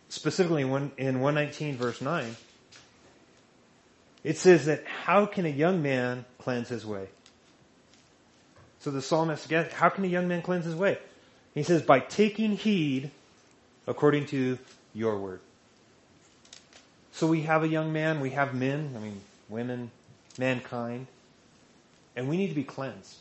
specifically 0.09 0.63
in, 0.63 0.71
one, 0.71 0.93
in 0.97 1.21
119 1.21 1.77
verse 1.77 2.01
9, 2.01 2.37
it 4.25 4.37
says 4.39 4.67
that 4.67 4.85
how 4.87 5.27
can 5.27 5.47
a 5.47 5.51
young 5.51 5.83
man 5.83 6.25
cleanse 6.39 6.69
his 6.69 6.85
way? 6.85 7.09
So 8.81 8.91
the 8.91 9.03
psalmist 9.03 9.47
again, 9.47 9.69
how 9.73 9.89
can 9.89 10.05
a 10.05 10.09
young 10.09 10.29
man 10.29 10.43
cleanse 10.43 10.65
his 10.65 10.75
way? 10.75 10.99
He 11.55 11.63
says, 11.63 11.83
by 11.83 12.01
taking 12.01 12.57
heed 12.57 13.11
according 13.87 14.27
to 14.27 14.59
your 14.95 15.19
word. 15.19 15.41
So 17.17 17.27
we 17.27 17.43
have 17.43 17.65
a 17.65 17.69
young 17.69 17.95
man, 17.95 18.21
we 18.21 18.29
have 18.33 18.55
men, 18.55 18.93
I 18.95 18.99
mean, 18.99 19.23
women, 19.49 19.91
mankind, 20.39 21.07
and 22.15 22.29
we 22.29 22.37
need 22.37 22.49
to 22.49 22.55
be 22.55 22.63
cleansed. 22.63 23.17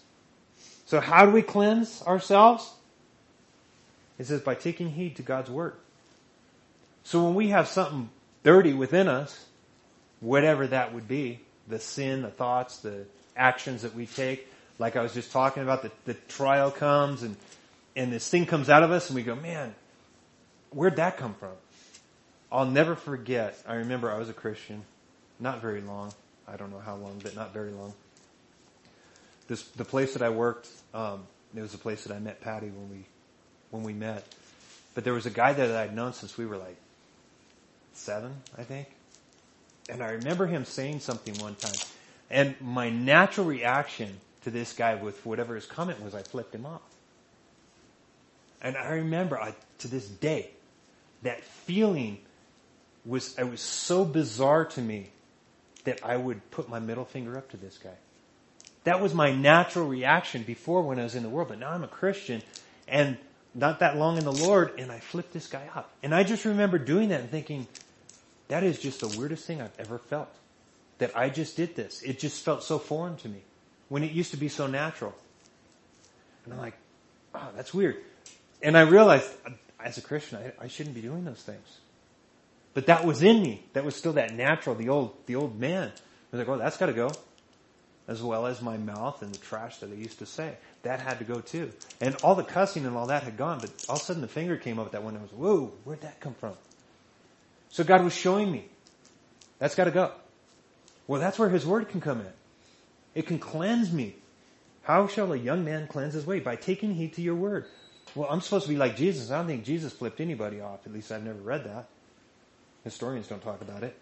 So 0.85 0.99
how 0.99 1.25
do 1.25 1.31
we 1.31 1.41
cleanse 1.41 2.01
ourselves? 2.01 2.69
It 4.19 4.25
says 4.25 4.41
by 4.41 4.55
taking 4.55 4.89
heed 4.89 5.15
to 5.15 5.21
God's 5.21 5.49
word. 5.49 5.75
So 7.05 7.23
when 7.23 7.35
we 7.35 7.47
have 7.49 7.69
something 7.69 8.09
dirty 8.43 8.73
within 8.73 9.07
us, 9.07 9.45
whatever 10.19 10.67
that 10.67 10.93
would 10.93 11.07
be, 11.07 11.39
the 11.69 11.79
sin, 11.79 12.21
the 12.21 12.31
thoughts, 12.31 12.79
the 12.79 13.05
actions 13.37 13.83
that 13.83 13.95
we 13.95 14.07
take, 14.07 14.45
like 14.77 14.97
I 14.97 15.03
was 15.03 15.13
just 15.13 15.31
talking 15.31 15.63
about, 15.63 15.83
the, 15.83 15.91
the 16.03 16.15
trial 16.15 16.69
comes 16.69 17.23
and, 17.23 17.37
and 17.95 18.11
this 18.11 18.27
thing 18.27 18.45
comes 18.45 18.69
out 18.69 18.83
of 18.83 18.91
us 18.91 19.07
and 19.09 19.15
we 19.15 19.23
go, 19.23 19.35
man, 19.35 19.73
where'd 20.71 20.97
that 20.97 21.15
come 21.15 21.33
from? 21.35 21.53
I'll 22.51 22.65
never 22.65 22.95
forget, 22.95 23.57
I 23.67 23.75
remember 23.75 24.11
I 24.11 24.17
was 24.17 24.29
a 24.29 24.33
Christian, 24.33 24.83
not 25.39 25.61
very 25.61 25.81
long, 25.81 26.13
I 26.47 26.57
don't 26.57 26.71
know 26.71 26.79
how 26.79 26.95
long, 26.95 27.19
but 27.23 27.35
not 27.35 27.53
very 27.53 27.71
long. 27.71 27.93
This, 29.47 29.63
the 29.63 29.85
place 29.85 30.13
that 30.13 30.21
I 30.21 30.29
worked, 30.29 30.67
um, 30.93 31.23
it 31.55 31.61
was 31.61 31.71
the 31.71 31.77
place 31.77 32.03
that 32.05 32.15
I 32.15 32.19
met 32.19 32.41
Patty 32.41 32.67
when 32.67 32.89
we, 32.89 33.05
when 33.71 33.83
we 33.83 33.93
met. 33.93 34.25
But 34.93 35.03
there 35.03 35.13
was 35.13 35.25
a 35.25 35.31
guy 35.31 35.53
there 35.53 35.67
that 35.67 35.77
I'd 35.77 35.95
known 35.95 36.13
since 36.13 36.37
we 36.37 36.45
were 36.45 36.57
like 36.57 36.77
seven, 37.93 38.33
I 38.57 38.63
think. 38.63 38.87
And 39.89 40.01
I 40.01 40.11
remember 40.11 40.47
him 40.47 40.65
saying 40.65 41.01
something 41.01 41.35
one 41.39 41.55
time. 41.55 41.75
And 42.29 42.55
my 42.59 42.89
natural 42.89 43.45
reaction 43.45 44.19
to 44.43 44.51
this 44.51 44.73
guy 44.73 44.95
with 44.95 45.25
whatever 45.25 45.55
his 45.55 45.65
comment 45.65 46.01
was, 46.01 46.15
I 46.15 46.23
flipped 46.23 46.55
him 46.55 46.65
off. 46.65 46.81
And 48.61 48.75
I 48.77 48.93
remember 48.93 49.39
I, 49.39 49.53
to 49.79 49.87
this 49.87 50.07
day, 50.07 50.49
that 51.21 51.43
feeling 51.43 52.19
was, 53.05 53.37
it 53.37 53.49
was 53.49 53.61
so 53.61 54.03
bizarre 54.05 54.65
to 54.65 54.81
me 54.81 55.09
that 55.83 56.03
I 56.03 56.17
would 56.17 56.49
put 56.51 56.69
my 56.69 56.79
middle 56.79 57.05
finger 57.05 57.37
up 57.37 57.49
to 57.51 57.57
this 57.57 57.77
guy. 57.77 57.95
That 58.83 59.01
was 59.01 59.13
my 59.13 59.31
natural 59.31 59.87
reaction 59.87 60.43
before 60.43 60.81
when 60.81 60.99
I 60.99 61.03
was 61.03 61.15
in 61.15 61.23
the 61.23 61.29
world, 61.29 61.49
but 61.49 61.59
now 61.59 61.71
I'm 61.71 61.83
a 61.83 61.87
Christian 61.87 62.41
and 62.87 63.17
not 63.53 63.79
that 63.79 63.97
long 63.97 64.17
in 64.17 64.23
the 64.23 64.33
Lord 64.33 64.73
and 64.77 64.91
I 64.91 64.99
flipped 64.99 65.33
this 65.33 65.47
guy 65.47 65.67
up. 65.75 65.91
And 66.03 66.13
I 66.13 66.23
just 66.23 66.45
remember 66.45 66.77
doing 66.77 67.09
that 67.09 67.21
and 67.21 67.29
thinking, 67.29 67.67
that 68.47 68.63
is 68.63 68.79
just 68.79 68.99
the 68.99 69.07
weirdest 69.17 69.45
thing 69.45 69.61
I've 69.61 69.79
ever 69.79 69.97
felt. 69.97 70.29
That 70.99 71.17
I 71.17 71.29
just 71.29 71.57
did 71.57 71.75
this. 71.75 72.01
It 72.03 72.19
just 72.19 72.43
felt 72.43 72.63
so 72.63 72.79
foreign 72.79 73.17
to 73.17 73.29
me 73.29 73.41
when 73.89 74.03
it 74.03 74.11
used 74.11 74.31
to 74.31 74.37
be 74.37 74.49
so 74.49 74.67
natural. 74.67 75.13
And 76.45 76.53
I'm 76.53 76.59
like, 76.59 76.75
oh, 77.33 77.49
that's 77.55 77.73
weird. 77.73 77.97
And 78.61 78.77
I 78.77 78.81
realized 78.81 79.29
as 79.79 79.97
a 79.97 80.01
Christian, 80.01 80.37
I, 80.37 80.65
I 80.65 80.67
shouldn't 80.67 80.95
be 80.95 81.01
doing 81.01 81.25
those 81.25 81.41
things. 81.41 81.79
But 82.75 82.87
that 82.87 83.05
was 83.05 83.23
in 83.23 83.41
me. 83.41 83.63
That 83.73 83.85
was 83.85 83.95
still 83.95 84.13
that 84.13 84.35
natural, 84.35 84.75
the 84.75 84.89
old, 84.89 85.15
the 85.25 85.35
old 85.35 85.59
man. 85.59 85.87
I 85.87 86.37
was 86.37 86.45
like, 86.45 86.49
oh, 86.49 86.59
that's 86.59 86.77
gotta 86.77 86.93
go. 86.93 87.09
As 88.07 88.21
well 88.21 88.45
as 88.45 88.61
my 88.61 88.77
mouth 88.77 89.23
and 89.23 89.33
the 89.33 89.39
trash 89.39 89.77
that 89.77 89.89
I 89.89 89.95
used 89.95 90.19
to 90.19 90.27
say. 90.27 90.55
That 90.83 90.99
had 90.99 91.17
to 91.19 91.23
go 91.23 91.39
too. 91.39 91.71
And 91.99 92.15
all 92.21 92.35
the 92.35 92.43
cussing 92.43 92.85
and 92.85 92.95
all 92.95 93.07
that 93.07 93.23
had 93.23 93.37
gone, 93.37 93.59
but 93.59 93.71
all 93.89 93.95
of 93.95 94.01
a 94.01 94.05
sudden 94.05 94.21
the 94.21 94.27
finger 94.27 94.57
came 94.57 94.77
up 94.77 94.87
at 94.87 94.91
that 94.91 95.03
one 95.03 95.15
and 95.15 95.21
I 95.21 95.23
was, 95.23 95.31
whoa, 95.31 95.71
where'd 95.85 96.01
that 96.01 96.19
come 96.19 96.35
from? 96.35 96.53
So 97.69 97.83
God 97.83 98.03
was 98.03 98.13
showing 98.13 98.51
me. 98.51 98.65
That's 99.57 99.73
gotta 99.73 99.91
go. 99.91 100.11
Well, 101.07 101.21
that's 101.21 101.39
where 101.39 101.49
His 101.49 101.65
Word 101.65 101.89
can 101.89 102.01
come 102.01 102.19
in. 102.19 102.33
It 103.15 103.25
can 103.25 103.39
cleanse 103.39 103.91
me. 103.91 104.15
How 104.83 105.07
shall 105.07 105.31
a 105.31 105.37
young 105.37 105.63
man 105.63 105.87
cleanse 105.87 106.13
his 106.13 106.25
way? 106.25 106.41
By 106.41 106.57
taking 106.57 106.93
heed 106.93 107.13
to 107.13 107.21
your 107.21 107.35
Word. 107.35 107.65
Well, 108.13 108.27
I'm 108.29 108.41
supposed 108.41 108.65
to 108.65 108.69
be 108.69 108.77
like 108.77 108.97
Jesus. 108.97 109.31
I 109.31 109.37
don't 109.37 109.47
think 109.47 109.63
Jesus 109.63 109.93
flipped 109.93 110.19
anybody 110.19 110.61
off. 110.61 110.85
At 110.85 110.93
least 110.93 111.11
I've 111.11 111.23
never 111.23 111.39
read 111.39 111.63
that. 111.63 111.87
Historians 112.85 113.27
don't 113.27 113.43
talk 113.43 113.61
about 113.61 113.83
it. 113.83 113.97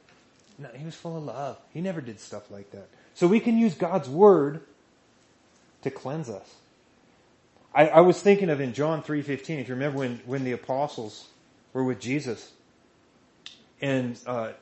No, 0.59 0.69
he 0.75 0.85
was 0.85 0.95
full 0.95 1.17
of 1.17 1.23
love. 1.25 1.57
He 1.73 1.81
never 1.81 2.01
did 2.01 2.19
stuff 2.21 2.51
like 2.51 2.71
that. 2.73 2.89
So 3.15 3.27
we 3.27 3.41
can 3.41 3.57
use 3.57 3.75
God's 3.75 4.09
Word 4.09 4.61
to 5.83 5.91
cleanse 5.91 6.29
us. 6.29 6.55
I, 7.75 7.89
I 7.89 8.01
was 8.01 8.21
thinking 8.21 8.51
of 8.51 8.61
in 8.61 8.73
John 8.73 9.03
3.15, 9.03 9.59
if 9.61 9.69
you 9.69 9.75
remember 9.75 9.99
when, 9.99 10.21
when 10.27 10.45
the 10.45 10.53
apostles 10.53 11.27
were 11.73 11.83
with 11.83 11.99
Jesus, 11.99 12.51
And 13.81 14.19
uh, 14.27 14.53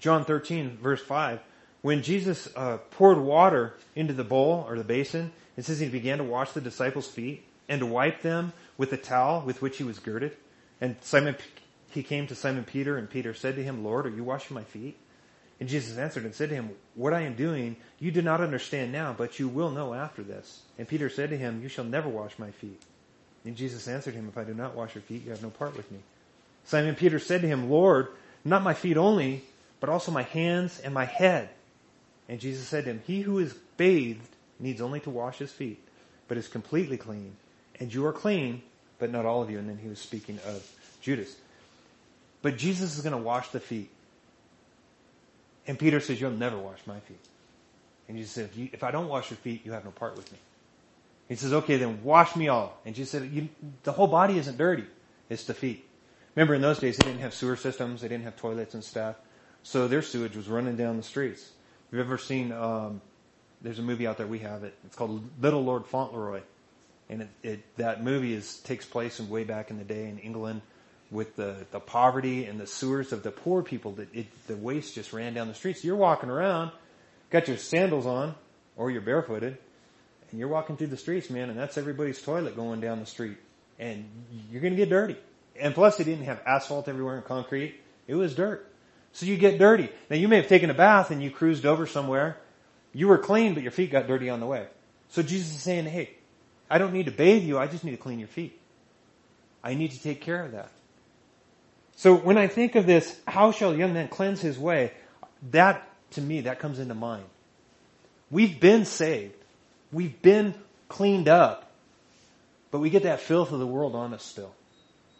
John 0.00 0.24
13, 0.24 0.78
verse 0.82 1.02
5, 1.02 1.40
when 1.82 2.02
Jesus 2.02 2.48
uh, 2.56 2.78
poured 2.92 3.18
water 3.18 3.74
into 3.96 4.14
the 4.14 4.24
bowl 4.24 4.66
or 4.68 4.76
the 4.78 4.84
basin, 4.84 5.32
it 5.56 5.64
says 5.64 5.80
he 5.80 5.88
began 5.88 6.18
to 6.18 6.24
wash 6.24 6.52
the 6.52 6.60
disciples' 6.62 7.08
feet 7.08 7.44
and 7.68 7.80
to 7.80 7.86
wipe 7.86 8.22
them 8.22 8.52
with 8.78 8.90
the 8.90 8.98
towel 8.98 9.42
with 9.46 9.62
which 9.62 9.78
he 9.78 9.84
was 9.84 9.98
girded. 9.98 10.36
And 10.80 10.96
Simon, 11.02 11.36
he 11.92 12.02
came 12.02 12.26
to 12.26 12.34
Simon 12.34 12.64
Peter, 12.64 12.96
and 12.96 13.08
Peter 13.08 13.34
said 13.34 13.56
to 13.56 13.62
him, 13.62 13.84
Lord, 13.84 14.06
are 14.06 14.10
you 14.10 14.24
washing 14.24 14.54
my 14.54 14.64
feet? 14.64 14.96
And 15.60 15.68
Jesus 15.68 15.96
answered 15.96 16.24
and 16.24 16.34
said 16.34 16.48
to 16.48 16.54
him, 16.54 16.70
What 16.94 17.12
I 17.12 17.20
am 17.20 17.34
doing, 17.34 17.76
you 18.00 18.10
do 18.10 18.20
not 18.20 18.40
understand 18.40 18.90
now, 18.90 19.14
but 19.16 19.38
you 19.38 19.48
will 19.48 19.70
know 19.70 19.94
after 19.94 20.22
this. 20.22 20.62
And 20.76 20.88
Peter 20.88 21.08
said 21.08 21.30
to 21.30 21.36
him, 21.36 21.62
You 21.62 21.68
shall 21.68 21.84
never 21.84 22.08
wash 22.08 22.38
my 22.38 22.50
feet. 22.50 22.82
And 23.44 23.56
Jesus 23.56 23.86
answered 23.86 24.14
him, 24.14 24.28
If 24.28 24.36
I 24.36 24.44
do 24.44 24.54
not 24.54 24.74
wash 24.74 24.94
your 24.94 25.02
feet, 25.02 25.24
you 25.24 25.30
have 25.30 25.42
no 25.42 25.50
part 25.50 25.76
with 25.76 25.90
me. 25.92 25.98
Simon 26.64 26.94
Peter 26.94 27.18
said 27.18 27.42
to 27.42 27.46
him, 27.48 27.70
Lord, 27.70 28.08
not 28.44 28.62
my 28.62 28.74
feet 28.74 28.96
only, 28.96 29.44
but 29.80 29.88
also 29.88 30.10
my 30.10 30.22
hands 30.22 30.80
and 30.80 30.92
my 30.92 31.04
head. 31.04 31.48
And 32.28 32.40
Jesus 32.40 32.66
said 32.66 32.84
to 32.84 32.90
him, 32.90 33.02
He 33.06 33.20
who 33.20 33.38
is 33.38 33.54
bathed 33.76 34.28
needs 34.58 34.80
only 34.80 35.00
to 35.00 35.10
wash 35.10 35.38
his 35.38 35.52
feet, 35.52 35.78
but 36.28 36.38
is 36.38 36.48
completely 36.48 36.96
clean. 36.96 37.36
And 37.78 37.92
you 37.92 38.06
are 38.06 38.12
clean, 38.12 38.62
but 38.98 39.10
not 39.10 39.26
all 39.26 39.42
of 39.42 39.50
you. 39.50 39.58
And 39.58 39.68
then 39.68 39.78
he 39.78 39.88
was 39.88 39.98
speaking 39.98 40.38
of 40.46 40.68
Judas. 41.00 41.36
But 42.42 42.58
Jesus 42.58 42.96
is 42.96 43.02
going 43.02 43.12
to 43.12 43.22
wash 43.22 43.48
the 43.48 43.60
feet. 43.60 43.88
And 45.66 45.78
Peter 45.78 46.00
says, 46.00 46.20
You'll 46.20 46.32
never 46.32 46.58
wash 46.58 46.80
my 46.86 46.98
feet. 47.00 47.24
And 48.08 48.18
Jesus 48.18 48.32
said, 48.32 48.44
If, 48.46 48.56
you, 48.56 48.68
if 48.72 48.82
I 48.82 48.90
don't 48.90 49.08
wash 49.08 49.30
your 49.30 49.38
feet, 49.38 49.64
you 49.64 49.72
have 49.72 49.84
no 49.84 49.92
part 49.92 50.16
with 50.16 50.30
me. 50.32 50.38
He 51.28 51.36
says, 51.36 51.52
Okay, 51.52 51.76
then 51.76 52.02
wash 52.02 52.34
me 52.34 52.48
all. 52.48 52.76
And 52.84 52.94
Jesus 52.94 53.12
said, 53.12 53.48
The 53.84 53.92
whole 53.92 54.08
body 54.08 54.38
isn't 54.38 54.58
dirty, 54.58 54.84
it's 55.30 55.44
the 55.44 55.54
feet. 55.54 55.88
Remember 56.34 56.54
in 56.54 56.62
those 56.62 56.78
days 56.78 56.96
they 56.96 57.06
didn't 57.06 57.20
have 57.20 57.34
sewer 57.34 57.56
systems, 57.56 58.00
they 58.00 58.08
didn't 58.08 58.24
have 58.24 58.36
toilets 58.36 58.74
and 58.74 58.82
stuff. 58.82 59.16
So 59.62 59.86
their 59.86 60.02
sewage 60.02 60.34
was 60.34 60.48
running 60.48 60.76
down 60.76 60.96
the 60.96 61.02
streets. 61.02 61.42
Have 61.42 61.98
you've 61.98 62.06
ever 62.06 62.18
seen, 62.18 62.50
um, 62.52 63.00
there's 63.60 63.78
a 63.78 63.82
movie 63.82 64.06
out 64.06 64.16
there, 64.16 64.26
we 64.26 64.40
have 64.40 64.64
it. 64.64 64.74
It's 64.84 64.96
called 64.96 65.22
Little 65.40 65.62
Lord 65.62 65.86
Fauntleroy. 65.86 66.40
And 67.08 67.22
it, 67.22 67.28
it, 67.42 67.76
that 67.76 68.02
movie 68.02 68.34
is, 68.34 68.58
takes 68.60 68.86
place 68.86 69.20
in 69.20 69.28
way 69.28 69.44
back 69.44 69.70
in 69.70 69.78
the 69.78 69.84
day 69.84 70.08
in 70.08 70.18
England 70.18 70.62
with 71.12 71.36
the, 71.36 71.66
the 71.70 71.78
poverty 71.78 72.46
and 72.46 72.58
the 72.58 72.66
sewers 72.66 73.12
of 73.12 73.22
the 73.22 73.30
poor 73.30 73.62
people 73.62 73.92
that 73.92 74.12
it, 74.14 74.26
the 74.46 74.56
waste 74.56 74.94
just 74.94 75.12
ran 75.12 75.34
down 75.34 75.46
the 75.46 75.54
streets. 75.54 75.84
You're 75.84 75.94
walking 75.94 76.30
around, 76.30 76.72
got 77.30 77.46
your 77.46 77.58
sandals 77.58 78.06
on, 78.06 78.34
or 78.76 78.90
you're 78.90 79.02
barefooted, 79.02 79.58
and 80.30 80.40
you're 80.40 80.48
walking 80.48 80.78
through 80.78 80.86
the 80.86 80.96
streets, 80.96 81.28
man, 81.28 81.50
and 81.50 81.58
that's 81.58 81.76
everybody's 81.76 82.20
toilet 82.20 82.56
going 82.56 82.80
down 82.80 82.98
the 82.98 83.06
street. 83.06 83.36
And 83.78 84.08
you're 84.50 84.62
gonna 84.62 84.74
get 84.74 84.88
dirty. 84.88 85.18
And 85.60 85.74
plus 85.74 85.98
they 85.98 86.04
didn't 86.04 86.24
have 86.24 86.40
asphalt 86.46 86.88
everywhere 86.88 87.16
and 87.16 87.24
concrete. 87.24 87.78
It 88.08 88.14
was 88.14 88.34
dirt. 88.34 88.66
So 89.12 89.26
you 89.26 89.36
get 89.36 89.58
dirty. 89.58 89.90
Now 90.08 90.16
you 90.16 90.28
may 90.28 90.36
have 90.36 90.48
taken 90.48 90.70
a 90.70 90.74
bath 90.74 91.10
and 91.10 91.22
you 91.22 91.30
cruised 91.30 91.66
over 91.66 91.86
somewhere. 91.86 92.38
You 92.94 93.08
were 93.08 93.18
clean, 93.18 93.52
but 93.52 93.62
your 93.62 93.72
feet 93.72 93.92
got 93.92 94.06
dirty 94.06 94.30
on 94.30 94.40
the 94.40 94.46
way. 94.46 94.66
So 95.10 95.22
Jesus 95.22 95.54
is 95.54 95.60
saying, 95.60 95.84
hey, 95.84 96.10
I 96.70 96.78
don't 96.78 96.94
need 96.94 97.04
to 97.04 97.12
bathe 97.12 97.42
you, 97.42 97.58
I 97.58 97.66
just 97.66 97.84
need 97.84 97.90
to 97.90 97.98
clean 97.98 98.18
your 98.18 98.28
feet. 98.28 98.58
I 99.62 99.74
need 99.74 99.90
to 99.90 100.02
take 100.02 100.22
care 100.22 100.42
of 100.42 100.52
that. 100.52 100.70
So 102.02 102.16
when 102.16 102.36
I 102.36 102.48
think 102.48 102.74
of 102.74 102.84
this, 102.84 103.16
how 103.28 103.52
shall 103.52 103.70
a 103.70 103.76
young 103.76 103.92
man 103.92 104.08
cleanse 104.08 104.40
his 104.40 104.58
way? 104.58 104.90
That, 105.52 105.88
to 106.10 106.20
me, 106.20 106.40
that 106.40 106.58
comes 106.58 106.80
into 106.80 106.96
mind. 106.96 107.22
We've 108.28 108.58
been 108.58 108.86
saved. 108.86 109.36
We've 109.92 110.20
been 110.20 110.52
cleaned 110.88 111.28
up. 111.28 111.70
But 112.72 112.80
we 112.80 112.90
get 112.90 113.04
that 113.04 113.20
filth 113.20 113.52
of 113.52 113.60
the 113.60 113.68
world 113.68 113.94
on 113.94 114.14
us 114.14 114.24
still. 114.24 114.52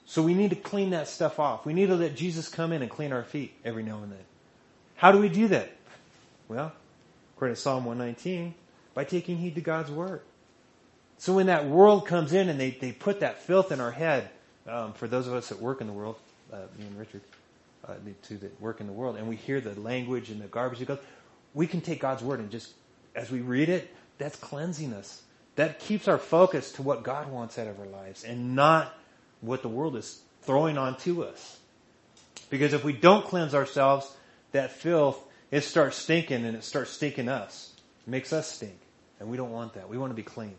So 0.07 0.24
we 0.24 0.35
need 0.35 0.51
to 0.51 0.57
clean 0.57 0.91
that 0.91 1.07
stuff 1.07 1.39
off. 1.39 1.64
We 1.64 1.72
need 1.72 1.87
to 1.87 1.95
let 1.95 2.16
Jesus 2.16 2.49
come 2.49 2.72
in 2.72 2.83
and 2.83 2.91
clean 2.91 3.12
our 3.12 3.22
feet 3.22 3.55
every 3.64 3.85
now 3.85 4.03
and 4.03 4.11
then. 4.11 4.24
How 4.97 5.12
do 5.12 5.18
we 5.18 5.28
do 5.28 5.47
that? 5.49 5.70
Well, 6.49 6.72
according 7.37 7.55
to 7.55 7.61
Psalm 7.61 7.85
119, 7.85 8.55
by 8.93 9.05
taking 9.05 9.37
heed 9.37 9.55
to 9.55 9.61
God's 9.61 9.93
word. 9.93 10.22
So 11.18 11.33
when 11.33 11.47
that 11.47 11.64
world 11.64 12.09
comes 12.09 12.33
in 12.33 12.49
and 12.49 12.59
they, 12.59 12.72
they 12.72 12.91
put 12.91 13.20
that 13.20 13.43
filth 13.43 13.70
in 13.70 13.80
our 13.80 13.93
head, 13.93 14.30
um, 14.66 14.95
for 14.95 15.07
those 15.07 15.28
of 15.28 15.35
us 15.35 15.51
that 15.51 15.61
work 15.61 15.80
in 15.80 15.87
the 15.87 15.93
world, 15.93 16.16
me 16.79 16.87
and 16.87 16.99
Richard, 16.99 17.21
uh, 17.87 17.95
two 18.23 18.39
that 18.39 18.61
work 18.61 18.81
in 18.81 18.87
the 18.87 18.93
world, 18.93 19.17
and 19.17 19.29
we 19.29 19.37
hear 19.37 19.61
the 19.61 19.79
language 19.81 20.31
and 20.31 20.41
the 20.41 20.47
garbage 20.47 20.79
that 20.79 20.89
goes, 20.89 20.99
we 21.55 21.67
can 21.67 21.81
take 21.81 22.01
God's 22.01 22.23
word 22.23 22.41
and 22.41 22.51
just, 22.51 22.73
as 23.15 23.31
we 23.31 23.41
read 23.41 23.69
it, 23.69 23.95
that's 24.19 24.37
cleansing 24.37 24.93
us. 24.93 25.23
That 25.57 25.81
keeps 25.81 26.09
our 26.09 26.19
focus 26.19 26.73
to 26.73 26.83
what 26.83 27.03
God 27.03 27.31
wants 27.31 27.59
out 27.59 27.67
of 27.67 27.79
our 27.79 27.87
lives 27.87 28.25
and 28.25 28.55
not 28.57 28.95
what 29.41 29.63
the 29.63 29.69
world 29.69 29.97
is 29.97 30.21
throwing 30.43 30.79
onto 30.79 31.23
us. 31.23 31.59
Because 32.49 32.73
if 32.73 32.85
we 32.85 32.93
don't 32.93 33.25
cleanse 33.25 33.55
ourselves, 33.55 34.11
that 34.53 34.73
filth, 34.73 35.23
it 35.51 35.63
starts 35.63 35.97
stinking 35.97 36.45
and 36.45 36.57
it 36.57 36.65
starts 36.65 36.91
stinking 36.91 37.29
us. 37.29 37.73
It 38.07 38.11
makes 38.11 38.33
us 38.33 38.51
stink. 38.51 38.79
And 39.21 39.29
we 39.29 39.37
don't 39.37 39.51
want 39.53 39.75
that. 39.75 39.89
We 39.89 39.99
want 39.99 40.11
to 40.11 40.15
be 40.15 40.23
clean. 40.23 40.55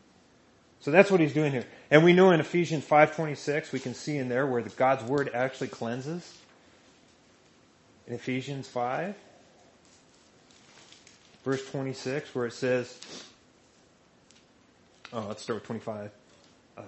So 0.83 0.91
that's 0.91 1.09
what 1.09 1.21
he's 1.21 1.31
doing 1.31 1.53
here. 1.53 1.63
And 1.89 2.03
we 2.03 2.11
know 2.11 2.31
in 2.31 2.41
Ephesians 2.41 2.85
5.26, 2.85 3.71
we 3.71 3.79
can 3.79 3.93
see 3.93 4.17
in 4.17 4.27
there 4.27 4.45
where 4.45 4.61
the 4.61 4.69
God's 4.69 5.01
word 5.05 5.31
actually 5.33 5.69
cleanses. 5.69 6.37
In 8.05 8.13
Ephesians 8.13 8.67
5, 8.67 9.15
verse 11.45 11.65
26, 11.69 12.35
where 12.35 12.47
it 12.47 12.51
says, 12.51 12.99
oh, 15.13 15.23
let's 15.29 15.41
start 15.41 15.61
with 15.61 15.67
25. 15.67 16.11
Uh, 16.77 16.81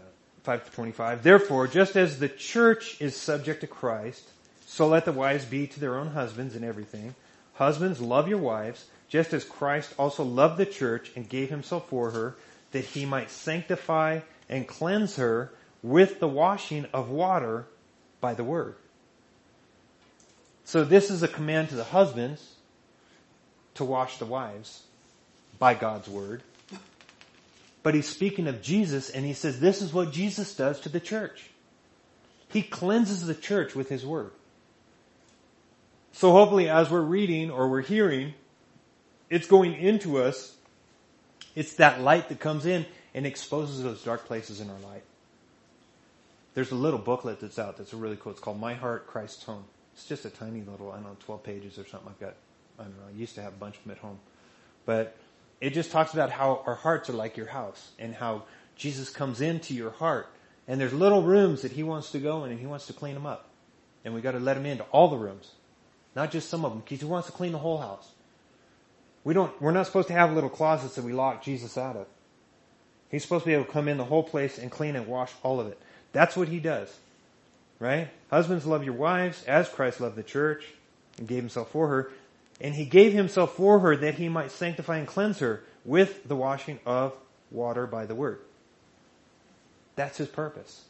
5 0.43 0.65
to 0.65 0.71
25. 0.71 1.23
Therefore, 1.23 1.65
just 1.65 1.95
as 1.95 2.19
the 2.19 2.27
church 2.27 2.99
is 2.99 3.15
subject 3.15 3.61
to 3.61 3.67
Christ, 3.67 4.27
so 4.65 4.89
let 4.89 5.05
the 5.05 5.13
wives 5.13 5.45
be 5.45 5.67
to 5.67 5.79
their 5.79 5.97
own 5.97 6.07
husbands 6.07 6.53
in 6.53 6.65
everything. 6.65 7.15
Husbands, 7.53 8.01
love 8.01 8.27
your 8.27 8.39
wives, 8.39 8.87
just 9.07 9.31
as 9.31 9.45
Christ 9.45 9.93
also 9.97 10.25
loved 10.25 10.57
the 10.57 10.65
church 10.65 11.13
and 11.15 11.29
gave 11.29 11.49
himself 11.49 11.87
for 11.87 12.11
her, 12.11 12.35
that 12.75 12.83
he 12.83 13.05
might 13.05 13.31
sanctify 13.31 14.19
and 14.49 14.67
cleanse 14.67 15.15
her 15.15 15.49
with 15.81 16.19
the 16.19 16.27
washing 16.27 16.85
of 16.93 17.09
water 17.09 17.65
by 18.19 18.33
the 18.33 18.43
word. 18.43 18.75
So 20.65 20.83
this 20.83 21.09
is 21.09 21.23
a 21.23 21.29
command 21.29 21.69
to 21.69 21.75
the 21.75 21.85
husbands 21.85 22.55
to 23.75 23.85
wash 23.85 24.17
the 24.17 24.25
wives 24.25 24.83
by 25.57 25.73
God's 25.73 26.09
word. 26.09 26.43
But 27.81 27.95
he's 27.95 28.09
speaking 28.09 28.45
of 28.45 28.61
Jesus 28.61 29.09
and 29.09 29.25
he 29.25 29.31
says 29.31 29.61
this 29.61 29.81
is 29.81 29.93
what 29.93 30.11
Jesus 30.11 30.53
does 30.53 30.81
to 30.81 30.89
the 30.89 30.99
church. 30.99 31.49
He 32.49 32.61
cleanses 32.61 33.25
the 33.25 33.35
church 33.35 33.73
with 33.73 33.87
his 33.87 34.05
word. 34.05 34.31
So 36.11 36.33
hopefully 36.33 36.67
as 36.67 36.89
we're 36.89 36.99
reading 36.99 37.51
or 37.51 37.69
we're 37.69 37.79
hearing, 37.83 38.33
it's 39.29 39.47
going 39.47 39.75
into 39.75 40.17
us 40.17 40.55
it's 41.55 41.75
that 41.75 42.01
light 42.01 42.29
that 42.29 42.39
comes 42.39 42.65
in 42.65 42.85
and 43.13 43.25
exposes 43.25 43.81
those 43.81 44.03
dark 44.03 44.25
places 44.25 44.59
in 44.59 44.69
our 44.69 44.79
life. 44.79 45.03
There's 46.53 46.71
a 46.71 46.75
little 46.75 46.99
booklet 46.99 47.39
that's 47.39 47.59
out 47.59 47.77
that's 47.77 47.93
really 47.93 48.17
cool. 48.17 48.31
It's 48.31 48.41
called 48.41 48.59
My 48.59 48.73
Heart, 48.73 49.07
Christ's 49.07 49.43
Home. 49.43 49.65
It's 49.93 50.05
just 50.05 50.25
a 50.25 50.29
tiny 50.29 50.61
little, 50.61 50.91
I 50.91 50.95
don't 50.95 51.03
know, 51.03 51.17
12 51.25 51.43
pages 51.43 51.79
or 51.79 51.85
something 51.85 52.07
like 52.07 52.19
that. 52.19 52.35
I 52.79 52.83
don't 52.83 52.97
know. 52.97 53.07
I 53.07 53.17
used 53.17 53.35
to 53.35 53.41
have 53.41 53.53
a 53.53 53.57
bunch 53.57 53.77
of 53.77 53.83
them 53.83 53.91
at 53.91 53.97
home. 53.97 54.19
But 54.85 55.15
it 55.61 55.71
just 55.73 55.91
talks 55.91 56.13
about 56.13 56.31
how 56.31 56.63
our 56.65 56.75
hearts 56.75 57.09
are 57.09 57.13
like 57.13 57.37
your 57.37 57.47
house 57.47 57.91
and 57.97 58.13
how 58.13 58.43
Jesus 58.75 59.09
comes 59.09 59.41
into 59.41 59.73
your 59.73 59.91
heart. 59.91 60.27
And 60.67 60.79
there's 60.79 60.93
little 60.93 61.23
rooms 61.23 61.61
that 61.61 61.71
he 61.71 61.83
wants 61.83 62.11
to 62.11 62.19
go 62.19 62.43
in 62.43 62.51
and 62.51 62.59
he 62.59 62.65
wants 62.65 62.87
to 62.87 62.93
clean 62.93 63.13
them 63.13 63.25
up. 63.25 63.49
And 64.03 64.13
we 64.13 64.21
got 64.21 64.31
to 64.31 64.39
let 64.39 64.57
him 64.57 64.65
into 64.65 64.83
all 64.85 65.07
the 65.09 65.17
rooms. 65.17 65.51
Not 66.15 66.31
just 66.31 66.49
some 66.49 66.63
of 66.63 66.71
them, 66.71 66.81
because 66.81 66.99
he 66.99 67.05
wants 67.05 67.27
to 67.27 67.33
clean 67.33 67.51
the 67.51 67.57
whole 67.57 67.77
house. 67.77 68.09
We 69.25 69.33
don't, 69.33 69.59
we're 69.61 69.71
not 69.71 69.87
supposed 69.87 70.07
to 70.07 70.13
have 70.13 70.31
little 70.31 70.49
closets 70.49 70.95
that 70.95 71.03
we 71.03 71.11
lock 71.11 71.43
Jesus 71.43 71.77
out 71.77 71.97
of. 71.97 72.05
He's 73.09 73.23
supposed 73.23 73.43
to 73.43 73.47
be 73.47 73.53
able 73.55 73.65
to 73.65 73.71
come 73.71 73.87
in 73.87 73.97
the 73.97 74.05
whole 74.05 74.23
place 74.23 74.57
and 74.57 74.71
clean 74.71 74.95
and 74.95 75.07
wash 75.07 75.31
all 75.43 75.59
of 75.59 75.67
it. 75.67 75.79
That's 76.13 76.37
what 76.37 76.47
he 76.47 76.59
does. 76.59 76.95
Right? 77.79 78.09
Husbands 78.29 78.65
love 78.65 78.85
your 78.85 78.93
wives 78.93 79.43
as 79.45 79.67
Christ 79.67 79.99
loved 79.99 80.15
the 80.15 80.23
church 80.23 80.65
and 81.17 81.27
gave 81.27 81.39
himself 81.39 81.71
for 81.71 81.87
her. 81.87 82.11
And 82.61 82.75
he 82.75 82.85
gave 82.85 83.13
himself 83.13 83.55
for 83.55 83.79
her 83.79 83.97
that 83.97 84.15
he 84.15 84.29
might 84.29 84.51
sanctify 84.51 84.97
and 84.97 85.07
cleanse 85.07 85.39
her 85.39 85.63
with 85.83 86.27
the 86.27 86.35
washing 86.35 86.79
of 86.85 87.13
water 87.51 87.87
by 87.87 88.05
the 88.05 88.15
word. 88.15 88.39
That's 89.95 90.17
his 90.17 90.27
purpose. 90.27 90.83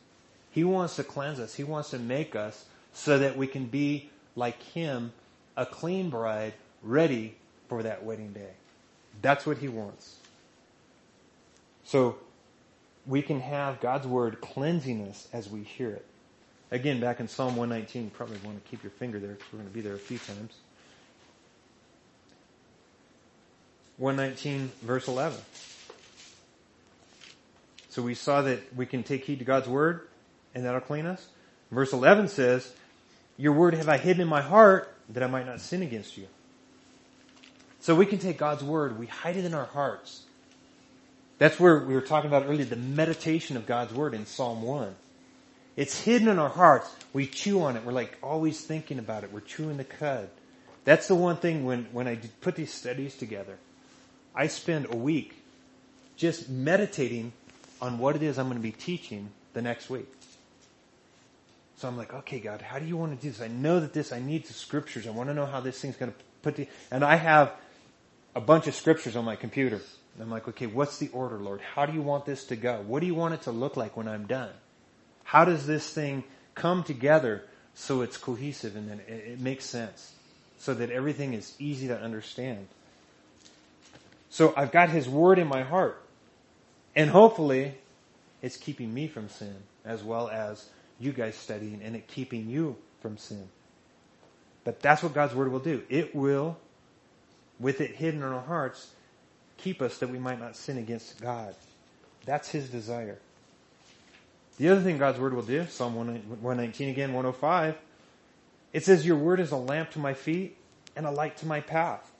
He 0.51 0.63
wants 0.63 0.97
to 0.97 1.03
cleanse 1.03 1.39
us. 1.39 1.55
He 1.55 1.63
wants 1.63 1.91
to 1.91 1.99
make 1.99 2.35
us 2.35 2.65
so 2.93 3.17
that 3.19 3.37
we 3.37 3.47
can 3.47 3.65
be 3.65 4.09
like 4.35 4.61
him, 4.61 5.13
a 5.55 5.65
clean 5.65 6.09
bride, 6.09 6.53
ready 6.83 7.35
for 7.67 7.83
that 7.83 8.03
wedding 8.03 8.33
day. 8.33 8.51
That's 9.21 9.45
what 9.45 9.57
he 9.57 9.67
wants. 9.67 10.17
So 11.83 12.17
we 13.05 13.21
can 13.21 13.39
have 13.39 13.79
God's 13.79 14.07
word 14.07 14.41
cleansing 14.41 15.07
us 15.07 15.27
as 15.31 15.49
we 15.49 15.63
hear 15.63 15.91
it. 15.91 16.05
Again, 16.71 16.99
back 16.99 17.19
in 17.19 17.27
Psalm 17.27 17.55
119, 17.55 18.05
you 18.05 18.09
probably 18.09 18.37
want 18.43 18.63
to 18.63 18.69
keep 18.69 18.83
your 18.83 18.91
finger 18.91 19.19
there 19.19 19.33
because 19.33 19.53
we're 19.53 19.59
going 19.59 19.69
to 19.69 19.73
be 19.73 19.81
there 19.81 19.93
a 19.93 19.99
few 19.99 20.17
times. 20.17 20.53
119 23.97 24.71
verse 24.81 25.07
11. 25.07 25.37
So 27.89 28.01
we 28.01 28.13
saw 28.13 28.41
that 28.41 28.75
we 28.75 28.85
can 28.85 29.03
take 29.03 29.23
heed 29.23 29.39
to 29.39 29.45
God's 29.45 29.69
word 29.69 30.07
and 30.53 30.65
that'll 30.65 30.81
clean 30.81 31.05
us. 31.05 31.25
Verse 31.71 31.93
11 31.93 32.27
says, 32.27 32.73
Your 33.37 33.53
word 33.53 33.73
have 33.73 33.87
I 33.87 33.97
hidden 33.97 34.21
in 34.21 34.27
my 34.27 34.41
heart 34.41 34.93
that 35.09 35.23
I 35.23 35.27
might 35.27 35.45
not 35.45 35.61
sin 35.61 35.81
against 35.81 36.17
you. 36.17 36.27
So 37.85 37.93
we 37.93 38.07
can 38.07 38.17
take 38.17 38.39
God's 38.39 38.63
word, 38.63 38.97
we 38.97 39.05
hide 39.05 39.37
it 39.37 39.45
in 39.45 39.53
our 39.53 39.67
hearts. 39.67 40.23
That's 41.37 41.59
where 41.59 41.77
we 41.77 41.93
were 41.93 42.01
talking 42.01 42.27
about 42.27 42.47
earlier, 42.47 42.65
the 42.65 42.75
meditation 42.75 43.57
of 43.57 43.67
God's 43.67 43.93
word 43.93 44.15
in 44.15 44.25
Psalm 44.25 44.63
1. 44.63 44.95
It's 45.75 46.01
hidden 46.01 46.27
in 46.27 46.39
our 46.39 46.49
hearts. 46.49 46.89
We 47.13 47.27
chew 47.27 47.61
on 47.61 47.77
it. 47.77 47.85
We're 47.85 47.91
like 47.91 48.17
always 48.23 48.59
thinking 48.59 48.97
about 48.97 49.23
it. 49.23 49.31
We're 49.31 49.41
chewing 49.41 49.77
the 49.77 49.83
cud. 49.83 50.29
That's 50.83 51.07
the 51.07 51.13
one 51.13 51.37
thing 51.37 51.63
when, 51.63 51.83
when 51.91 52.07
I 52.07 52.15
put 52.41 52.55
these 52.55 52.73
studies 52.73 53.15
together, 53.15 53.55
I 54.33 54.47
spend 54.47 54.87
a 54.89 54.95
week 54.95 55.35
just 56.17 56.49
meditating 56.49 57.33
on 57.83 57.99
what 57.99 58.15
it 58.15 58.23
is 58.23 58.39
I'm 58.39 58.47
going 58.47 58.57
to 58.57 58.63
be 58.63 58.71
teaching 58.71 59.29
the 59.53 59.61
next 59.61 59.91
week. 59.91 60.11
So 61.77 61.87
I'm 61.87 61.97
like, 61.97 62.15
okay, 62.15 62.39
God, 62.39 62.63
how 62.63 62.79
do 62.79 62.87
you 62.87 62.97
want 62.97 63.15
to 63.15 63.21
do 63.23 63.31
this? 63.31 63.41
I 63.41 63.47
know 63.47 63.79
that 63.79 63.93
this, 63.93 64.11
I 64.11 64.19
need 64.19 64.47
the 64.47 64.53
scriptures. 64.53 65.05
I 65.05 65.11
want 65.11 65.29
to 65.29 65.35
know 65.35 65.45
how 65.45 65.59
this 65.59 65.79
thing's 65.79 65.97
going 65.97 66.11
to 66.11 66.17
put 66.41 66.55
the, 66.55 66.67
and 66.89 67.03
I 67.05 67.17
have 67.17 67.51
a 68.35 68.41
bunch 68.41 68.67
of 68.67 68.75
scriptures 68.75 69.15
on 69.15 69.25
my 69.25 69.35
computer. 69.35 69.77
And 69.77 70.23
I'm 70.23 70.29
like, 70.29 70.47
okay, 70.49 70.67
what's 70.67 70.97
the 70.97 71.09
order, 71.09 71.37
Lord? 71.37 71.61
How 71.61 71.85
do 71.85 71.93
you 71.93 72.01
want 72.01 72.25
this 72.25 72.45
to 72.45 72.55
go? 72.55 72.83
What 72.85 72.99
do 72.99 73.07
you 73.07 73.15
want 73.15 73.33
it 73.33 73.43
to 73.43 73.51
look 73.51 73.77
like 73.77 73.97
when 73.97 74.07
I'm 74.07 74.27
done? 74.27 74.51
How 75.23 75.45
does 75.45 75.65
this 75.65 75.89
thing 75.89 76.23
come 76.53 76.83
together 76.83 77.43
so 77.73 78.01
it's 78.01 78.17
cohesive 78.17 78.75
and 78.75 78.89
then 78.89 79.01
it, 79.07 79.31
it 79.31 79.39
makes 79.39 79.65
sense? 79.65 80.13
So 80.57 80.73
that 80.73 80.89
everything 80.89 81.33
is 81.33 81.53
easy 81.59 81.87
to 81.87 81.99
understand. 81.99 82.67
So 84.29 84.53
I've 84.55 84.71
got 84.71 84.89
His 84.89 85.07
Word 85.07 85.39
in 85.39 85.47
my 85.47 85.63
heart. 85.63 86.01
And 86.95 87.09
hopefully, 87.09 87.73
it's 88.41 88.57
keeping 88.57 88.93
me 88.93 89.07
from 89.07 89.27
sin 89.29 89.55
as 89.83 90.03
well 90.03 90.29
as 90.29 90.69
you 90.99 91.11
guys 91.11 91.35
studying 91.35 91.81
and 91.83 91.95
it 91.95 92.07
keeping 92.07 92.49
you 92.49 92.77
from 93.01 93.17
sin. 93.17 93.49
But 94.63 94.79
that's 94.79 95.03
what 95.03 95.13
God's 95.13 95.35
Word 95.35 95.51
will 95.51 95.59
do. 95.59 95.83
It 95.89 96.15
will, 96.15 96.57
with 97.59 97.81
it 97.81 97.95
hidden 97.95 98.21
in 98.21 98.25
our 98.25 98.41
hearts, 98.41 98.91
keep 99.57 99.81
us 99.81 99.97
that 99.99 100.09
we 100.09 100.19
might 100.19 100.39
not 100.39 100.55
sin 100.55 100.77
against 100.77 101.21
God. 101.21 101.55
That's 102.25 102.49
His 102.49 102.69
desire. 102.69 103.17
The 104.57 104.69
other 104.69 104.81
thing 104.81 104.97
God's 104.97 105.19
Word 105.19 105.33
will 105.33 105.43
do, 105.43 105.65
Psalm 105.67 105.95
119 105.95 106.89
again, 106.89 107.13
105, 107.13 107.75
it 108.73 108.83
says, 108.83 109.05
Your 109.05 109.17
Word 109.17 109.39
is 109.39 109.51
a 109.51 109.57
lamp 109.57 109.91
to 109.91 109.99
my 109.99 110.13
feet 110.13 110.57
and 110.95 111.05
a 111.05 111.11
light 111.11 111.37
to 111.37 111.45
my 111.45 111.61
path. 111.61 112.11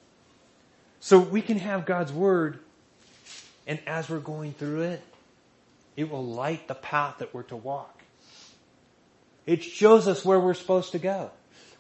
So 1.00 1.20
we 1.20 1.42
can 1.42 1.60
have 1.60 1.86
God's 1.86 2.12
Word, 2.12 2.60
and 3.68 3.80
as 3.88 4.10
we're 4.10 4.20
going 4.20 4.54
through 4.54 4.82
it, 4.82 5.02
it 5.96 6.10
will 6.10 6.26
light 6.26 6.68
the 6.68 6.76
path 6.76 7.20
that 7.20 7.34
we're 7.34 7.44
to 7.44 7.56
walk. 7.56 8.02
It 9.46 9.64
shows 9.64 10.08
us 10.08 10.26
where 10.26 10.40
we're 10.40 10.56
supposed 10.56 10.92
to 10.94 11.00
go. 11.00 11.32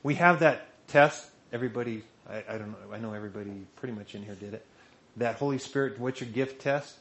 We 0.03 0.15
have 0.15 0.39
that 0.39 0.67
test. 0.87 1.29
Everybody, 1.51 2.03
I, 2.29 2.43
I 2.47 2.57
don't 2.57 2.71
know, 2.71 2.93
I 2.93 2.97
know 2.97 3.13
everybody 3.13 3.51
pretty 3.75 3.93
much 3.93 4.15
in 4.15 4.23
here 4.23 4.35
did 4.35 4.53
it. 4.53 4.65
That 5.17 5.35
Holy 5.35 5.57
Spirit, 5.57 5.99
what's 5.99 6.21
your 6.21 6.29
gift 6.29 6.61
test? 6.61 6.95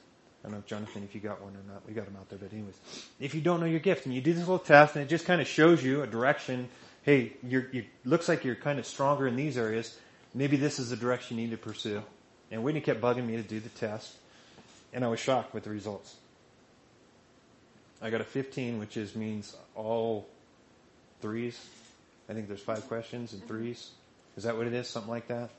I 0.45 0.49
don't 0.49 0.59
know, 0.59 0.65
Jonathan, 0.67 1.03
if 1.05 1.15
you 1.15 1.21
got 1.21 1.41
one 1.41 1.55
or 1.55 1.73
not. 1.73 1.87
We 1.87 1.95
got 1.95 2.05
them 2.05 2.17
out 2.17 2.29
there, 2.29 2.39
but 2.39 2.53
anyways. 2.53 2.75
If 3.19 3.35
you 3.35 3.41
don't 3.41 3.61
know 3.61 3.67
your 3.67 3.81
gift 3.81 4.05
and 4.05 4.15
you 4.15 4.21
do 4.21 4.33
this 4.33 4.43
little 4.43 4.59
test 4.59 4.95
and 4.95 5.03
it 5.03 5.09
just 5.09 5.25
kind 5.25 5.41
of 5.41 5.47
shows 5.47 5.83
you 5.83 6.03
a 6.03 6.07
direction, 6.07 6.69
hey, 7.03 7.33
you're, 7.43 7.67
you 7.73 7.85
looks 8.05 8.29
like 8.29 8.45
you're 8.45 8.55
kind 8.55 8.79
of 8.79 8.87
stronger 8.87 9.27
in 9.27 9.37
these 9.37 9.57
areas. 9.57 9.97
Maybe 10.35 10.57
this 10.57 10.79
is 10.79 10.91
the 10.91 10.97
direction 10.97 11.39
you 11.39 11.45
need 11.45 11.53
to 11.53 11.57
pursue. 11.57 12.03
And 12.51 12.63
Whitney 12.63 12.83
kept 12.83 13.01
bugging 13.01 13.27
me 13.27 13.37
to 13.37 13.43
do 13.43 13.59
the 13.59 13.71
test. 13.71 14.15
And 14.93 15.05
I 15.05 15.09
was 15.09 15.19
shocked 15.19 15.55
with 15.55 15.65
the 15.65 15.71
results. 15.71 16.15
I 18.03 18.11
got 18.11 18.21
a 18.21 18.25
15, 18.25 18.79
which 18.79 18.99
is 18.99 19.17
means 19.17 19.57
all 19.75 20.27
threes. 21.23 21.59
I 22.29 22.35
think 22.35 22.49
there's 22.49 22.61
five 22.61 22.87
questions 22.87 23.33
and 23.33 23.47
threes. 23.49 23.91
Is 24.37 24.45
that 24.45 24.57
what 24.57 24.67
it 24.67 24.73
is? 24.73 24.89
Something 24.89 25.11
like 25.11 25.29
that? 25.29 25.51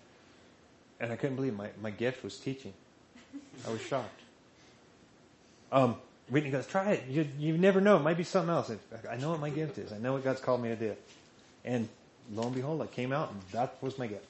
And 1.00 1.12
I 1.12 1.16
couldn't 1.16 1.36
believe 1.36 1.56
my, 1.56 1.70
my 1.82 1.92
gift 1.92 2.24
was 2.24 2.38
teaching. 2.38 2.74
I 3.68 3.72
was 3.72 3.82
shocked. 3.82 4.22
Um, 5.72 5.96
Whitney 6.30 6.50
goes, 6.50 6.66
try 6.68 6.92
it. 6.94 7.08
You, 7.10 7.28
you 7.38 7.58
never 7.58 7.82
know. 7.82 7.98
It 7.98 8.02
might 8.02 8.18
be 8.18 8.24
something 8.24 8.50
else. 8.50 8.72
I 9.10 9.18
know 9.18 9.32
what 9.32 9.40
my 9.40 9.50
gift 9.50 9.78
is. 9.78 9.92
I 9.92 9.98
know 9.98 10.14
what 10.14 10.24
God's 10.24 10.42
called 10.42 10.62
me 10.62 10.70
to 10.70 10.76
do. 10.76 10.96
And 11.64 11.88
lo 12.32 12.44
and 12.44 12.56
behold, 12.56 12.82
I 12.82 12.88
came 12.88 13.12
out 13.12 13.32
and 13.32 13.42
that 13.52 13.78
was 13.82 13.98
my 13.98 14.08
gift. 14.08 14.26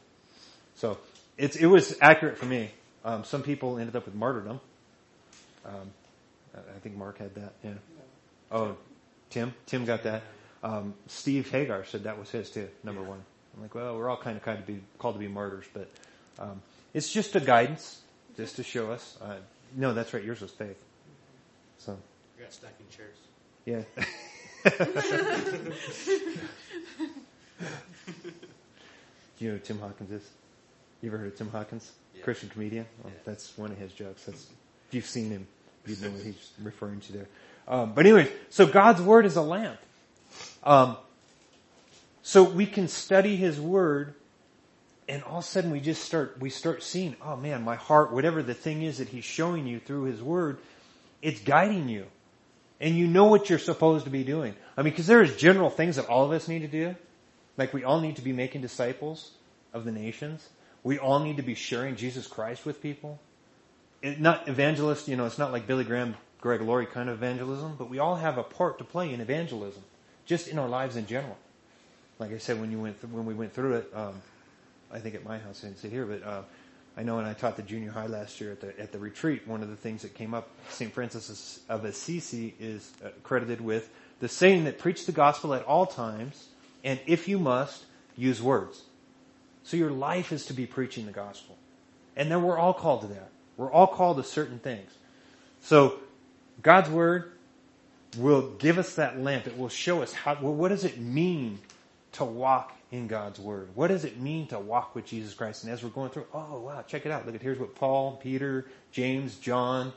So 0.75 0.97
it's, 1.37 1.55
it 1.55 1.67
was 1.67 1.97
accurate 2.01 2.37
for 2.37 2.45
me. 2.45 2.71
Um, 3.03 3.23
some 3.23 3.43
people 3.43 3.77
ended 3.77 3.95
up 3.95 4.05
with 4.05 4.15
martyrdom. 4.15 4.59
Um, 5.65 5.91
I 6.55 6.79
think 6.79 6.97
Mark 6.97 7.17
had 7.17 7.35
that. 7.35 7.53
Yeah. 7.63 7.73
Oh, 8.51 8.77
Tim. 9.29 9.53
Tim 9.65 9.85
got 9.85 10.03
that. 10.03 10.23
Um, 10.63 10.93
Steve 11.07 11.51
Hagar 11.51 11.85
said 11.85 12.03
that 12.03 12.17
was 12.17 12.29
his 12.29 12.49
too. 12.49 12.69
Number 12.83 13.03
one. 13.03 13.23
I'm 13.55 13.61
like, 13.61 13.75
well, 13.75 13.97
we're 13.97 14.09
all 14.09 14.17
kind 14.17 14.37
of 14.37 14.43
kind 14.43 14.59
of 14.59 14.65
be 14.65 14.79
called 14.99 15.15
to 15.15 15.19
be 15.19 15.27
martyrs, 15.27 15.65
but 15.73 15.89
um, 16.39 16.61
it's 16.93 17.11
just 17.11 17.35
a 17.35 17.39
guidance, 17.39 18.01
just 18.35 18.55
to 18.57 18.63
show 18.63 18.91
us. 18.91 19.17
Uh, 19.21 19.35
no, 19.75 19.93
that's 19.93 20.13
right. 20.13 20.23
Yours 20.23 20.41
was 20.41 20.51
faith. 20.51 20.77
So. 21.77 21.97
We 22.37 22.43
got 22.43 22.53
stacking 22.53 22.85
chairs. 22.89 23.17
Yeah. 23.65 23.81
Do 29.37 29.45
you 29.45 29.51
know 29.51 29.57
who 29.57 29.63
Tim 29.63 29.79
Hawkins 29.79 30.11
is? 30.11 30.29
You 31.01 31.09
ever 31.09 31.17
heard 31.17 31.27
of 31.27 31.37
Tim 31.37 31.49
Hawkins? 31.49 31.91
Yeah. 32.15 32.23
Christian 32.23 32.49
comedian? 32.49 32.85
Well, 33.03 33.11
Yeah. 33.13 33.19
That's 33.25 33.57
one 33.57 33.71
of 33.71 33.77
his 33.77 33.91
jokes. 33.93 34.23
That's, 34.25 34.47
if 34.87 34.93
you've 34.93 35.05
seen 35.05 35.29
him, 35.29 35.47
you 35.85 35.95
know 36.01 36.09
what 36.09 36.21
he's 36.23 36.51
referring 36.61 36.99
to 37.01 37.13
there. 37.13 37.27
Um, 37.67 37.93
but 37.93 38.05
anyway, 38.05 38.31
so 38.49 38.65
God's 38.65 39.01
Word 39.01 39.25
is 39.25 39.35
a 39.35 39.41
lamp. 39.41 39.79
Um, 40.63 40.97
so 42.27 42.41
we 42.41 42.65
can 42.65 42.87
study 42.87 43.35
His 43.35 43.61
Word 43.61 44.15
and 45.07 45.21
all 45.21 45.37
of 45.37 45.43
a 45.43 45.47
sudden 45.47 45.69
we 45.69 45.79
just 45.79 46.03
start, 46.03 46.37
we 46.39 46.49
start 46.49 46.81
seeing, 46.81 47.15
oh 47.21 47.35
man, 47.35 47.61
my 47.61 47.75
heart, 47.75 48.11
whatever 48.11 48.41
the 48.41 48.55
thing 48.55 48.81
is 48.81 48.97
that 48.97 49.09
He's 49.09 49.23
showing 49.23 49.67
you 49.67 49.79
through 49.79 50.05
His 50.05 50.23
Word, 50.23 50.57
it's 51.21 51.39
guiding 51.41 51.87
you. 51.87 52.07
And 52.81 52.95
you 52.95 53.05
know 53.05 53.25
what 53.25 53.47
you're 53.47 53.59
supposed 53.59 54.05
to 54.05 54.09
be 54.09 54.23
doing. 54.23 54.55
I 54.75 54.81
mean, 54.81 54.91
because 54.91 55.05
there's 55.05 55.37
general 55.37 55.69
things 55.69 55.97
that 55.97 56.07
all 56.07 56.25
of 56.25 56.31
us 56.31 56.47
need 56.47 56.61
to 56.63 56.67
do. 56.67 56.95
Like 57.57 57.75
we 57.75 57.83
all 57.83 58.01
need 58.01 58.15
to 58.15 58.23
be 58.23 58.33
making 58.33 58.61
disciples 58.61 59.29
of 59.71 59.85
the 59.85 59.91
nations. 59.91 60.49
We 60.81 60.97
all 60.97 61.19
need 61.19 61.37
to 61.37 61.43
be 61.43 61.53
sharing 61.53 61.95
Jesus 61.95 62.25
Christ 62.25 62.65
with 62.65 62.81
people. 62.81 63.19
It, 64.01 64.19
not 64.19 64.47
evangelist, 64.47 65.07
you 65.07 65.15
know, 65.15 65.27
it's 65.27 65.37
not 65.37 65.51
like 65.51 65.67
Billy 65.67 65.83
Graham, 65.83 66.15
Greg 66.41 66.61
Laurie 66.61 66.87
kind 66.87 67.07
of 67.07 67.17
evangelism, 67.17 67.75
but 67.77 67.87
we 67.87 67.99
all 67.99 68.15
have 68.15 68.39
a 68.39 68.43
part 68.43 68.79
to 68.79 68.83
play 68.83 69.13
in 69.13 69.21
evangelism, 69.21 69.83
just 70.25 70.47
in 70.47 70.57
our 70.57 70.67
lives 70.67 70.95
in 70.95 71.05
general. 71.05 71.37
Like 72.19 72.31
I 72.31 72.37
said, 72.37 72.59
when 72.59 72.71
you 72.71 72.79
went, 72.79 73.01
th- 73.01 73.11
when 73.11 73.25
we 73.25 73.33
went 73.33 73.53
through 73.53 73.75
it, 73.75 73.91
um, 73.93 74.21
I 74.91 74.99
think 74.99 75.15
at 75.15 75.23
my 75.23 75.37
house, 75.37 75.63
I 75.63 75.67
didn't 75.67 75.79
sit 75.79 75.91
here, 75.91 76.05
but 76.05 76.23
uh, 76.23 76.41
I 76.95 77.03
know 77.03 77.17
when 77.17 77.25
I 77.25 77.33
taught 77.33 77.57
the 77.57 77.63
junior 77.63 77.91
high 77.91 78.07
last 78.07 78.39
year 78.39 78.51
at 78.51 78.61
the 78.61 78.79
at 78.79 78.91
the 78.91 78.99
retreat, 78.99 79.47
one 79.47 79.61
of 79.61 79.69
the 79.69 79.75
things 79.75 80.03
that 80.03 80.13
came 80.13 80.33
up, 80.33 80.49
St. 80.69 80.93
Francis 80.93 81.59
of 81.67 81.83
Assisi 81.83 82.55
is 82.59 82.91
uh, 83.03 83.09
credited 83.23 83.59
with 83.59 83.89
the 84.19 84.29
saying 84.29 84.63
that 84.63 84.79
preach 84.79 85.05
the 85.05 85.11
gospel 85.11 85.53
at 85.53 85.63
all 85.63 85.85
times, 85.85 86.47
and 86.83 86.99
if 87.05 87.27
you 87.27 87.37
must, 87.37 87.85
use 88.15 88.41
words. 88.41 88.83
So 89.63 89.75
your 89.77 89.91
life 89.91 90.31
is 90.31 90.45
to 90.45 90.53
be 90.53 90.65
preaching 90.65 91.05
the 91.05 91.11
gospel. 91.11 91.57
And 92.15 92.31
then 92.31 92.43
we're 92.43 92.57
all 92.57 92.73
called 92.73 93.01
to 93.01 93.07
that. 93.07 93.29
We're 93.57 93.71
all 93.71 93.87
called 93.87 94.17
to 94.17 94.23
certain 94.23 94.59
things. 94.59 94.89
So 95.61 95.99
God's 96.61 96.89
word 96.89 97.31
will 98.17 98.51
give 98.57 98.77
us 98.77 98.95
that 98.95 99.19
lamp. 99.19 99.47
It 99.47 99.57
will 99.57 99.69
show 99.69 100.01
us 100.01 100.13
how, 100.13 100.37
well, 100.39 100.53
what 100.53 100.69
does 100.69 100.83
it 100.83 100.97
mean 100.99 101.59
to 102.15 102.25
walk 102.25 102.73
in 102.91 103.07
God's 103.07 103.39
word? 103.39 103.69
What 103.75 103.87
does 103.87 104.05
it 104.05 104.19
mean 104.19 104.47
to 104.47 104.59
walk 104.59 104.95
with 104.95 105.05
Jesus 105.05 105.33
Christ? 105.33 105.63
And 105.63 105.73
as 105.73 105.83
we're 105.83 105.89
going 105.89 106.09
through, 106.09 106.27
oh 106.33 106.59
wow, 106.59 106.83
check 106.87 107.05
it 107.05 107.11
out. 107.11 107.25
Look 107.25 107.35
at 107.35 107.41
here's 107.41 107.59
what 107.59 107.75
Paul, 107.75 108.17
Peter, 108.17 108.65
James, 108.91 109.35
John, 109.35 109.91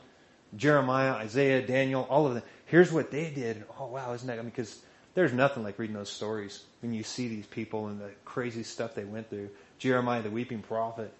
Jeremiah, 0.55 1.13
Isaiah, 1.13 1.65
Daniel, 1.65 2.05
all 2.09 2.27
of 2.27 2.33
them. 2.33 2.43
Here's 2.65 2.91
what 2.91 3.11
they 3.11 3.29
did. 3.29 3.63
Oh 3.79 3.87
wow, 3.87 4.13
isn't 4.13 4.27
that, 4.27 4.33
I 4.33 4.41
mean, 4.41 4.49
because 4.49 4.81
there's 5.13 5.33
nothing 5.33 5.63
like 5.63 5.79
reading 5.79 5.95
those 5.95 6.09
stories 6.09 6.63
when 6.81 6.93
you 6.93 7.03
see 7.03 7.27
these 7.27 7.45
people 7.45 7.87
and 7.87 7.99
the 7.99 8.09
crazy 8.25 8.63
stuff 8.63 8.95
they 8.95 9.05
went 9.05 9.29
through. 9.29 9.49
Jeremiah, 9.77 10.21
the 10.21 10.29
weeping 10.29 10.61
prophet, 10.61 11.13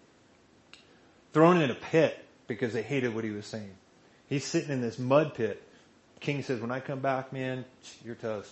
thrown 1.34 1.62
in 1.62 1.72
a 1.72 1.76
pit 1.76 2.26
because 2.48 2.74
they 2.74 2.82
hated 2.82 3.16
what 3.16 3.24
he 3.24 3.32
was 3.32 3.46
saying. 3.46 3.72
He's 4.28 4.46
sitting 4.46 4.72
in 4.72 4.82
this 4.82 5.00
mud 5.00 5.34
pit. 5.34 5.64
King 6.20 6.44
says, 6.44 6.60
when 6.60 6.72
I 6.72 6.82
come 6.82 7.00
back, 7.00 7.32
man, 7.32 7.64
you're 8.04 8.16
toast. 8.16 8.52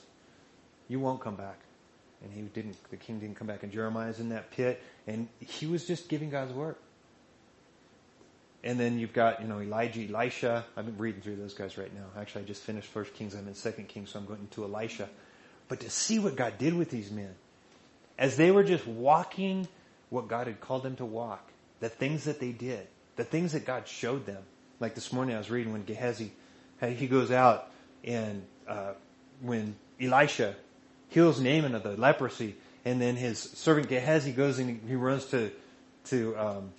You 0.88 1.00
won't 1.00 1.20
come 1.20 1.36
back. 1.36 1.60
And 2.24 2.34
he 2.34 2.42
didn't, 2.42 2.76
the 2.90 2.98
king 2.98 3.20
didn't 3.20 3.36
come 3.36 3.48
back. 3.48 3.64
And 3.64 3.72
Jeremiah's 3.72 4.20
in 4.20 4.30
that 4.30 4.52
pit 4.52 4.82
and 5.06 5.28
he 5.40 5.66
was 5.66 5.86
just 5.86 6.10
giving 6.10 6.30
God's 6.30 6.54
word. 6.54 6.76
And 8.64 8.80
then 8.80 9.00
you've 9.00 9.14
got, 9.14 9.42
you 9.42 9.48
know, 9.48 9.62
Elijah, 9.62 10.06
Elisha. 10.08 10.66
I've 10.76 10.86
been 10.86 10.98
reading 10.98 11.22
through 11.22 11.36
those 11.38 11.54
guys 11.54 11.78
right 11.78 11.94
now. 11.94 12.20
Actually, 12.20 12.44
I 12.44 12.46
just 12.46 12.64
finished 12.64 12.88
First 12.88 13.14
Kings. 13.14 13.36
I'm 13.36 13.48
in 13.48 13.54
Second 13.54 13.88
Kings, 13.88 14.12
so 14.12 14.20
I'm 14.20 14.26
going 14.26 14.48
to 14.52 14.64
Elisha. 14.64 15.08
But 15.68 15.82
to 15.82 15.90
see 15.90 16.20
what 16.20 16.36
God 16.36 16.58
did 16.58 16.74
with 16.74 16.90
these 16.90 17.12
men, 17.12 17.36
as 18.18 18.36
they 18.36 18.52
were 18.52 18.64
just 18.64 18.88
walking 18.88 19.68
what 20.10 20.28
God 20.28 20.48
had 20.48 20.60
called 20.60 20.84
them 20.84 20.96
to 20.96 21.06
walk, 21.06 21.52
the 21.80 21.90
things 21.90 22.26
that 22.26 22.40
they 22.40 22.52
did, 22.52 22.88
the 23.16 23.24
things 23.24 23.54
that 23.54 23.66
God 23.66 23.88
showed 23.88 24.26
them. 24.26 24.42
Like 24.80 24.96
this 24.96 25.12
morning, 25.12 25.36
I 25.36 25.38
was 25.38 25.50
reading 25.50 25.74
when 25.74 25.84
Gehazi, 25.84 26.32
he 26.82 27.08
goes 27.08 27.32
out 27.32 27.72
and 28.04 28.44
uh, 28.68 28.94
when 29.42 29.76
Elisha 30.00 30.56
heals 31.10 31.40
Naaman 31.40 31.76
of 31.76 31.84
the 31.84 31.96
leprosy, 31.98 32.56
and 32.86 33.02
then 33.02 33.16
his 33.16 33.40
servant 33.40 33.90
Gehazi 33.90 34.32
goes 34.32 34.60
and 34.60 34.82
he 34.88 34.96
runs 34.96 35.26
to 35.28 35.52
to 36.06 36.38
um, 36.38 36.72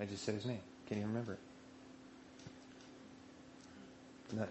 I 0.00 0.04
just 0.04 0.24
said 0.24 0.34
his 0.34 0.46
name. 0.46 0.60
Can't 0.88 0.98
even 0.98 1.08
remember 1.08 1.32
it. 1.32 1.38
Not, 4.36 4.48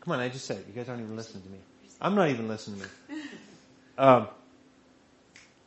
come 0.00 0.12
on, 0.12 0.20
I 0.20 0.28
just 0.28 0.44
said 0.44 0.58
it. 0.58 0.66
You 0.68 0.74
guys 0.74 0.88
aren't 0.88 1.02
even 1.02 1.16
listening 1.16 1.42
to 1.42 1.48
me. 1.48 1.58
I'm 2.00 2.14
not 2.14 2.28
even 2.28 2.48
listening 2.48 2.80
to 2.80 2.86
me. 2.86 3.22
Um, 3.98 4.26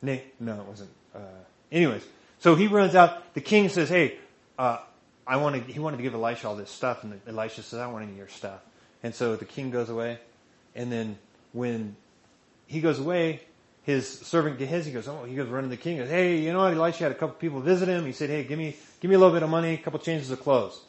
no, 0.02 0.20
no, 0.40 0.62
it 0.62 0.66
wasn't. 0.66 0.90
Uh, 1.14 1.20
anyways, 1.72 2.04
so 2.40 2.56
he 2.56 2.66
runs 2.66 2.96
out. 2.96 3.36
The 3.36 3.40
king 3.40 3.70
says, 3.70 3.88
"Hey, 3.88 4.18
uh, 4.58 4.80
I 5.28 5.38
want 5.38 5.56
to." 5.56 5.72
He 5.72 5.78
wanted 5.78 5.98
to 5.98 6.04
give 6.04 6.16
Elisha 6.16 6.48
all 6.48 6.56
this 6.56 6.72
stuff, 6.72 7.04
and 7.04 7.22
Elisha 7.28 7.62
says, 7.62 7.80
"I 7.80 7.86
want 7.86 8.04
any 8.04 8.14
of 8.14 8.18
your 8.18 8.28
stuff." 8.28 8.62
And 9.04 9.14
so 9.14 9.36
the 9.36 9.46
king 9.46 9.70
goes 9.70 9.90
away, 9.90 10.18
and 10.76 10.92
then 10.92 11.18
when 11.54 11.96
he 12.68 12.82
goes 12.82 13.00
away, 13.00 13.42
his 13.84 14.10
servant 14.10 14.58
Gehazi 14.58 14.92
goes, 14.92 15.08
oh, 15.08 15.26
he 15.26 15.36
goes 15.36 15.48
running 15.48 15.70
to 15.70 15.76
the 15.76 15.82
king. 15.82 15.98
Goes, 15.98 16.10
hey, 16.10 16.40
you 16.40 16.52
know 16.52 16.60
what? 16.60 16.74
Elisha 16.74 17.04
had 17.04 17.12
a 17.12 17.16
couple 17.16 17.36
people 17.36 17.60
visit 17.62 17.88
him. 17.88 18.06
He 18.06 18.12
said, 18.14 18.30
hey, 18.30 18.44
give 18.44 18.58
me, 18.58 18.76
give 19.00 19.10
me 19.10 19.16
a 19.16 19.20
little 19.20 19.34
bit 19.34 19.44
of 19.44 19.50
money, 19.50 19.74
a 19.74 19.78
couple 19.78 20.00
changes 20.00 20.32
of 20.32 20.42
clothes. 20.42 20.80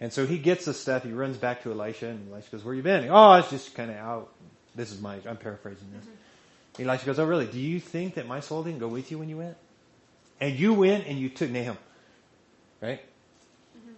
And 0.00 0.12
so 0.12 0.26
he 0.26 0.38
gets 0.38 0.64
the 0.64 0.72
stuff. 0.72 1.04
He 1.04 1.12
runs 1.12 1.36
back 1.36 1.62
to 1.64 1.72
Elisha, 1.72 2.08
and 2.08 2.32
Elisha 2.32 2.50
goes, 2.50 2.64
where 2.64 2.74
you 2.74 2.82
been? 2.82 3.08
oh, 3.10 3.34
it's 3.34 3.50
just 3.50 3.74
kind 3.74 3.90
of 3.90 3.96
out. 3.96 4.32
This 4.74 4.90
is 4.90 5.00
my, 5.00 5.18
I'm 5.28 5.36
paraphrasing 5.36 5.88
this. 5.92 6.04
Mm-hmm. 6.04 6.88
Elisha 6.88 7.06
goes, 7.06 7.18
oh, 7.18 7.26
really? 7.26 7.46
Do 7.46 7.58
you 7.58 7.78
think 7.78 8.14
that 8.14 8.26
my 8.26 8.40
soul 8.40 8.62
didn't 8.62 8.78
go 8.78 8.88
with 8.88 9.10
you 9.10 9.18
when 9.18 9.28
you 9.28 9.38
went? 9.38 9.56
And 10.40 10.58
you 10.58 10.72
went 10.72 11.06
and 11.08 11.18
you 11.18 11.28
took 11.28 11.50
Nahum, 11.50 11.76
right? 12.80 13.02
Mm-hmm. 13.76 13.92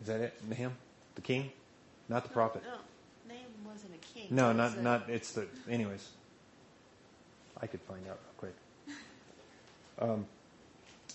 Is 0.00 0.06
that 0.06 0.20
it? 0.20 0.34
Nahum, 0.48 0.72
the 1.16 1.20
king, 1.20 1.50
not 2.08 2.22
the 2.22 2.30
prophet. 2.30 2.62
No. 2.64 2.76
Wasn't 3.72 3.94
a 3.94 4.14
king. 4.14 4.26
No, 4.30 4.50
it 4.50 4.54
not 4.54 4.76
a- 4.76 4.82
not. 4.82 5.08
It's 5.08 5.32
the. 5.32 5.46
Anyways, 5.68 6.06
I 7.60 7.66
could 7.66 7.80
find 7.82 8.06
out 8.06 8.18
real 8.22 8.34
quick. 8.36 8.54
Um, 9.98 10.26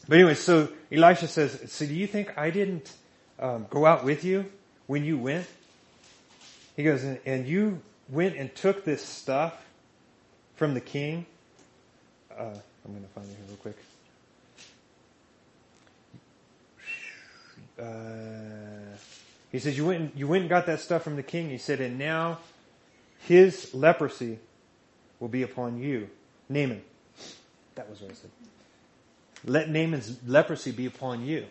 but 0.08 0.16
anyway, 0.16 0.34
so 0.34 0.70
Elisha 0.92 1.28
says, 1.28 1.72
"So 1.72 1.86
do 1.86 1.94
you 1.94 2.08
think 2.08 2.36
I 2.36 2.50
didn't 2.50 2.92
um, 3.40 3.68
go 3.70 3.86
out 3.86 4.04
with 4.04 4.24
you 4.24 4.52
when 4.88 5.04
you 5.06 5.20
went?" 5.20 5.46
He 6.76 6.84
goes, 6.84 7.04
"And- 7.04 7.20
"And 7.26 7.48
you 7.48 7.82
went 8.10 8.36
and 8.36 8.54
took 8.56 8.84
this 8.86 9.06
stuff 9.06 9.54
from 10.56 10.74
the 10.74 10.82
king." 10.82 11.28
Uh, 12.32 12.54
I'm 12.86 12.92
going 12.92 13.04
to 13.04 13.10
find 13.10 13.28
it 13.30 13.36
here 13.36 13.46
real 13.50 13.58
quick. 13.58 13.78
Uh, 17.80 18.77
he 19.52 19.60
says, 19.60 19.78
"You 19.78 19.86
went 19.86 20.02
and, 20.02 20.12
you 20.16 20.28
went 20.28 20.42
and 20.42 20.50
got 20.50 20.66
that 20.66 20.80
stuff 20.80 21.04
from 21.04 21.16
the 21.16 21.24
king." 21.24 21.50
He 21.50 21.58
said, 21.58 21.80
"And 21.80 21.98
now 21.98 22.40
his 23.20 23.74
leprosy 23.74 24.40
will 25.20 25.30
be 25.30 25.44
upon 25.44 25.80
you, 25.80 26.10
Naaman." 26.50 26.82
That 27.76 27.90
was 27.90 28.02
what 28.02 28.12
I 28.12 28.14
said. 28.16 28.32
Let 29.46 29.70
Naaman's 29.70 30.18
leprosy 30.26 30.72
be 30.72 30.86
upon 30.86 31.26
you, 31.26 31.46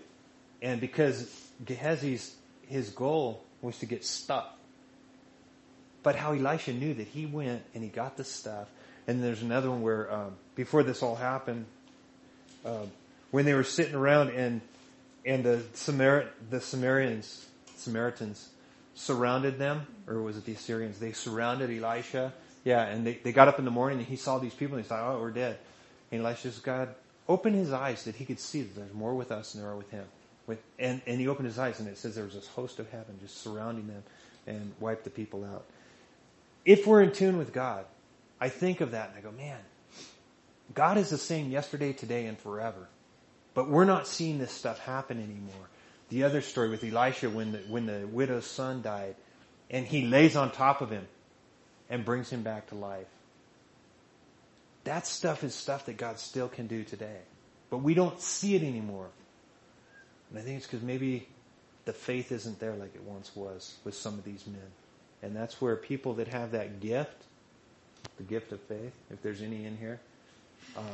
and 0.60 0.80
because 0.80 1.30
Gehazi's 1.64 2.34
his 2.68 2.90
goal 2.90 3.42
was 3.62 3.78
to 3.78 3.86
get 3.86 4.04
stuff, 4.04 4.48
but 6.02 6.16
how 6.16 6.32
Elisha 6.32 6.72
knew 6.72 6.94
that 6.94 7.06
he 7.06 7.26
went 7.26 7.62
and 7.74 7.82
he 7.82 7.88
got 7.88 8.16
the 8.16 8.24
stuff. 8.24 8.68
And 9.08 9.22
there's 9.22 9.42
another 9.42 9.70
one 9.70 9.82
where 9.82 10.12
um, 10.12 10.36
before 10.56 10.82
this 10.82 11.02
all 11.02 11.14
happened, 11.14 11.66
um, 12.64 12.90
when 13.30 13.44
they 13.44 13.54
were 13.54 13.64
sitting 13.64 13.94
around 13.94 14.30
and 14.30 14.60
and 15.24 15.44
the 15.44 15.62
Samar- 15.74 16.30
the 16.50 16.60
Samaritans 16.60 17.46
Samaritans 17.78 18.48
surrounded 18.94 19.58
them, 19.58 19.86
or 20.06 20.22
was 20.22 20.36
it 20.36 20.44
the 20.44 20.52
Assyrians? 20.52 20.98
They 20.98 21.12
surrounded 21.12 21.70
Elisha. 21.70 22.32
Yeah, 22.64 22.82
and 22.82 23.06
they, 23.06 23.14
they 23.14 23.32
got 23.32 23.48
up 23.48 23.58
in 23.58 23.64
the 23.64 23.70
morning 23.70 23.98
and 23.98 24.06
he 24.06 24.16
saw 24.16 24.38
these 24.38 24.54
people 24.54 24.76
and 24.76 24.84
he 24.84 24.88
thought, 24.88 25.04
oh, 25.04 25.20
we're 25.20 25.30
dead. 25.30 25.58
And 26.10 26.22
Elisha 26.22 26.50
says, 26.50 26.58
God, 26.58 26.94
open 27.28 27.54
his 27.54 27.72
eyes 27.72 28.04
that 28.04 28.16
he 28.16 28.24
could 28.24 28.40
see 28.40 28.62
that 28.62 28.74
there's 28.74 28.92
more 28.92 29.14
with 29.14 29.30
us 29.30 29.52
than 29.52 29.62
there 29.62 29.70
are 29.70 29.76
with 29.76 29.90
him. 29.90 30.04
With, 30.46 30.58
and, 30.78 31.00
and 31.06 31.20
he 31.20 31.28
opened 31.28 31.46
his 31.46 31.58
eyes 31.58 31.78
and 31.78 31.88
it 31.88 31.98
says 31.98 32.14
there 32.14 32.24
was 32.24 32.34
this 32.34 32.48
host 32.48 32.78
of 32.78 32.90
heaven 32.90 33.18
just 33.20 33.40
surrounding 33.40 33.86
them 33.86 34.02
and 34.46 34.72
wiped 34.80 35.04
the 35.04 35.10
people 35.10 35.44
out. 35.44 35.64
If 36.64 36.86
we're 36.86 37.02
in 37.02 37.12
tune 37.12 37.38
with 37.38 37.52
God, 37.52 37.84
I 38.40 38.48
think 38.48 38.80
of 38.80 38.92
that 38.92 39.10
and 39.10 39.18
I 39.18 39.20
go, 39.20 39.30
man, 39.30 39.58
God 40.74 40.98
is 40.98 41.10
the 41.10 41.18
same 41.18 41.50
yesterday, 41.50 41.92
today, 41.92 42.26
and 42.26 42.38
forever. 42.38 42.88
But 43.54 43.68
we're 43.68 43.84
not 43.84 44.06
seeing 44.06 44.38
this 44.38 44.50
stuff 44.50 44.78
happen 44.80 45.18
anymore. 45.18 45.68
The 46.08 46.24
other 46.24 46.40
story 46.40 46.68
with 46.68 46.84
Elisha 46.84 47.30
when 47.30 47.52
the, 47.52 47.58
when 47.58 47.86
the 47.86 48.06
widow's 48.06 48.46
son 48.46 48.82
died 48.82 49.16
and 49.70 49.86
he 49.86 50.06
lays 50.06 50.36
on 50.36 50.52
top 50.52 50.80
of 50.80 50.90
him 50.90 51.06
and 51.90 52.04
brings 52.04 52.30
him 52.30 52.42
back 52.42 52.68
to 52.68 52.74
life. 52.74 53.06
That 54.84 55.06
stuff 55.06 55.42
is 55.42 55.54
stuff 55.54 55.86
that 55.86 55.96
God 55.96 56.20
still 56.20 56.48
can 56.48 56.68
do 56.68 56.84
today. 56.84 57.18
But 57.70 57.78
we 57.78 57.94
don't 57.94 58.20
see 58.20 58.54
it 58.54 58.62
anymore. 58.62 59.08
And 60.30 60.38
I 60.38 60.42
think 60.42 60.58
it's 60.58 60.66
because 60.66 60.82
maybe 60.82 61.26
the 61.84 61.92
faith 61.92 62.30
isn't 62.30 62.60
there 62.60 62.74
like 62.74 62.94
it 62.94 63.02
once 63.02 63.34
was 63.34 63.76
with 63.84 63.94
some 63.94 64.14
of 64.14 64.24
these 64.24 64.46
men. 64.46 64.70
And 65.22 65.34
that's 65.34 65.60
where 65.60 65.74
people 65.74 66.14
that 66.14 66.28
have 66.28 66.52
that 66.52 66.80
gift, 66.80 67.24
the 68.16 68.22
gift 68.22 68.52
of 68.52 68.60
faith, 68.62 68.92
if 69.10 69.22
there's 69.22 69.42
any 69.42 69.64
in 69.64 69.76
here, 69.76 70.00
um, 70.76 70.84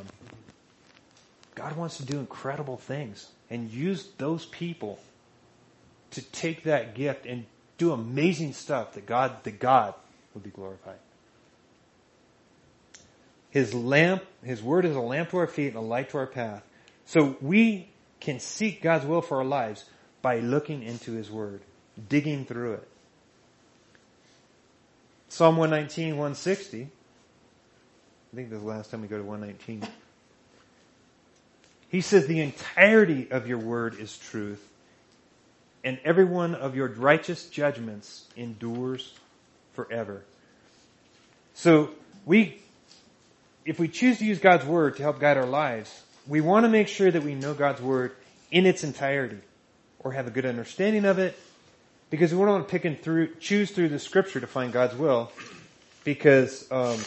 God 1.55 1.77
wants 1.77 1.99
to 1.99 2.05
do 2.05 2.19
incredible 2.19 2.77
things 2.77 3.31
and 3.51 3.71
use 3.71 4.09
those 4.19 4.47
people 4.47 4.99
to 6.13 6.23
take 6.23 6.65
that 6.65 6.95
gift 6.95 7.27
and 7.27 7.45
do 7.79 7.93
amazing 7.93 8.53
stuff 8.53 8.95
that 8.95 9.07
God, 9.07 9.45
that 9.45 9.59
God 9.59 9.95
would 10.35 10.43
be 10.43 10.51
glorified. 10.51 10.99
His 13.51 13.75
lamp, 13.75 14.25
His 14.43 14.63
word 14.63 14.85
is 14.87 14.97
a 14.97 15.01
lamp 15.01 15.31
to 15.31 15.39
our 15.39 15.47
feet 15.47 15.69
and 15.69 15.77
a 15.77 15.81
light 15.81 16.11
to 16.11 16.19
our 16.19 16.27
path. 16.27 16.63
So 17.05 17.37
we 17.41 17.89
can 18.21 18.41
seek 18.41 18.81
God's 18.81 19.05
will 19.05 19.21
for 19.21 19.39
our 19.39 19.45
lives 19.45 19.85
by 20.23 20.39
looking 20.39 20.83
into 20.83 21.13
His 21.13 21.31
word, 21.31 21.61
digging 22.09 22.47
through 22.47 22.75
it. 22.75 22.89
Psalm 25.29 25.57
119, 25.57 26.11
160. 26.11 26.83
I 26.83 28.37
think 28.37 28.49
this 28.49 28.57
is 28.57 28.63
the 28.63 28.69
last 28.69 28.91
time 28.91 29.03
we 29.03 29.09
go 29.09 29.19
to 29.19 29.25
119. 29.25 29.87
He 31.93 32.01
says, 32.01 32.27
the 32.27 32.41
entirety 32.41 33.31
of 33.31 33.47
your 33.47 33.59
word 33.59 34.01
is 34.01 34.17
truth, 34.17 34.67
and 35.85 36.01
every 36.05 36.25
one 36.25 36.55
of 36.55 36.75
your 36.75 36.89
righteous 36.89 37.47
judgments 37.51 38.25
endures 38.35 39.13
forever. 39.75 40.25
So 41.53 41.91
we, 42.25 42.57
if 43.67 43.79
we 43.79 43.89
choose 43.89 44.19
to 44.21 44.25
use 44.25 44.39
God's 44.39 44.65
word 44.65 44.97
to 44.97 45.03
help 45.03 45.21
guide 45.21 45.37
our 45.37 45.45
lives, 45.45 46.03
we 46.27 46.41
want 46.41 46.65
to 46.65 46.71
make 46.71 46.89
sure 46.89 47.11
that 47.11 47.23
we 47.23 47.35
know 47.35 47.53
God's 47.53 47.83
word 47.83 48.17
in 48.51 48.65
its 48.65 48.85
entirety, 48.85 49.41
or 50.01 50.13
have 50.13 50.27
a 50.27 50.31
good 50.31 50.47
understanding 50.47 51.05
of 51.05 51.19
it, 51.19 51.39
because 52.09 52.33
we 52.33 52.39
don't 52.39 52.49
want 52.49 52.69
to 52.69 52.73
pick 52.73 52.87
and 52.87 52.99
through, 52.99 53.35
choose 53.35 53.71
through 53.71 53.91
the 53.91 53.99
scripture 53.99 54.41
to 54.41 54.47
find 54.47 54.73
God's 54.73 54.97
will, 54.97 55.31
because 56.05 56.73
um, 56.73 56.99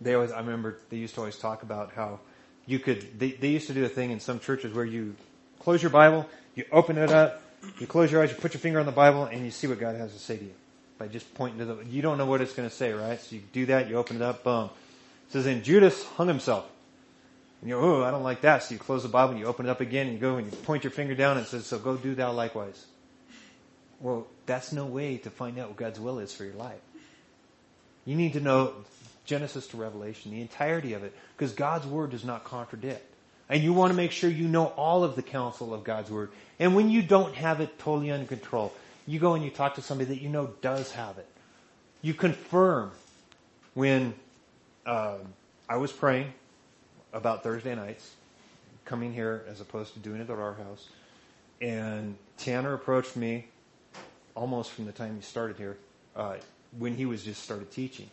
they 0.00 0.14
always, 0.14 0.30
I 0.30 0.38
remember 0.38 0.78
they 0.88 0.98
used 0.98 1.14
to 1.14 1.20
always 1.20 1.36
talk 1.36 1.64
about 1.64 1.94
how 1.94 2.20
you 2.66 2.78
could, 2.78 3.18
they, 3.18 3.32
they 3.32 3.48
used 3.48 3.66
to 3.66 3.74
do 3.74 3.84
a 3.84 3.88
thing 3.88 4.10
in 4.10 4.20
some 4.20 4.40
churches 4.40 4.72
where 4.72 4.84
you 4.84 5.14
close 5.60 5.82
your 5.82 5.90
Bible, 5.90 6.28
you 6.54 6.64
open 6.70 6.98
it 6.98 7.10
up, 7.10 7.42
you 7.78 7.86
close 7.86 8.10
your 8.10 8.22
eyes, 8.22 8.30
you 8.30 8.36
put 8.36 8.54
your 8.54 8.60
finger 8.60 8.80
on 8.80 8.86
the 8.86 8.92
Bible, 8.92 9.24
and 9.24 9.44
you 9.44 9.50
see 9.50 9.66
what 9.66 9.80
God 9.80 9.96
has 9.96 10.12
to 10.12 10.18
say 10.18 10.36
to 10.36 10.44
you. 10.44 10.54
By 10.98 11.08
just 11.08 11.32
pointing 11.34 11.58
to 11.58 11.64
the, 11.64 11.84
you 11.84 12.02
don't 12.02 12.18
know 12.18 12.26
what 12.26 12.40
it's 12.40 12.52
going 12.52 12.68
to 12.68 12.74
say, 12.74 12.92
right? 12.92 13.20
So 13.20 13.36
you 13.36 13.42
do 13.52 13.66
that, 13.66 13.88
you 13.88 13.96
open 13.96 14.16
it 14.16 14.22
up, 14.22 14.44
boom. 14.44 14.70
It 15.28 15.32
says, 15.32 15.46
and 15.46 15.64
Judas 15.64 16.04
hung 16.04 16.28
himself. 16.28 16.68
And 17.60 17.70
you 17.70 17.76
go, 17.76 18.02
oh, 18.02 18.04
I 18.04 18.10
don't 18.10 18.24
like 18.24 18.42
that. 18.42 18.64
So 18.64 18.74
you 18.74 18.78
close 18.78 19.02
the 19.02 19.08
Bible 19.08 19.32
and 19.32 19.40
you 19.40 19.46
open 19.46 19.66
it 19.66 19.70
up 19.70 19.80
again 19.80 20.06
and 20.06 20.14
you 20.14 20.20
go 20.20 20.36
and 20.36 20.50
you 20.50 20.56
point 20.58 20.84
your 20.84 20.90
finger 20.90 21.14
down 21.14 21.36
and 21.36 21.46
it 21.46 21.48
says, 21.48 21.66
so 21.66 21.78
go 21.78 21.96
do 21.96 22.14
thou 22.14 22.32
likewise. 22.32 22.86
Well, 24.00 24.26
that's 24.46 24.72
no 24.72 24.84
way 24.84 25.18
to 25.18 25.30
find 25.30 25.58
out 25.58 25.68
what 25.68 25.76
God's 25.76 26.00
will 26.00 26.18
is 26.18 26.34
for 26.34 26.44
your 26.44 26.54
life. 26.54 26.80
You 28.04 28.16
need 28.16 28.32
to 28.32 28.40
know 28.40 28.74
Genesis 29.24 29.66
to 29.68 29.76
Revelation, 29.76 30.32
the 30.32 30.40
entirety 30.40 30.94
of 30.94 31.04
it, 31.04 31.14
because 31.36 31.52
God's 31.52 31.86
Word 31.86 32.10
does 32.10 32.24
not 32.24 32.44
contradict. 32.44 33.04
And 33.48 33.62
you 33.62 33.72
want 33.72 33.90
to 33.90 33.96
make 33.96 34.12
sure 34.12 34.30
you 34.30 34.48
know 34.48 34.66
all 34.66 35.04
of 35.04 35.14
the 35.14 35.22
counsel 35.22 35.74
of 35.74 35.84
God's 35.84 36.10
Word. 36.10 36.30
And 36.58 36.74
when 36.74 36.88
you 36.88 37.02
don't 37.02 37.34
have 37.34 37.60
it 37.60 37.78
totally 37.78 38.10
under 38.10 38.26
control, 38.26 38.72
you 39.06 39.18
go 39.18 39.34
and 39.34 39.44
you 39.44 39.50
talk 39.50 39.74
to 39.74 39.82
somebody 39.82 40.14
that 40.14 40.22
you 40.22 40.28
know 40.28 40.54
does 40.60 40.92
have 40.92 41.18
it. 41.18 41.26
You 42.00 42.14
confirm 42.14 42.92
when 43.74 44.14
um, 44.86 45.20
I 45.68 45.76
was 45.76 45.92
praying 45.92 46.32
about 47.12 47.42
Thursday 47.42 47.74
nights, 47.74 48.12
coming 48.84 49.12
here 49.12 49.44
as 49.48 49.60
opposed 49.60 49.92
to 49.94 50.00
doing 50.00 50.20
it 50.20 50.30
at 50.30 50.38
our 50.38 50.54
house, 50.54 50.88
and 51.60 52.16
Tanner 52.38 52.74
approached 52.74 53.16
me 53.16 53.46
almost 54.34 54.70
from 54.70 54.86
the 54.86 54.92
time 54.92 55.14
he 55.16 55.22
started 55.22 55.56
here, 55.56 55.76
uh, 56.16 56.36
when 56.78 56.96
he 56.96 57.06
was 57.06 57.22
just 57.22 57.42
started 57.42 57.70
teaching. 57.70 58.10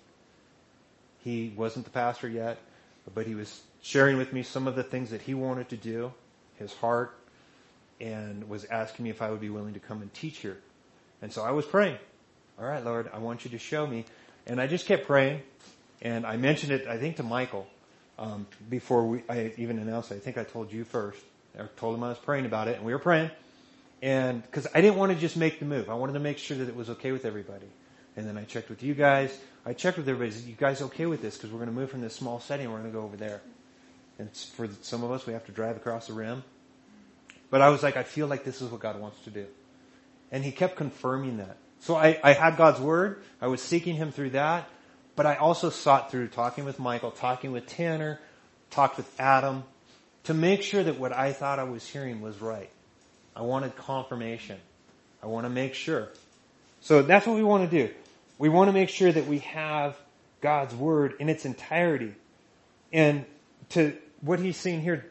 He 1.19 1.53
wasn't 1.55 1.85
the 1.85 1.91
pastor 1.91 2.27
yet, 2.27 2.57
but 3.13 3.27
he 3.27 3.35
was 3.35 3.61
sharing 3.81 4.17
with 4.17 4.33
me 4.33 4.43
some 4.43 4.67
of 4.67 4.75
the 4.75 4.83
things 4.83 5.09
that 5.11 5.21
he 5.21 5.33
wanted 5.33 5.69
to 5.69 5.77
do, 5.77 6.13
his 6.57 6.73
heart, 6.73 7.15
and 7.99 8.49
was 8.49 8.65
asking 8.65 9.03
me 9.03 9.09
if 9.09 9.21
I 9.21 9.29
would 9.29 9.41
be 9.41 9.49
willing 9.49 9.73
to 9.73 9.79
come 9.79 10.01
and 10.01 10.13
teach 10.13 10.37
here. 10.37 10.57
And 11.21 11.31
so 11.31 11.43
I 11.43 11.51
was 11.51 11.65
praying. 11.65 11.97
All 12.59 12.65
right, 12.65 12.83
Lord, 12.83 13.09
I 13.13 13.19
want 13.19 13.45
you 13.45 13.51
to 13.51 13.57
show 13.57 13.85
me. 13.85 14.05
And 14.47 14.59
I 14.59 14.67
just 14.67 14.85
kept 14.85 15.05
praying, 15.05 15.41
and 16.01 16.25
I 16.25 16.37
mentioned 16.37 16.71
it, 16.71 16.87
I 16.87 16.97
think, 16.97 17.17
to 17.17 17.23
Michael 17.23 17.67
um, 18.17 18.47
before 18.69 19.05
we, 19.05 19.23
I 19.29 19.53
even 19.57 19.79
announced 19.79 20.11
it. 20.11 20.15
I 20.15 20.19
think 20.19 20.37
I 20.37 20.43
told 20.43 20.71
you 20.71 20.83
first. 20.83 21.19
I 21.57 21.63
told 21.77 21.95
him 21.95 22.03
I 22.03 22.09
was 22.09 22.17
praying 22.17 22.45
about 22.45 22.67
it, 22.67 22.77
and 22.77 22.85
we 22.85 22.93
were 22.93 22.99
praying. 22.99 23.31
And 24.01 24.41
because 24.41 24.67
I 24.73 24.81
didn't 24.81 24.97
want 24.97 25.11
to 25.11 25.17
just 25.17 25.35
make 25.35 25.59
the 25.59 25.65
move, 25.65 25.89
I 25.89 25.93
wanted 25.93 26.13
to 26.13 26.19
make 26.19 26.37
sure 26.37 26.57
that 26.57 26.67
it 26.67 26.75
was 26.75 26.89
okay 26.91 27.11
with 27.11 27.25
everybody. 27.25 27.67
And 28.19 28.27
then 28.27 28.37
I 28.37 28.43
checked 28.43 28.69
with 28.69 28.83
you 28.83 28.93
guys. 28.93 29.37
I 29.65 29.71
checked 29.71 29.97
with 29.97 30.09
everybody. 30.09 30.37
You 30.41 30.53
guys 30.53 30.81
okay 30.81 31.05
with 31.05 31.21
this? 31.21 31.37
Because 31.37 31.51
we're 31.51 31.59
going 31.59 31.69
to 31.69 31.75
move 31.75 31.89
from 31.89 32.01
this 32.01 32.13
small 32.13 32.41
setting. 32.41 32.69
We're 32.69 32.79
going 32.79 32.91
to 32.91 32.97
go 32.97 33.05
over 33.05 33.15
there. 33.15 33.41
And 34.17 34.29
for 34.35 34.67
some 34.81 35.05
of 35.05 35.11
us, 35.11 35.25
we 35.25 35.31
have 35.31 35.45
to 35.45 35.53
drive 35.53 35.77
across 35.77 36.07
the 36.07 36.13
rim. 36.13 36.43
But 37.49 37.61
I 37.61 37.69
was 37.69 37.81
like, 37.81 37.95
I 37.95 38.03
feel 38.03 38.27
like 38.27 38.43
this 38.43 38.61
is 38.61 38.69
what 38.69 38.81
God 38.81 38.99
wants 38.99 39.21
to 39.21 39.29
do. 39.29 39.45
And 40.33 40.43
he 40.43 40.51
kept 40.51 40.75
confirming 40.75 41.37
that. 41.37 41.55
So 41.79 41.95
I, 41.95 42.19
I 42.21 42.33
had 42.33 42.57
God's 42.57 42.81
word. 42.81 43.23
I 43.41 43.47
was 43.47 43.61
seeking 43.61 43.95
him 43.95 44.11
through 44.11 44.31
that. 44.31 44.67
But 45.15 45.25
I 45.25 45.35
also 45.35 45.69
sought 45.69 46.11
through 46.11 46.27
talking 46.27 46.65
with 46.65 46.77
Michael, 46.77 47.11
talking 47.11 47.53
with 47.53 47.67
Tanner, 47.67 48.19
talked 48.69 48.97
with 48.97 49.09
Adam 49.17 49.63
to 50.25 50.33
make 50.33 50.61
sure 50.61 50.83
that 50.83 50.99
what 50.99 51.13
I 51.13 51.31
thought 51.31 51.57
I 51.57 51.63
was 51.63 51.87
hearing 51.87 52.19
was 52.19 52.41
right. 52.41 52.69
I 53.33 53.43
wanted 53.43 53.77
confirmation. 53.77 54.57
I 55.23 55.27
want 55.27 55.45
to 55.45 55.49
make 55.49 55.73
sure. 55.73 56.09
So 56.81 57.01
that's 57.01 57.25
what 57.25 57.37
we 57.37 57.43
want 57.43 57.69
to 57.69 57.87
do. 57.87 57.93
We 58.39 58.49
want 58.49 58.69
to 58.69 58.73
make 58.73 58.89
sure 58.89 59.11
that 59.11 59.27
we 59.27 59.39
have 59.39 59.95
God's 60.41 60.73
word 60.73 61.13
in 61.19 61.29
its 61.29 61.45
entirety. 61.45 62.15
And 62.91 63.25
to 63.69 63.95
what 64.21 64.39
he's 64.39 64.57
saying 64.57 64.81
here, 64.81 65.05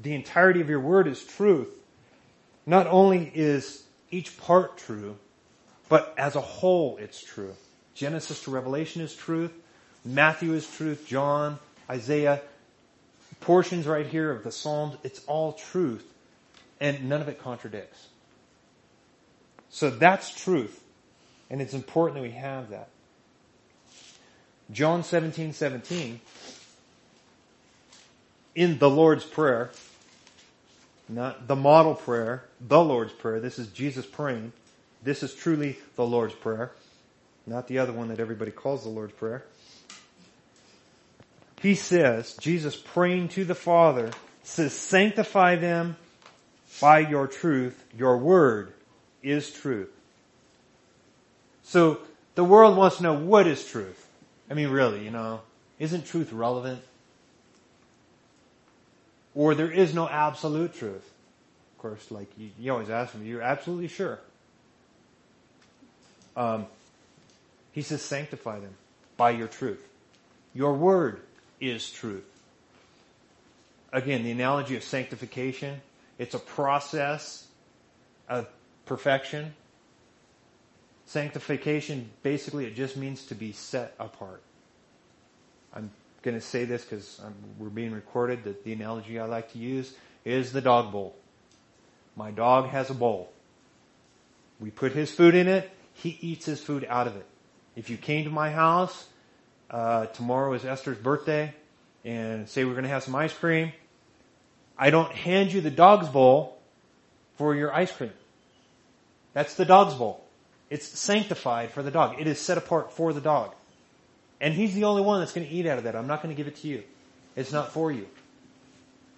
the 0.00 0.14
entirety 0.14 0.60
of 0.60 0.68
your 0.68 0.80
word 0.80 1.08
is 1.08 1.24
truth. 1.24 1.74
Not 2.66 2.86
only 2.86 3.30
is 3.34 3.82
each 4.10 4.38
part 4.38 4.78
true, 4.78 5.16
But 5.88 6.14
as 6.16 6.36
a 6.36 6.40
whole, 6.40 6.96
it's 6.96 7.22
true. 7.22 7.54
Genesis 7.94 8.42
to 8.44 8.50
Revelation 8.50 9.02
is 9.02 9.14
truth. 9.14 9.52
Matthew 10.04 10.54
is 10.54 10.68
truth. 10.68 11.06
John, 11.06 11.58
Isaiah, 11.88 12.42
portions 13.40 13.86
right 13.86 14.06
here 14.06 14.30
of 14.30 14.42
the 14.44 14.52
Psalms, 14.52 14.96
it's 15.02 15.24
all 15.26 15.52
truth. 15.52 16.04
And 16.80 17.08
none 17.08 17.20
of 17.20 17.28
it 17.28 17.40
contradicts. 17.40 18.08
So 19.70 19.90
that's 19.90 20.34
truth. 20.34 20.82
And 21.50 21.60
it's 21.60 21.74
important 21.74 22.16
that 22.16 22.22
we 22.22 22.32
have 22.32 22.70
that. 22.70 22.88
John 24.70 25.04
17, 25.04 25.52
17, 25.52 26.20
in 28.54 28.78
the 28.78 28.88
Lord's 28.88 29.24
Prayer, 29.24 29.70
not 31.08 31.46
the 31.46 31.56
model 31.56 31.94
prayer, 31.94 32.44
the 32.60 32.82
Lord's 32.82 33.12
Prayer. 33.12 33.40
This 33.40 33.58
is 33.58 33.68
Jesus 33.68 34.06
praying. 34.06 34.52
This 35.02 35.22
is 35.22 35.34
truly 35.34 35.76
the 35.96 36.06
Lord's 36.06 36.34
Prayer, 36.34 36.72
not 37.46 37.68
the 37.68 37.78
other 37.78 37.92
one 37.92 38.08
that 38.08 38.20
everybody 38.20 38.50
calls 38.50 38.84
the 38.84 38.88
Lord's 38.88 39.12
Prayer. 39.12 39.44
He 41.60 41.74
says, 41.74 42.36
Jesus 42.40 42.76
praying 42.76 43.28
to 43.30 43.44
the 43.44 43.54
Father, 43.54 44.10
says, 44.42 44.72
sanctify 44.72 45.56
them 45.56 45.96
by 46.80 47.00
your 47.00 47.26
truth. 47.26 47.82
Your 47.96 48.18
word 48.18 48.72
is 49.22 49.50
truth. 49.50 49.90
So 51.64 51.98
the 52.34 52.44
world 52.44 52.76
wants 52.76 52.98
to 52.98 53.02
know 53.02 53.14
what 53.14 53.46
is 53.46 53.66
truth. 53.66 54.06
I 54.50 54.54
mean, 54.54 54.68
really, 54.68 55.04
you 55.04 55.10
know, 55.10 55.40
isn't 55.78 56.06
truth 56.06 56.32
relevant? 56.32 56.82
Or 59.34 59.54
there 59.54 59.70
is 59.70 59.94
no 59.94 60.08
absolute 60.08 60.74
truth. 60.74 61.10
Of 61.72 61.78
course, 61.78 62.10
like 62.10 62.28
you, 62.38 62.50
you 62.58 62.72
always 62.72 62.90
ask 62.90 63.14
me, 63.14 63.26
you're 63.26 63.42
absolutely 63.42 63.88
sure. 63.88 64.20
Um, 66.36 66.66
he 67.72 67.82
says, 67.82 68.02
sanctify 68.02 68.60
them 68.60 68.74
by 69.16 69.30
your 69.30 69.48
truth. 69.48 69.84
Your 70.52 70.74
word 70.74 71.20
is 71.60 71.90
truth. 71.90 72.24
Again, 73.92 74.22
the 74.22 74.30
analogy 74.30 74.76
of 74.76 74.84
sanctification, 74.84 75.80
it's 76.18 76.34
a 76.34 76.38
process 76.38 77.46
of 78.28 78.48
perfection. 78.86 79.54
Sanctification, 81.06 82.10
basically, 82.22 82.64
it 82.64 82.74
just 82.74 82.96
means 82.96 83.26
to 83.26 83.34
be 83.34 83.52
set 83.52 83.94
apart. 83.98 84.42
I'm 85.74 85.90
going 86.22 86.34
to 86.34 86.40
say 86.40 86.64
this 86.64 86.84
because 86.84 87.20
we're 87.58 87.68
being 87.68 87.92
recorded. 87.92 88.44
That 88.44 88.64
the 88.64 88.72
analogy 88.72 89.18
I 89.18 89.26
like 89.26 89.52
to 89.52 89.58
use 89.58 89.92
is 90.24 90.52
the 90.52 90.60
dog 90.60 90.92
bowl. 90.92 91.14
My 92.16 92.30
dog 92.30 92.68
has 92.68 92.90
a 92.90 92.94
bowl. 92.94 93.30
We 94.60 94.70
put 94.70 94.92
his 94.92 95.10
food 95.10 95.34
in 95.34 95.48
it. 95.48 95.70
He 95.92 96.16
eats 96.20 96.46
his 96.46 96.60
food 96.60 96.86
out 96.88 97.06
of 97.06 97.16
it. 97.16 97.26
If 97.76 97.90
you 97.90 97.96
came 97.96 98.24
to 98.24 98.30
my 98.30 98.50
house, 98.50 99.06
uh, 99.70 100.06
tomorrow 100.06 100.54
is 100.54 100.64
Esther's 100.64 100.98
birthday, 100.98 101.54
and 102.04 102.48
say 102.48 102.64
we're 102.64 102.72
going 102.72 102.84
to 102.84 102.90
have 102.90 103.02
some 103.02 103.14
ice 103.14 103.32
cream, 103.32 103.72
I 104.78 104.90
don't 104.90 105.12
hand 105.12 105.52
you 105.52 105.60
the 105.60 105.70
dog's 105.70 106.08
bowl 106.08 106.58
for 107.36 107.54
your 107.54 107.74
ice 107.74 107.92
cream. 107.92 108.12
That's 109.32 109.54
the 109.54 109.64
dog's 109.64 109.94
bowl. 109.94 110.23
It's 110.74 110.98
sanctified 110.98 111.70
for 111.70 111.84
the 111.84 111.92
dog. 111.92 112.16
It 112.18 112.26
is 112.26 112.40
set 112.40 112.58
apart 112.58 112.90
for 112.90 113.12
the 113.12 113.20
dog. 113.20 113.54
And 114.40 114.52
he's 114.52 114.74
the 114.74 114.82
only 114.82 115.02
one 115.02 115.20
that's 115.20 115.30
going 115.30 115.46
to 115.46 115.52
eat 115.52 115.66
out 115.66 115.78
of 115.78 115.84
that. 115.84 115.94
I'm 115.94 116.08
not 116.08 116.20
going 116.20 116.34
to 116.34 116.36
give 116.36 116.48
it 116.48 116.56
to 116.62 116.66
you. 116.66 116.82
It's 117.36 117.52
not 117.52 117.70
for 117.70 117.92
you. 117.92 118.08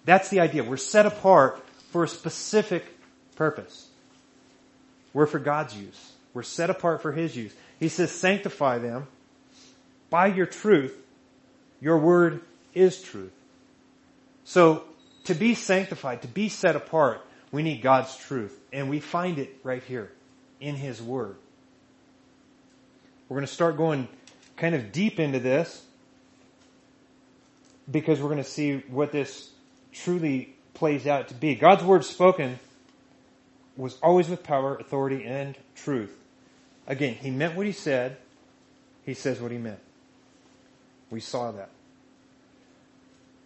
That's 0.05 0.29
the 0.29 0.39
idea. 0.41 0.63
We're 0.63 0.77
set 0.77 1.07
apart 1.07 1.65
for 1.89 2.03
a 2.03 2.07
specific 2.07 2.85
purpose. 3.37 3.87
We're 5.13 5.25
for 5.25 5.39
God's 5.39 5.75
use. 5.75 6.11
We're 6.35 6.43
set 6.43 6.69
apart 6.69 7.01
for 7.01 7.11
His 7.11 7.35
use. 7.35 7.55
He 7.79 7.89
says, 7.89 8.11
sanctify 8.11 8.77
them 8.77 9.07
by 10.11 10.27
your 10.27 10.45
truth. 10.45 10.95
Your 11.81 11.97
word 11.97 12.41
is 12.75 13.01
truth. 13.01 13.33
So, 14.43 14.83
to 15.23 15.33
be 15.33 15.55
sanctified, 15.55 16.21
to 16.21 16.27
be 16.27 16.49
set 16.49 16.75
apart, 16.75 17.25
we 17.51 17.63
need 17.63 17.81
God's 17.81 18.15
truth. 18.15 18.55
And 18.71 18.91
we 18.91 18.99
find 18.99 19.39
it 19.39 19.57
right 19.63 19.81
here 19.81 20.11
in 20.61 20.75
His 20.75 21.01
Word. 21.01 21.35
We're 23.29 23.35
going 23.35 23.47
to 23.47 23.53
start 23.53 23.77
going 23.77 24.07
kind 24.55 24.73
of 24.75 24.91
deep 24.91 25.19
into 25.19 25.39
this 25.39 25.83
because 27.89 28.19
we're 28.19 28.29
going 28.29 28.43
to 28.43 28.49
see 28.49 28.83
what 28.89 29.11
this 29.11 29.49
truly 29.91 30.53
plays 30.73 31.07
out 31.07 31.29
to 31.29 31.33
be. 31.33 31.55
God's 31.55 31.83
word 31.83 32.05
spoken 32.05 32.59
was 33.75 33.97
always 34.01 34.29
with 34.29 34.43
power, 34.43 34.75
authority, 34.75 35.23
and 35.23 35.55
truth. 35.75 36.15
Again, 36.87 37.15
he 37.15 37.29
meant 37.29 37.55
what 37.55 37.65
he 37.65 37.71
said. 37.71 38.17
He 39.05 39.13
says 39.13 39.39
what 39.39 39.51
he 39.51 39.57
meant. 39.57 39.79
We 41.09 41.19
saw 41.19 41.51
that. 41.51 41.69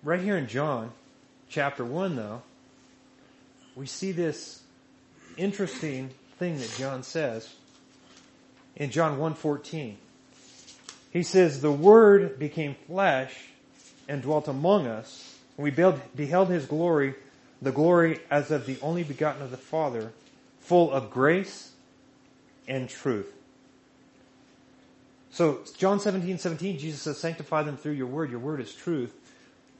Right 0.04 0.22
here 0.22 0.38
in 0.38 0.48
John 0.48 0.92
chapter 1.50 1.86
1 1.86 2.16
though, 2.16 2.42
we 3.76 3.86
see 3.86 4.12
this 4.12 4.62
interesting 5.38 6.10
thing 6.40 6.58
that 6.58 6.74
John 6.78 7.04
says 7.04 7.54
in 8.76 8.90
John 8.92 9.18
1:14. 9.18 9.96
He 11.12 11.24
says, 11.24 11.62
the 11.62 11.72
Word 11.72 12.40
became 12.40 12.76
flesh 12.88 13.36
and 14.08 14.22
dwelt 14.22 14.48
among 14.48 14.88
us. 14.88 15.38
And 15.58 15.64
we 15.64 15.72
beheld 15.72 16.50
His 16.50 16.66
glory, 16.66 17.16
the 17.62 17.72
glory 17.72 18.20
as 18.30 18.50
of 18.50 18.66
the 18.66 18.78
only 18.82 19.04
begotten 19.04 19.42
of 19.42 19.52
the 19.52 19.58
Father, 19.58 20.14
full 20.62 20.92
of 20.92 21.12
grace 21.12 21.72
and 22.68 22.88
truth. 22.88 23.32
So 25.32 25.60
John 25.78 26.00
17, 26.00 26.38
17, 26.38 26.78
Jesus 26.78 27.02
says, 27.02 27.18
sanctify 27.18 27.64
them 27.64 27.78
through 27.78 27.94
your 27.94 28.08
word. 28.08 28.32
Your 28.32 28.40
word 28.40 28.60
is 28.62 28.74
truth. 28.74 29.14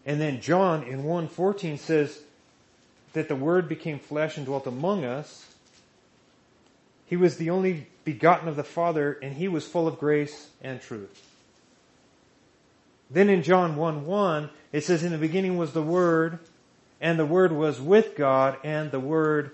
And 0.06 0.20
then 0.20 0.42
John 0.42 0.84
in 0.84 1.04
1.14 1.04 1.78
says 1.78 2.22
that 3.14 3.28
the 3.28 3.36
word 3.36 3.70
became 3.70 4.00
flesh 4.00 4.38
and 4.38 4.46
dwelt 4.46 4.68
among 4.68 5.06
us. 5.06 5.54
He 7.12 7.18
was 7.18 7.36
the 7.36 7.50
only 7.50 7.88
begotten 8.06 8.48
of 8.48 8.56
the 8.56 8.64
Father, 8.64 9.20
and 9.22 9.36
he 9.36 9.50
was 9.50 9.68
full 9.68 9.86
of 9.86 10.00
grace 10.00 10.50
and 10.62 10.82
truth. 10.82 11.30
Then 13.10 13.30
in 13.30 13.44
John 13.44 13.76
1 13.76 14.06
1, 14.06 14.50
it 14.72 14.86
says, 14.86 15.04
In 15.04 15.12
the 15.12 15.18
beginning 15.18 15.58
was 15.58 15.74
the 15.74 15.82
Word, 15.82 16.40
and 17.02 17.20
the 17.20 17.26
Word 17.26 17.52
was 17.52 17.82
with 17.82 18.16
God, 18.16 18.56
and 18.64 18.92
the 18.92 19.00
Word 19.02 19.52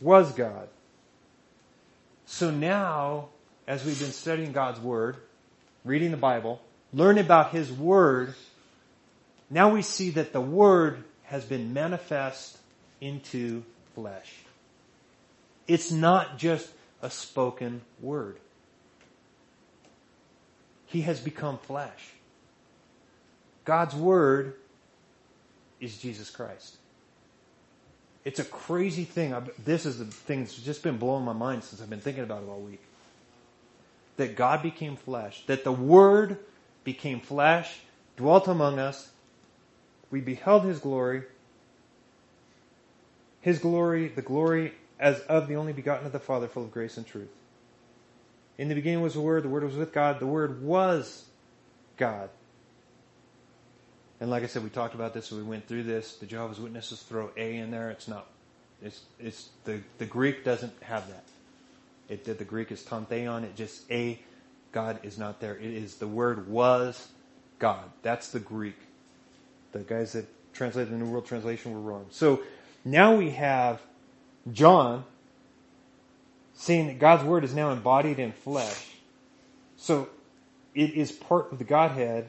was 0.00 0.32
God. 0.32 0.66
So 2.24 2.50
now, 2.50 3.28
as 3.66 3.84
we've 3.84 4.00
been 4.00 4.10
studying 4.10 4.52
God's 4.52 4.80
Word, 4.80 5.18
reading 5.84 6.10
the 6.10 6.16
Bible, 6.16 6.58
learning 6.94 7.22
about 7.22 7.50
His 7.50 7.70
Word, 7.70 8.34
now 9.50 9.68
we 9.68 9.82
see 9.82 10.08
that 10.08 10.32
the 10.32 10.40
Word 10.40 11.04
has 11.24 11.44
been 11.44 11.74
manifest 11.74 12.56
into 12.98 13.62
flesh. 13.94 14.32
It's 15.66 15.92
not 15.92 16.38
just 16.38 16.66
a 17.02 17.10
spoken 17.10 17.82
word. 18.00 18.38
He 20.86 21.02
has 21.02 21.20
become 21.20 21.58
flesh. 21.58 22.12
God's 23.64 23.94
Word 23.94 24.54
is 25.80 25.98
Jesus 25.98 26.30
Christ. 26.30 26.78
It's 28.24 28.40
a 28.40 28.44
crazy 28.44 29.04
thing. 29.04 29.34
this 29.64 29.86
is 29.86 29.98
the 29.98 30.06
thing 30.06 30.40
that's 30.40 30.56
just 30.56 30.82
been 30.82 30.96
blowing 30.96 31.24
my 31.24 31.32
mind 31.32 31.64
since 31.64 31.80
I've 31.80 31.90
been 31.90 32.00
thinking 32.00 32.24
about 32.24 32.42
it 32.42 32.48
all 32.48 32.60
week. 32.60 32.82
That 34.16 34.36
God 34.36 34.62
became 34.62 34.96
flesh. 34.96 35.44
That 35.46 35.64
the 35.64 35.72
Word 35.72 36.38
became 36.84 37.20
flesh, 37.20 37.80
dwelt 38.16 38.48
among 38.48 38.78
us. 38.78 39.10
We 40.10 40.20
beheld 40.20 40.64
His 40.64 40.78
glory. 40.78 41.24
His 43.40 43.58
glory, 43.58 44.08
the 44.08 44.22
glory 44.22 44.72
as 44.98 45.20
of 45.20 45.48
the 45.48 45.56
only 45.56 45.72
begotten 45.72 46.06
of 46.06 46.12
the 46.12 46.18
Father, 46.18 46.48
full 46.48 46.64
of 46.64 46.72
grace 46.72 46.96
and 46.96 47.06
truth. 47.06 47.30
In 48.56 48.68
the 48.68 48.74
beginning 48.74 49.00
was 49.00 49.14
the 49.14 49.20
Word, 49.20 49.44
the 49.44 49.48
Word 49.48 49.64
was 49.64 49.76
with 49.76 49.92
God, 49.92 50.18
the 50.18 50.26
Word 50.26 50.62
was 50.62 51.24
God. 51.96 52.30
And 54.20 54.30
like 54.30 54.42
I 54.42 54.46
said, 54.46 54.64
we 54.64 54.70
talked 54.70 54.94
about 54.94 55.14
this, 55.14 55.30
we 55.30 55.42
went 55.42 55.68
through 55.68 55.84
this. 55.84 56.16
The 56.16 56.26
Jehovah's 56.26 56.58
Witnesses 56.58 57.00
throw 57.02 57.30
A 57.36 57.56
in 57.56 57.70
there. 57.70 57.90
It's 57.90 58.08
not, 58.08 58.26
it's, 58.82 59.00
it's, 59.20 59.50
the, 59.64 59.80
the 59.98 60.06
Greek 60.06 60.44
doesn't 60.44 60.72
have 60.82 61.06
that. 61.08 61.24
It, 62.08 62.24
the 62.24 62.44
Greek 62.44 62.72
is 62.72 62.82
tantheon. 62.82 63.44
It 63.44 63.54
just 63.54 63.88
A, 63.92 64.18
God 64.72 64.98
is 65.02 65.18
not 65.18 65.40
there. 65.40 65.56
It 65.56 65.72
is, 65.72 65.96
the 65.96 66.08
word 66.08 66.48
was 66.48 67.08
God. 67.58 67.84
That's 68.02 68.30
the 68.30 68.40
Greek. 68.40 68.78
The 69.72 69.80
guys 69.80 70.12
that 70.12 70.26
translated 70.52 70.92
the 70.92 70.96
New 70.96 71.10
World 71.10 71.26
Translation 71.26 71.72
were 71.72 71.80
wrong. 71.80 72.06
So 72.10 72.42
now 72.84 73.14
we 73.14 73.30
have 73.30 73.80
John 74.54 75.04
saying 76.54 76.88
that 76.88 76.98
God's 76.98 77.24
word 77.24 77.44
is 77.44 77.54
now 77.54 77.70
embodied 77.70 78.18
in 78.18 78.32
flesh. 78.32 78.86
So 79.76 80.08
it 80.74 80.94
is 80.94 81.12
part 81.12 81.52
of 81.52 81.58
the 81.58 81.64
Godhead 81.64 82.28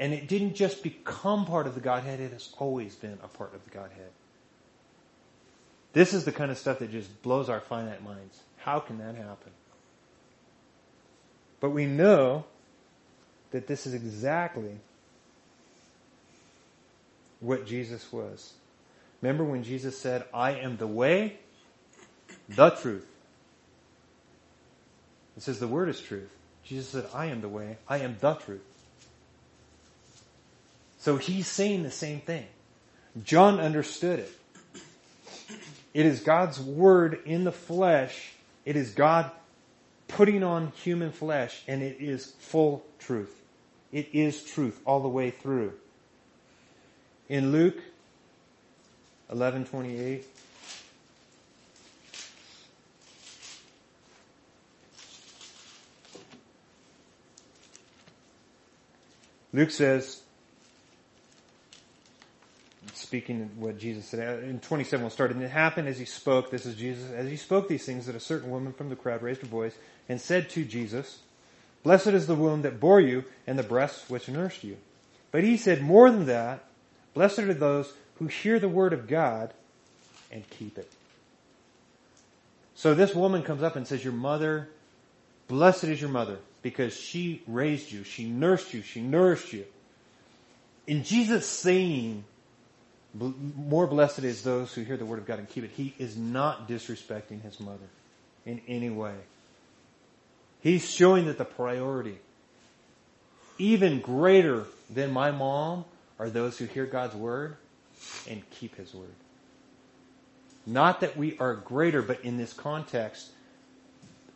and 0.00 0.12
it 0.14 0.28
didn't 0.28 0.54
just 0.54 0.82
become 0.82 1.44
part 1.44 1.66
of 1.66 1.74
the 1.74 1.80
Godhead, 1.80 2.20
it 2.20 2.32
has 2.32 2.54
always 2.58 2.94
been 2.94 3.18
a 3.22 3.28
part 3.28 3.54
of 3.54 3.64
the 3.64 3.70
Godhead. 3.70 4.10
This 5.92 6.14
is 6.14 6.24
the 6.24 6.32
kind 6.32 6.50
of 6.50 6.58
stuff 6.58 6.78
that 6.78 6.92
just 6.92 7.22
blows 7.22 7.48
our 7.48 7.60
finite 7.60 8.02
minds. 8.02 8.40
How 8.58 8.78
can 8.78 8.98
that 8.98 9.16
happen? 9.16 9.52
But 11.60 11.70
we 11.70 11.86
know 11.86 12.44
that 13.50 13.66
this 13.66 13.86
is 13.86 13.94
exactly 13.94 14.78
what 17.40 17.66
Jesus 17.66 18.12
was. 18.12 18.52
Remember 19.20 19.44
when 19.44 19.64
Jesus 19.64 19.98
said, 19.98 20.24
I 20.32 20.52
am 20.52 20.76
the 20.76 20.86
way, 20.86 21.38
the 22.48 22.70
truth. 22.70 23.06
It 25.36 25.42
says 25.42 25.58
the 25.58 25.68
word 25.68 25.88
is 25.88 26.00
truth. 26.00 26.30
Jesus 26.64 26.88
said, 26.88 27.06
I 27.14 27.26
am 27.26 27.40
the 27.40 27.48
way, 27.48 27.78
I 27.88 27.98
am 27.98 28.16
the 28.20 28.34
truth. 28.34 28.62
So 30.98 31.16
he's 31.16 31.46
saying 31.46 31.84
the 31.84 31.90
same 31.90 32.20
thing. 32.20 32.46
John 33.24 33.58
understood 33.60 34.20
it. 34.20 34.32
It 35.94 36.06
is 36.06 36.20
God's 36.20 36.60
word 36.60 37.20
in 37.24 37.44
the 37.44 37.52
flesh. 37.52 38.32
It 38.64 38.76
is 38.76 38.90
God 38.90 39.30
putting 40.06 40.42
on 40.42 40.72
human 40.82 41.12
flesh 41.12 41.62
and 41.66 41.82
it 41.82 41.96
is 42.00 42.34
full 42.40 42.84
truth. 42.98 43.34
It 43.92 44.08
is 44.12 44.44
truth 44.44 44.80
all 44.84 45.00
the 45.00 45.08
way 45.08 45.30
through. 45.30 45.72
In 47.28 47.52
Luke 47.52 47.78
11:28 49.30 50.22
Luke 59.52 59.70
says 59.70 60.22
speaking 62.94 63.50
what 63.56 63.78
Jesus 63.78 64.06
said 64.06 64.20
uh, 64.20 64.46
in 64.46 64.60
27 64.60 65.02
we'll 65.02 65.10
start 65.10 65.30
and 65.30 65.42
it 65.42 65.50
happened 65.50 65.88
as 65.88 65.98
he 65.98 66.04
spoke 66.04 66.50
this 66.50 66.66
is 66.66 66.74
Jesus 66.74 67.10
as 67.10 67.28
he 67.28 67.36
spoke 67.36 67.68
these 67.68 67.84
things 67.84 68.06
that 68.06 68.14
a 68.14 68.20
certain 68.20 68.50
woman 68.50 68.72
from 68.72 68.88
the 68.88 68.96
crowd 68.96 69.22
raised 69.22 69.40
her 69.40 69.46
voice 69.46 69.74
and 70.08 70.20
said 70.20 70.50
to 70.50 70.64
Jesus 70.64 71.20
blessed 71.82 72.08
is 72.08 72.26
the 72.26 72.34
womb 72.34 72.62
that 72.62 72.80
bore 72.80 73.00
you 73.00 73.24
and 73.46 73.58
the 73.58 73.62
breasts 73.62 74.10
which 74.10 74.28
nursed 74.28 74.64
you 74.64 74.76
but 75.32 75.44
he 75.44 75.56
said 75.56 75.80
more 75.80 76.10
than 76.10 76.26
that 76.26 76.64
blessed 77.14 77.40
are 77.40 77.54
those 77.54 77.92
who 78.18 78.26
hear 78.26 78.58
the 78.58 78.68
word 78.68 78.92
of 78.92 79.06
God 79.06 79.52
and 80.30 80.48
keep 80.50 80.78
it. 80.78 80.90
So 82.74 82.94
this 82.94 83.14
woman 83.14 83.42
comes 83.42 83.62
up 83.62 83.76
and 83.76 83.86
says, 83.86 84.04
your 84.04 84.12
mother, 84.12 84.68
blessed 85.48 85.84
is 85.84 86.00
your 86.00 86.10
mother 86.10 86.38
because 86.62 86.94
she 86.94 87.42
raised 87.46 87.90
you, 87.90 88.04
she 88.04 88.24
nursed 88.24 88.74
you, 88.74 88.82
she 88.82 89.00
nourished 89.00 89.52
you. 89.52 89.64
In 90.86 91.04
Jesus 91.04 91.46
saying, 91.46 92.24
more 93.14 93.86
blessed 93.86 94.20
is 94.20 94.42
those 94.42 94.72
who 94.72 94.82
hear 94.82 94.96
the 94.96 95.04
word 95.04 95.18
of 95.18 95.26
God 95.26 95.38
and 95.38 95.48
keep 95.48 95.64
it, 95.64 95.70
he 95.70 95.94
is 95.98 96.16
not 96.16 96.68
disrespecting 96.68 97.42
his 97.42 97.58
mother 97.58 97.88
in 98.46 98.60
any 98.68 98.90
way. 98.90 99.14
He's 100.60 100.88
showing 100.88 101.26
that 101.26 101.38
the 101.38 101.44
priority, 101.44 102.18
even 103.58 104.00
greater 104.00 104.66
than 104.90 105.12
my 105.12 105.30
mom, 105.30 105.84
are 106.18 106.30
those 106.30 106.58
who 106.58 106.64
hear 106.64 106.86
God's 106.86 107.14
word 107.14 107.56
and 108.28 108.48
keep 108.50 108.76
his 108.76 108.94
word. 108.94 109.14
Not 110.66 111.00
that 111.00 111.16
we 111.16 111.38
are 111.38 111.54
greater, 111.54 112.02
but 112.02 112.20
in 112.22 112.36
this 112.36 112.52
context, 112.52 113.30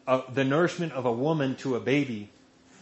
uh, 0.07 0.23
the 0.33 0.45
nourishment 0.45 0.93
of 0.93 1.05
a 1.05 1.13
woman 1.13 1.57
to 1.57 1.77
a 1.77 1.81
baby 1.81 2.31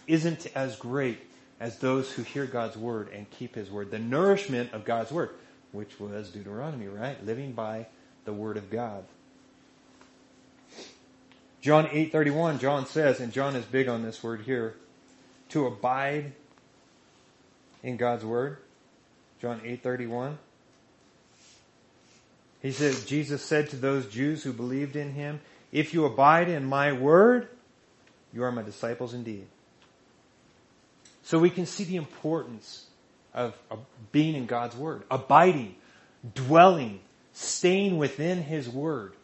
isn't 0.06 0.46
as 0.54 0.76
great 0.76 1.18
as 1.58 1.78
those 1.78 2.12
who 2.12 2.22
hear 2.22 2.46
God's 2.46 2.76
word 2.76 3.08
and 3.12 3.30
keep 3.30 3.54
his 3.54 3.70
word. 3.70 3.90
The 3.90 3.98
nourishment 3.98 4.72
of 4.72 4.84
God's 4.84 5.12
word, 5.12 5.30
which 5.72 6.00
was 6.00 6.30
Deuteronomy, 6.30 6.88
right? 6.88 7.24
Living 7.24 7.52
by 7.52 7.86
the 8.24 8.32
word 8.32 8.56
of 8.56 8.70
God. 8.70 9.04
John 11.60 11.86
8:31 11.88 12.58
John 12.58 12.86
says 12.86 13.20
and 13.20 13.32
John 13.32 13.54
is 13.54 13.66
big 13.66 13.86
on 13.86 14.02
this 14.02 14.22
word 14.22 14.42
here 14.42 14.76
to 15.50 15.66
abide 15.66 16.32
in 17.82 17.98
God's 17.98 18.24
word. 18.24 18.58
John 19.40 19.60
8:31 19.60 20.38
he 22.62 22.72
says, 22.72 23.04
Jesus 23.04 23.42
said 23.42 23.70
to 23.70 23.76
those 23.76 24.06
Jews 24.06 24.42
who 24.42 24.52
believed 24.52 24.96
in 24.96 25.12
him, 25.12 25.40
if 25.72 25.94
you 25.94 26.04
abide 26.04 26.48
in 26.48 26.64
my 26.64 26.92
word, 26.92 27.48
you 28.32 28.44
are 28.44 28.52
my 28.52 28.62
disciples 28.62 29.14
indeed. 29.14 29.46
So 31.22 31.38
we 31.38 31.50
can 31.50 31.64
see 31.64 31.84
the 31.84 31.96
importance 31.96 32.86
of, 33.32 33.56
of 33.70 33.78
being 34.12 34.34
in 34.34 34.46
God's 34.46 34.76
word, 34.76 35.04
abiding, 35.10 35.76
dwelling, 36.34 37.00
staying 37.32 37.96
within 37.96 38.42
his 38.42 38.68
word. 38.68 39.14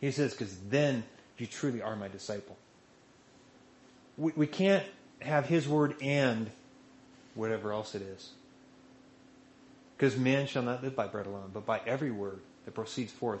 He 0.00 0.10
says, 0.10 0.32
because 0.32 0.56
then 0.68 1.04
you 1.38 1.46
truly 1.46 1.80
are 1.80 1.96
my 1.96 2.08
disciple. 2.08 2.56
We, 4.16 4.32
we 4.36 4.46
can't 4.46 4.84
have 5.20 5.46
his 5.46 5.66
word 5.66 5.94
and 6.02 6.50
whatever 7.34 7.72
else 7.72 7.94
it 7.94 8.02
is. 8.02 8.30
Because 9.96 10.16
man 10.16 10.46
shall 10.46 10.62
not 10.62 10.82
live 10.82 10.94
by 10.94 11.06
bread 11.06 11.26
alone, 11.26 11.50
but 11.52 11.64
by 11.64 11.80
every 11.86 12.10
word 12.10 12.40
that 12.68 12.74
proceeds 12.74 13.10
forth 13.10 13.40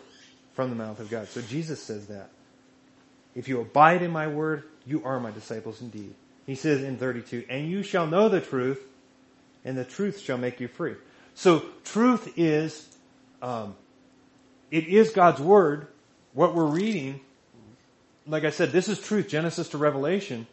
from 0.54 0.70
the 0.70 0.76
mouth 0.76 1.00
of 1.00 1.10
God. 1.10 1.28
So 1.28 1.42
Jesus 1.42 1.82
says 1.82 2.06
that. 2.06 2.30
If 3.34 3.46
you 3.46 3.60
abide 3.60 4.00
in 4.00 4.10
my 4.10 4.26
word, 4.26 4.64
you 4.86 5.04
are 5.04 5.20
my 5.20 5.30
disciples 5.30 5.82
indeed. 5.82 6.14
He 6.46 6.54
says 6.54 6.82
in 6.82 6.96
32, 6.96 7.44
and 7.50 7.70
you 7.70 7.82
shall 7.82 8.06
know 8.06 8.30
the 8.30 8.40
truth, 8.40 8.80
and 9.66 9.76
the 9.76 9.84
truth 9.84 10.18
shall 10.18 10.38
make 10.38 10.60
you 10.60 10.68
free. 10.68 10.94
So 11.34 11.62
truth 11.84 12.32
is, 12.38 12.88
um, 13.42 13.76
it 14.70 14.88
is 14.88 15.10
God's 15.10 15.40
word. 15.40 15.88
What 16.32 16.54
we're 16.54 16.64
reading, 16.64 17.20
like 18.26 18.44
I 18.44 18.50
said, 18.50 18.72
this 18.72 18.88
is 18.88 18.98
truth, 18.98 19.28
Genesis 19.28 19.68
to 19.68 19.78
Revelation. 19.78 20.46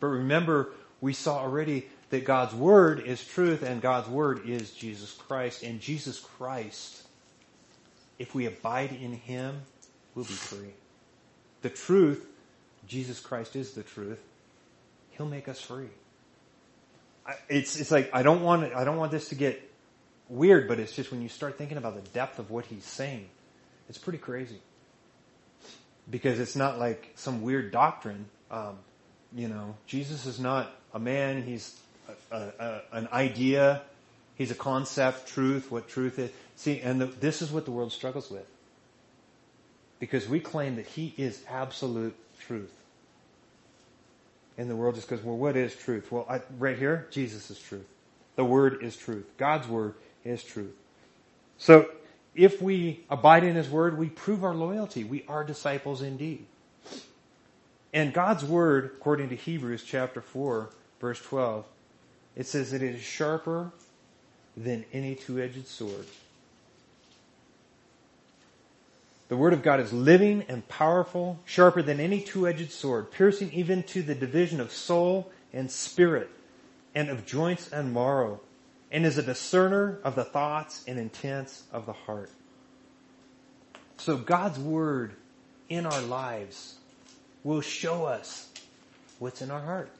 But 0.00 0.06
remember, 0.06 0.72
we 1.02 1.12
saw 1.12 1.40
already 1.40 1.88
that 2.08 2.24
God's 2.24 2.54
word 2.54 3.00
is 3.00 3.22
truth 3.22 3.62
and 3.62 3.82
God's 3.82 4.08
word 4.08 4.48
is 4.48 4.70
Jesus 4.70 5.12
Christ. 5.12 5.62
And 5.62 5.78
Jesus 5.78 6.18
Christ 6.18 7.03
if 8.24 8.34
we 8.34 8.46
abide 8.46 8.90
in 8.90 9.12
Him, 9.12 9.60
we'll 10.14 10.24
be 10.24 10.32
free. 10.32 10.72
The 11.60 11.68
truth, 11.68 12.26
Jesus 12.88 13.20
Christ 13.20 13.54
is 13.54 13.72
the 13.72 13.82
truth. 13.82 14.18
He'll 15.10 15.26
make 15.26 15.46
us 15.46 15.60
free. 15.60 15.90
It's, 17.50 17.78
it's 17.78 17.90
like, 17.90 18.08
I 18.14 18.22
don't 18.22 18.40
want, 18.40 18.72
I 18.74 18.84
don't 18.84 18.96
want 18.96 19.12
this 19.12 19.28
to 19.28 19.34
get 19.34 19.70
weird, 20.30 20.68
but 20.68 20.80
it's 20.80 20.96
just 20.96 21.10
when 21.10 21.20
you 21.20 21.28
start 21.28 21.58
thinking 21.58 21.76
about 21.76 22.02
the 22.02 22.10
depth 22.12 22.38
of 22.38 22.50
what 22.50 22.64
he's 22.64 22.84
saying, 22.86 23.28
it's 23.90 23.98
pretty 23.98 24.18
crazy. 24.18 24.58
Because 26.10 26.40
it's 26.40 26.56
not 26.56 26.78
like 26.78 27.12
some 27.16 27.42
weird 27.42 27.72
doctrine. 27.72 28.24
Um, 28.50 28.78
you 29.36 29.48
know, 29.48 29.76
Jesus 29.86 30.24
is 30.24 30.40
not 30.40 30.72
a 30.94 30.98
man, 30.98 31.42
he's 31.42 31.78
a, 32.08 32.36
a, 32.36 32.52
a, 32.58 32.80
an 32.92 33.08
idea, 33.12 33.82
he's 34.36 34.50
a 34.50 34.54
concept, 34.54 35.28
truth, 35.28 35.70
what 35.70 35.88
truth 35.88 36.18
is. 36.18 36.30
See, 36.56 36.80
and 36.80 37.00
the, 37.00 37.06
this 37.06 37.42
is 37.42 37.50
what 37.50 37.64
the 37.64 37.70
world 37.70 37.92
struggles 37.92 38.30
with. 38.30 38.46
Because 39.98 40.28
we 40.28 40.40
claim 40.40 40.76
that 40.76 40.86
He 40.86 41.14
is 41.16 41.42
absolute 41.48 42.14
truth. 42.40 42.72
And 44.56 44.70
the 44.70 44.76
world 44.76 44.94
just 44.94 45.08
goes, 45.08 45.22
well, 45.22 45.36
what 45.36 45.56
is 45.56 45.74
truth? 45.74 46.12
Well, 46.12 46.26
I, 46.28 46.40
right 46.58 46.78
here, 46.78 47.08
Jesus 47.10 47.50
is 47.50 47.58
truth. 47.58 47.86
The 48.36 48.44
Word 48.44 48.82
is 48.82 48.96
truth. 48.96 49.26
God's 49.36 49.66
Word 49.66 49.94
is 50.24 50.42
truth. 50.42 50.74
So, 51.58 51.90
if 52.34 52.60
we 52.60 53.04
abide 53.10 53.44
in 53.44 53.54
His 53.54 53.68
Word, 53.68 53.96
we 53.96 54.08
prove 54.08 54.44
our 54.44 54.54
loyalty. 54.54 55.04
We 55.04 55.24
are 55.28 55.44
disciples 55.44 56.02
indeed. 56.02 56.46
And 57.92 58.12
God's 58.12 58.44
Word, 58.44 58.86
according 58.96 59.28
to 59.30 59.36
Hebrews 59.36 59.84
chapter 59.84 60.20
4, 60.20 60.70
verse 61.00 61.20
12, 61.22 61.64
it 62.36 62.46
says 62.46 62.72
that 62.72 62.82
it 62.82 62.94
is 62.96 63.02
sharper 63.02 63.70
than 64.56 64.84
any 64.92 65.14
two-edged 65.14 65.66
sword 65.66 66.06
The 69.28 69.36
Word 69.36 69.52
of 69.52 69.62
God 69.62 69.80
is 69.80 69.92
living 69.92 70.44
and 70.48 70.68
powerful, 70.68 71.40
sharper 71.44 71.82
than 71.82 71.98
any 71.98 72.20
two-edged 72.20 72.70
sword, 72.70 73.10
piercing 73.10 73.52
even 73.52 73.82
to 73.84 74.02
the 74.02 74.14
division 74.14 74.60
of 74.60 74.70
soul 74.70 75.32
and 75.52 75.70
spirit, 75.70 76.30
and 76.94 77.08
of 77.08 77.24
joints 77.24 77.70
and 77.72 77.94
marrow, 77.94 78.40
and 78.92 79.06
is 79.06 79.18
a 79.18 79.22
discerner 79.22 79.98
of 80.04 80.14
the 80.14 80.24
thoughts 80.24 80.84
and 80.86 80.98
intents 80.98 81.64
of 81.72 81.86
the 81.86 81.92
heart. 81.92 82.30
So 83.96 84.16
God's 84.16 84.58
Word 84.58 85.14
in 85.68 85.86
our 85.86 86.02
lives 86.02 86.76
will 87.42 87.62
show 87.62 88.04
us 88.04 88.50
what's 89.18 89.40
in 89.40 89.50
our 89.50 89.60
heart. 89.60 89.90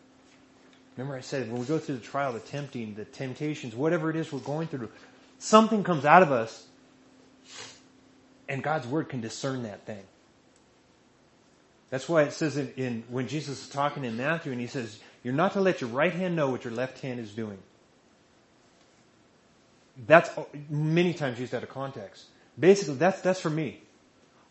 Remember 0.97 1.17
I 1.17 1.23
said 1.23 1.51
when 1.51 1.61
we 1.61 1.67
go 1.67 1.79
through 1.79 1.97
the 1.97 2.05
trial, 2.05 2.33
the 2.33 2.41
tempting, 2.41 2.95
the 2.95 3.05
temptations, 3.05 3.75
whatever 3.75 4.11
it 4.11 4.17
is 4.17 4.33
we're 4.33 4.41
going 4.41 4.69
through, 4.69 4.91
something 5.39 5.83
comes 5.83 6.05
out 6.05 6.23
of 6.23 6.31
us 6.31 6.67
and 8.55 8.63
God's 8.63 8.87
word 8.87 9.09
can 9.09 9.21
discern 9.21 9.65
that 9.65 9.85
thing. 9.85 10.05
That's 11.91 12.09
why 12.09 12.23
it 12.23 12.33
says 12.33 12.57
in, 12.57 12.73
in, 12.77 13.03
when 13.09 13.27
Jesus 13.27 13.65
is 13.65 13.69
talking 13.69 14.05
in 14.05 14.17
Matthew 14.17 14.53
and 14.53 14.61
he 14.61 14.69
says, 14.69 14.97
you're 15.25 15.35
not 15.35 15.55
to 15.55 15.61
let 15.61 15.81
your 15.81 15.91
right 15.91 16.13
hand 16.13 16.37
know 16.37 16.51
what 16.51 16.63
your 16.63 16.73
left 16.73 17.01
hand 17.01 17.19
is 17.19 17.33
doing. 17.33 17.59
That's 20.07 20.31
many 20.71 21.15
times 21.15 21.41
used 21.41 21.53
out 21.53 21.65
of 21.65 21.69
context. 21.69 22.27
Basically, 22.57 22.95
that's, 22.95 23.21
that's 23.23 23.41
for 23.41 23.51
me. 23.51 23.81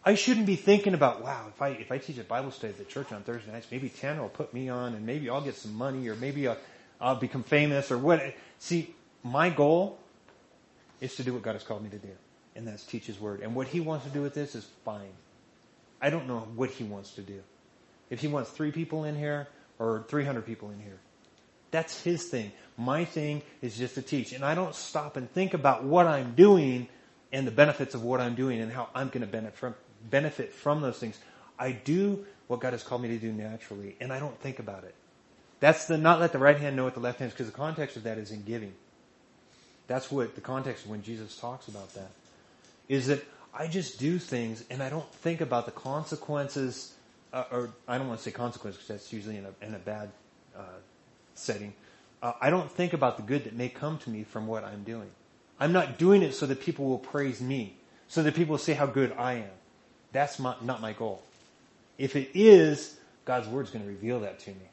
I 0.03 0.15
shouldn't 0.15 0.47
be 0.47 0.57
thinking 0.57 0.93
about, 0.93 1.23
wow, 1.23 1.45
if 1.47 1.61
I, 1.61 1.69
if 1.69 1.89
I 1.89 1.97
teach 1.97 2.17
a 2.17 2.25
Bible 2.25 2.51
study 2.51 2.73
at 2.73 2.79
the 2.79 2.83
church 2.83 3.13
on 3.13 3.23
Thursday 3.23 3.53
nights, 3.53 3.67
maybe 3.71 3.87
Tanner 3.87 4.21
will 4.21 4.27
put 4.27 4.53
me 4.53 4.67
on 4.67 4.95
and 4.95 5.05
maybe 5.05 5.29
I'll 5.29 5.39
get 5.39 5.55
some 5.55 5.75
money 5.75 6.09
or 6.09 6.15
maybe 6.15 6.49
I'll, 6.49 6.57
I'll 6.99 7.15
become 7.15 7.43
famous 7.43 7.89
or 7.89 7.97
what. 7.97 8.21
See, 8.59 8.93
my 9.23 9.49
goal 9.49 9.97
is 10.99 11.15
to 11.15 11.23
do 11.23 11.33
what 11.33 11.41
God 11.41 11.53
has 11.53 11.63
called 11.63 11.83
me 11.83 11.89
to 11.91 11.99
do. 11.99 12.11
And 12.55 12.67
that's 12.67 12.83
teach 12.83 13.05
His 13.05 13.19
Word. 13.19 13.41
And 13.41 13.55
what 13.55 13.67
He 13.67 13.79
wants 13.79 14.05
to 14.05 14.11
do 14.11 14.21
with 14.21 14.33
this 14.33 14.55
is 14.55 14.67
fine. 14.85 15.11
I 16.01 16.09
don't 16.09 16.27
know 16.27 16.47
what 16.55 16.69
He 16.69 16.83
wants 16.83 17.11
to 17.15 17.21
do. 17.21 17.41
If 18.09 18.19
He 18.21 18.27
wants 18.27 18.49
three 18.51 18.71
people 18.71 19.05
in 19.05 19.15
here 19.15 19.47
or 19.79 20.05
300 20.07 20.45
people 20.45 20.69
in 20.69 20.79
here, 20.79 20.99
that's 21.71 22.01
His 22.03 22.25
thing. 22.25 22.51
My 22.77 23.05
thing 23.05 23.41
is 23.61 23.77
just 23.77 23.95
to 23.95 24.01
teach. 24.01 24.33
And 24.33 24.43
I 24.43 24.55
don't 24.55 24.75
stop 24.75 25.17
and 25.17 25.31
think 25.31 25.53
about 25.53 25.83
what 25.83 26.07
I'm 26.07 26.35
doing 26.35 26.87
and 27.31 27.47
the 27.47 27.51
benefits 27.51 27.95
of 27.95 28.03
what 28.03 28.21
I'm 28.21 28.35
doing 28.35 28.61
and 28.61 28.71
how 28.71 28.89
I'm 28.93 29.07
going 29.07 29.21
to 29.21 29.27
benefit 29.27 29.57
from, 29.57 29.75
benefit 30.09 30.53
from 30.53 30.81
those 30.81 30.97
things. 30.97 31.17
I 31.57 31.71
do 31.71 32.25
what 32.47 32.59
God 32.59 32.73
has 32.73 32.83
called 32.83 33.01
me 33.01 33.09
to 33.09 33.17
do 33.17 33.31
naturally, 33.31 33.95
and 33.99 34.13
I 34.13 34.19
don't 34.19 34.39
think 34.39 34.59
about 34.59 34.83
it. 34.83 34.93
That's 35.59 35.85
the 35.85 35.97
not 35.97 36.19
let 36.19 36.31
the 36.31 36.39
right 36.39 36.57
hand 36.57 36.75
know 36.75 36.83
what 36.83 36.93
the 36.93 36.99
left 36.99 37.19
hand 37.19 37.29
is, 37.29 37.33
because 37.33 37.47
the 37.47 37.57
context 37.57 37.95
of 37.95 38.03
that 38.03 38.17
is 38.17 38.31
in 38.31 38.43
giving. 38.43 38.73
That's 39.87 40.11
what 40.11 40.35
the 40.35 40.41
context 40.41 40.85
when 40.85 41.03
Jesus 41.03 41.37
talks 41.37 41.67
about 41.67 41.93
that. 41.95 42.11
Is 42.87 43.07
that 43.07 43.23
I 43.53 43.67
just 43.67 43.99
do 43.99 44.19
things 44.19 44.63
and 44.69 44.81
I 44.81 44.89
don't 44.89 45.09
think 45.15 45.41
about 45.41 45.65
the 45.65 45.71
consequences, 45.71 46.93
uh, 47.31 47.45
or 47.51 47.69
I 47.87 47.97
don't 47.97 48.07
want 48.07 48.19
to 48.19 48.23
say 48.23 48.31
consequences 48.31 48.81
because 48.81 49.01
that's 49.01 49.13
usually 49.13 49.37
in 49.37 49.45
a, 49.45 49.65
in 49.65 49.75
a 49.75 49.79
bad 49.79 50.11
uh, 50.57 50.63
setting. 51.35 51.73
Uh, 52.21 52.33
I 52.41 52.49
don't 52.49 52.71
think 52.71 52.93
about 52.93 53.17
the 53.17 53.23
good 53.23 53.43
that 53.43 53.53
may 53.53 53.69
come 53.69 53.97
to 53.99 54.09
me 54.09 54.23
from 54.23 54.47
what 54.47 54.63
I'm 54.63 54.83
doing. 54.83 55.09
I'm 55.59 55.71
not 55.71 55.97
doing 55.97 56.23
it 56.23 56.33
so 56.33 56.45
that 56.45 56.61
people 56.61 56.85
will 56.85 56.99
praise 56.99 57.41
me, 57.41 57.75
so 58.07 58.23
that 58.23 58.33
people 58.35 58.53
will 58.53 58.59
say 58.59 58.73
how 58.73 58.85
good 58.85 59.13
I 59.17 59.33
am. 59.33 59.51
That's 60.11 60.39
my, 60.39 60.55
not 60.61 60.81
my 60.81 60.93
goal. 60.93 61.21
If 61.97 62.15
it 62.15 62.31
is, 62.33 62.97
God's 63.25 63.47
word 63.47 63.67
is 63.67 63.71
going 63.71 63.85
to 63.85 63.89
reveal 63.89 64.21
that 64.21 64.39
to 64.39 64.49
me. 64.51 64.69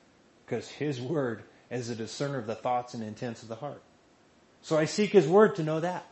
Because 0.46 0.68
His 0.68 1.00
word 1.00 1.42
is 1.70 1.90
a 1.90 1.94
discerner 1.94 2.38
of 2.38 2.46
the 2.46 2.54
thoughts 2.54 2.94
and 2.94 3.02
intents 3.02 3.42
of 3.42 3.48
the 3.48 3.56
heart. 3.56 3.82
So 4.62 4.76
I 4.76 4.86
seek 4.86 5.10
His 5.10 5.28
word 5.28 5.56
to 5.56 5.62
know 5.62 5.80
that. 5.80 6.06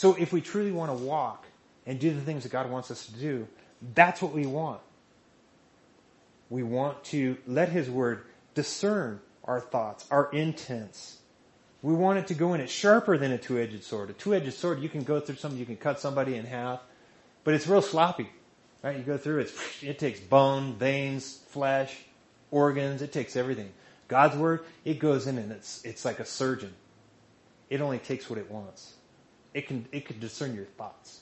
So 0.00 0.14
if 0.14 0.32
we 0.32 0.40
truly 0.40 0.72
want 0.72 0.90
to 0.90 1.04
walk 1.04 1.44
and 1.84 2.00
do 2.00 2.10
the 2.10 2.22
things 2.22 2.44
that 2.44 2.48
God 2.48 2.70
wants 2.70 2.90
us 2.90 3.04
to 3.04 3.12
do, 3.12 3.46
that's 3.92 4.22
what 4.22 4.32
we 4.32 4.46
want. 4.46 4.80
We 6.48 6.62
want 6.62 7.04
to 7.12 7.36
let 7.46 7.68
His 7.68 7.90
word 7.90 8.22
discern 8.54 9.20
our 9.44 9.60
thoughts, 9.60 10.06
our 10.10 10.32
intents. 10.32 11.18
We 11.82 11.92
want 11.92 12.18
it 12.18 12.28
to 12.28 12.34
go 12.34 12.54
in. 12.54 12.62
It's 12.62 12.72
sharper 12.72 13.18
than 13.18 13.30
a 13.30 13.36
two-edged 13.36 13.84
sword. 13.84 14.08
A 14.08 14.14
two-edged 14.14 14.54
sword, 14.54 14.80
you 14.80 14.88
can 14.88 15.02
go 15.02 15.20
through 15.20 15.34
something, 15.34 15.60
you 15.60 15.66
can 15.66 15.76
cut 15.76 16.00
somebody 16.00 16.36
in 16.36 16.46
half, 16.46 16.80
but 17.44 17.52
it's 17.52 17.66
real 17.66 17.82
sloppy. 17.82 18.30
Right? 18.82 18.96
You 18.96 19.02
go 19.02 19.18
through, 19.18 19.40
it, 19.40 19.52
it 19.82 19.98
takes 19.98 20.18
bone, 20.18 20.76
veins, 20.76 21.40
flesh, 21.48 21.94
organs, 22.50 23.02
it 23.02 23.12
takes 23.12 23.36
everything. 23.36 23.70
God's 24.08 24.34
word, 24.34 24.64
it 24.82 24.98
goes 24.98 25.26
in 25.26 25.36
and 25.36 25.52
it's, 25.52 25.84
it's 25.84 26.06
like 26.06 26.20
a 26.20 26.24
surgeon. 26.24 26.72
It 27.68 27.82
only 27.82 27.98
takes 27.98 28.30
what 28.30 28.38
it 28.38 28.50
wants. 28.50 28.94
It 29.52 29.66
can, 29.66 29.86
it 29.92 30.06
can 30.06 30.18
discern 30.20 30.54
your 30.54 30.64
thoughts. 30.64 31.20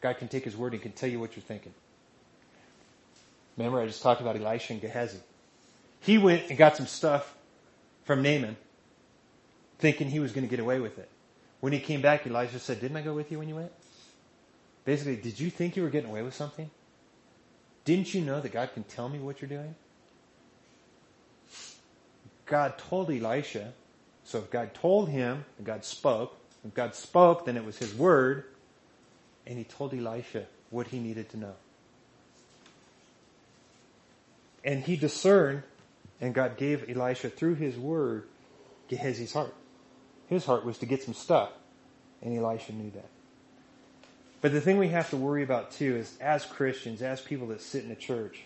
God 0.00 0.18
can 0.18 0.28
take 0.28 0.44
his 0.44 0.56
word 0.56 0.72
and 0.72 0.82
can 0.82 0.92
tell 0.92 1.08
you 1.08 1.20
what 1.20 1.36
you're 1.36 1.42
thinking. 1.42 1.74
Remember 3.56 3.80
I 3.80 3.86
just 3.86 4.02
talked 4.02 4.20
about 4.20 4.36
Elisha 4.36 4.72
and 4.72 4.82
Gehazi. 4.82 5.18
He 6.00 6.18
went 6.18 6.48
and 6.48 6.58
got 6.58 6.76
some 6.76 6.86
stuff 6.86 7.34
from 8.04 8.22
Naaman 8.22 8.56
thinking 9.78 10.10
he 10.10 10.20
was 10.20 10.32
going 10.32 10.46
to 10.46 10.50
get 10.50 10.60
away 10.60 10.80
with 10.80 10.98
it. 10.98 11.08
When 11.60 11.72
he 11.72 11.80
came 11.80 12.00
back, 12.00 12.26
Elijah 12.26 12.58
said, 12.58 12.80
didn't 12.80 12.96
I 12.96 13.02
go 13.02 13.14
with 13.14 13.32
you 13.32 13.38
when 13.38 13.48
you 13.48 13.56
went? 13.56 13.72
Basically, 14.84 15.16
did 15.16 15.40
you 15.40 15.50
think 15.50 15.76
you 15.76 15.82
were 15.82 15.90
getting 15.90 16.10
away 16.10 16.22
with 16.22 16.34
something? 16.34 16.70
Didn't 17.84 18.14
you 18.14 18.20
know 18.20 18.40
that 18.40 18.52
God 18.52 18.72
can 18.74 18.84
tell 18.84 19.08
me 19.08 19.18
what 19.18 19.40
you're 19.40 19.48
doing? 19.48 19.74
God 22.46 22.78
told 22.78 23.10
Elisha, 23.10 23.72
so 24.24 24.38
if 24.38 24.50
God 24.50 24.74
told 24.74 25.08
him, 25.08 25.44
and 25.58 25.66
God 25.66 25.84
spoke, 25.84 26.36
if 26.68 26.74
God 26.74 26.94
spoke, 26.94 27.46
then 27.46 27.56
it 27.56 27.64
was 27.64 27.78
his 27.78 27.94
word, 27.94 28.44
and 29.46 29.58
he 29.58 29.64
told 29.64 29.94
Elisha 29.94 30.46
what 30.70 30.88
he 30.88 30.98
needed 30.98 31.28
to 31.30 31.36
know. 31.36 31.54
And 34.64 34.82
he 34.82 34.96
discerned, 34.96 35.62
and 36.20 36.34
God 36.34 36.56
gave 36.56 36.88
Elisha 36.88 37.30
through 37.30 37.54
his 37.54 37.76
word 37.76 38.24
Gehazi's 38.90 39.32
heart. 39.32 39.54
His 40.28 40.44
heart 40.44 40.64
was 40.64 40.78
to 40.78 40.86
get 40.86 41.02
some 41.02 41.14
stuff, 41.14 41.50
and 42.22 42.36
Elisha 42.36 42.72
knew 42.72 42.90
that. 42.90 43.08
But 44.40 44.52
the 44.52 44.60
thing 44.60 44.78
we 44.78 44.88
have 44.88 45.10
to 45.10 45.16
worry 45.16 45.42
about 45.42 45.72
too 45.72 45.96
is 45.96 46.16
as 46.20 46.44
Christians, 46.44 47.02
as 47.02 47.20
people 47.20 47.48
that 47.48 47.60
sit 47.60 47.84
in 47.84 47.90
a 47.90 47.96
church, 47.96 48.42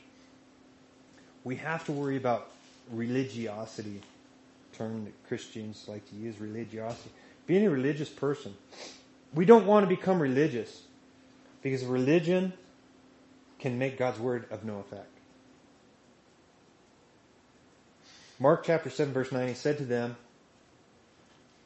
we 1.43 1.57
have 1.57 1.85
to 1.87 1.93
worry 1.93 2.17
about 2.17 2.51
religiosity. 2.91 4.01
Term 4.75 5.05
that 5.05 5.29
Christians 5.29 5.85
like 5.89 6.09
to 6.11 6.17
use, 6.17 6.41
religiosity. 6.41 7.11
Being 7.47 7.67
a 7.67 7.71
religious 7.71 8.09
person. 8.09 8.55
We 9.35 9.45
don't 9.45 9.67
want 9.67 9.89
to 9.89 9.95
become 9.95 10.21
religious 10.21 10.83
because 11.63 11.85
religion 11.85 12.53
can 13.59 13.79
make 13.79 13.99
God's 13.99 14.19
word 14.19 14.47
of 14.51 14.65
no 14.65 14.79
effect. 14.79 15.07
Mark 18.39 18.65
chapter 18.65 18.89
7 18.89 19.13
verse 19.13 19.31
9, 19.31 19.49
he 19.49 19.55
said 19.55 19.79
to 19.79 19.85
them, 19.85 20.17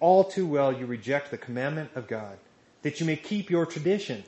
All 0.01 0.25
too 0.25 0.47
well 0.47 0.73
you 0.73 0.87
reject 0.87 1.31
the 1.31 1.39
commandment 1.39 1.91
of 1.95 2.09
God 2.09 2.39
that 2.85 3.01
you 3.01 3.07
may 3.07 3.17
keep 3.17 3.51
your 3.51 3.67
tradition. 3.67 4.23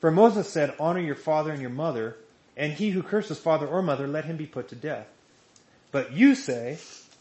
For 0.00 0.10
Moses 0.10 0.48
said, 0.48 0.74
honor 0.80 1.00
your 1.00 1.16
father 1.16 1.50
and 1.50 1.60
your 1.60 1.70
mother, 1.70 2.16
and 2.56 2.72
he 2.72 2.90
who 2.90 3.02
curses 3.02 3.38
father 3.38 3.66
or 3.66 3.82
mother, 3.82 4.06
let 4.06 4.24
him 4.24 4.36
be 4.36 4.46
put 4.46 4.68
to 4.68 4.76
death. 4.76 5.08
But 5.90 6.12
you 6.12 6.34
say, 6.34 6.78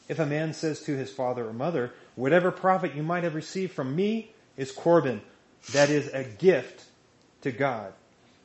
if 0.08 0.20
a 0.20 0.26
man 0.26 0.54
says 0.54 0.82
to 0.82 0.96
his 0.96 1.12
father 1.12 1.48
or 1.48 1.54
mother, 1.54 1.94
whatever 2.16 2.52
profit 2.52 2.96
you 2.96 3.04
might 3.04 3.24
have 3.24 3.36
received 3.36 3.74
from 3.74 3.96
me 3.96 4.32
is 4.58 4.72
Corban, 4.72 5.22
that 5.74 5.90
is 5.90 6.08
a 6.08 6.24
gift 6.24 6.86
to 7.42 7.52
God. 7.52 7.94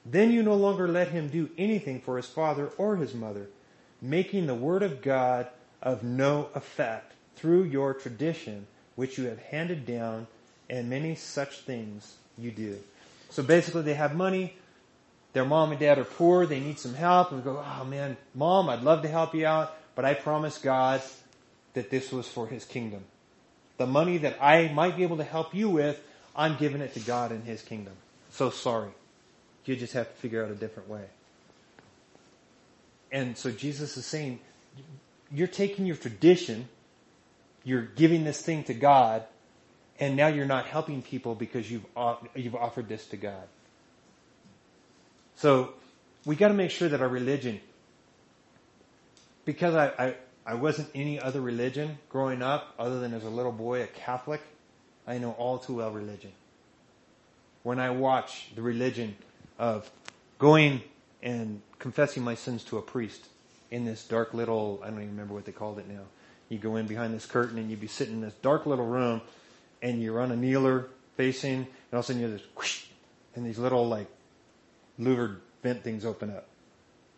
Then 0.04 0.30
you 0.30 0.42
no 0.42 0.54
longer 0.54 0.86
let 0.86 1.08
him 1.08 1.28
do 1.28 1.50
anything 1.58 2.00
for 2.00 2.16
his 2.16 2.26
father 2.26 2.68
or 2.78 2.96
his 2.96 3.14
mother, 3.14 3.48
making 4.00 4.46
the 4.46 4.54
word 4.54 4.82
of 4.82 5.02
God 5.02 5.48
of 5.82 6.02
no 6.02 6.48
effect 6.54 7.12
through 7.34 7.64
your 7.64 7.92
tradition, 7.94 8.66
which 8.94 9.18
you 9.18 9.24
have 9.24 9.38
handed 9.38 9.84
down 9.84 10.26
and 10.70 10.88
many 10.88 11.14
such 11.14 11.60
things 11.60 12.16
you 12.38 12.50
do. 12.50 12.78
So 13.30 13.42
basically 13.42 13.82
they 13.82 13.94
have 13.94 14.14
money, 14.14 14.56
their 15.32 15.44
mom 15.44 15.70
and 15.70 15.80
dad 15.80 15.98
are 15.98 16.04
poor, 16.04 16.46
they 16.46 16.60
need 16.60 16.78
some 16.78 16.94
help, 16.94 17.30
and 17.30 17.40
we 17.40 17.44
go, 17.44 17.62
oh 17.62 17.84
man, 17.84 18.16
mom, 18.34 18.68
I'd 18.68 18.82
love 18.82 19.02
to 19.02 19.08
help 19.08 19.34
you 19.34 19.46
out, 19.46 19.76
but 19.94 20.04
I 20.04 20.14
promise 20.14 20.58
God 20.58 21.02
that 21.76 21.90
this 21.90 22.10
was 22.10 22.26
for 22.26 22.46
his 22.46 22.64
kingdom. 22.64 23.04
The 23.76 23.86
money 23.86 24.16
that 24.18 24.38
I 24.42 24.72
might 24.72 24.96
be 24.96 25.02
able 25.02 25.18
to 25.18 25.24
help 25.24 25.54
you 25.54 25.68
with, 25.68 26.02
I'm 26.34 26.56
giving 26.56 26.80
it 26.80 26.94
to 26.94 27.00
God 27.00 27.32
and 27.32 27.44
his 27.44 27.60
kingdom. 27.60 27.92
So 28.30 28.48
sorry. 28.48 28.90
You 29.66 29.76
just 29.76 29.92
have 29.92 30.08
to 30.08 30.16
figure 30.16 30.42
out 30.42 30.50
a 30.50 30.54
different 30.54 30.88
way. 30.88 31.04
And 33.12 33.36
so 33.36 33.50
Jesus 33.50 33.98
is 33.98 34.06
saying, 34.06 34.40
you're 35.30 35.46
taking 35.48 35.84
your 35.84 35.96
tradition, 35.96 36.66
you're 37.62 37.82
giving 37.82 38.24
this 38.24 38.40
thing 38.40 38.64
to 38.64 38.74
God, 38.74 39.24
and 40.00 40.16
now 40.16 40.28
you're 40.28 40.46
not 40.46 40.66
helping 40.66 41.02
people 41.02 41.34
because 41.34 41.70
you've 41.70 41.84
uh, 41.94 42.16
you've 42.34 42.54
offered 42.54 42.88
this 42.88 43.06
to 43.08 43.16
God. 43.18 43.48
So 45.36 45.74
we 46.24 46.36
got 46.36 46.48
to 46.48 46.54
make 46.54 46.70
sure 46.70 46.88
that 46.88 47.02
our 47.02 47.08
religion, 47.08 47.60
because 49.44 49.74
I, 49.74 49.86
I 49.98 50.14
I 50.46 50.54
wasn't 50.54 50.88
any 50.94 51.20
other 51.20 51.40
religion 51.40 51.98
growing 52.08 52.40
up 52.40 52.72
other 52.78 53.00
than 53.00 53.12
as 53.12 53.24
a 53.24 53.28
little 53.28 53.50
boy 53.50 53.82
a 53.82 53.86
Catholic, 53.88 54.40
I 55.04 55.18
know 55.18 55.32
all 55.32 55.58
too 55.58 55.74
well 55.74 55.90
religion. 55.90 56.30
When 57.64 57.80
I 57.80 57.90
watch 57.90 58.52
the 58.54 58.62
religion 58.62 59.16
of 59.58 59.90
going 60.38 60.82
and 61.20 61.60
confessing 61.80 62.22
my 62.22 62.36
sins 62.36 62.62
to 62.64 62.78
a 62.78 62.82
priest 62.82 63.26
in 63.72 63.84
this 63.84 64.04
dark 64.04 64.34
little, 64.34 64.80
I 64.84 64.90
don't 64.90 64.98
even 64.98 65.10
remember 65.10 65.34
what 65.34 65.46
they 65.46 65.52
called 65.52 65.80
it 65.80 65.88
now. 65.88 66.02
You 66.48 66.58
go 66.58 66.76
in 66.76 66.86
behind 66.86 67.12
this 67.12 67.26
curtain 67.26 67.58
and 67.58 67.68
you'd 67.68 67.80
be 67.80 67.88
sitting 67.88 68.14
in 68.14 68.20
this 68.20 68.34
dark 68.34 68.66
little 68.66 68.86
room 68.86 69.22
and 69.82 70.00
you're 70.00 70.20
on 70.20 70.30
a 70.30 70.36
kneeler 70.36 70.86
facing, 71.16 71.54
and 71.54 71.66
all 71.92 72.00
of 72.00 72.04
a 72.04 72.06
sudden 72.06 72.22
you 72.22 72.28
hear 72.28 72.36
this 72.36 72.46
whoosh, 72.56 72.84
and 73.34 73.44
these 73.44 73.58
little 73.58 73.88
like 73.88 74.06
louvered 74.98 75.40
vent 75.62 75.82
things 75.82 76.04
open 76.04 76.30
up. 76.30 76.46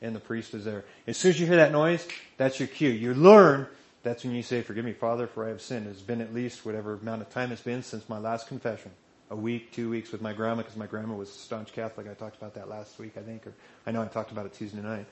And 0.01 0.14
the 0.14 0.20
priest 0.20 0.55
is 0.55 0.64
there. 0.64 0.84
As 1.07 1.16
soon 1.16 1.30
as 1.30 1.40
you 1.40 1.46
hear 1.46 1.57
that 1.57 1.72
noise, 1.72 2.07
that's 2.36 2.61
your 2.61 2.68
cue. 2.68 2.90
You 2.90 3.14
learn, 3.14 3.66
that's 4.03 4.22
when 4.22 4.32
you 4.34 4.42
say, 4.42 4.62
forgive 4.62 4.84
me, 4.84 4.92
Father, 4.92 5.26
for 5.26 5.44
I 5.44 5.49
have 5.49 5.61
sinned. 5.61 5.88
It's 5.88 6.01
been 6.01 6.20
at 6.20 6.32
least 6.32 6.64
whatever 6.64 6.94
amount 6.94 7.22
of 7.22 7.30
time 7.30 7.51
it's 7.51 7.62
been 7.62 7.82
since 7.82 8.09
my 8.09 8.18
last 8.18 8.46
confession. 8.46 8.92
A 9.30 9.36
week, 9.36 9.72
two 9.72 9.90
weeks 9.90 10.12
with 10.12 10.22
my 10.22 10.32
grandma, 10.32 10.62
because 10.62 10.76
my 10.76 10.86
grandma 10.86 11.14
was 11.14 11.28
a 11.28 11.32
staunch 11.32 11.72
Catholic. 11.72 12.09
I 12.09 12.14
talked 12.14 12.36
about 12.36 12.55
that 12.55 12.68
last 12.68 12.99
week, 12.99 13.14
I 13.18 13.20
think, 13.20 13.46
or 13.46 13.53
I 13.86 13.90
know 13.90 14.01
I 14.01 14.07
talked 14.07 14.30
about 14.30 14.46
it 14.46 14.55
Tuesday 14.55 14.80
night. 14.80 15.07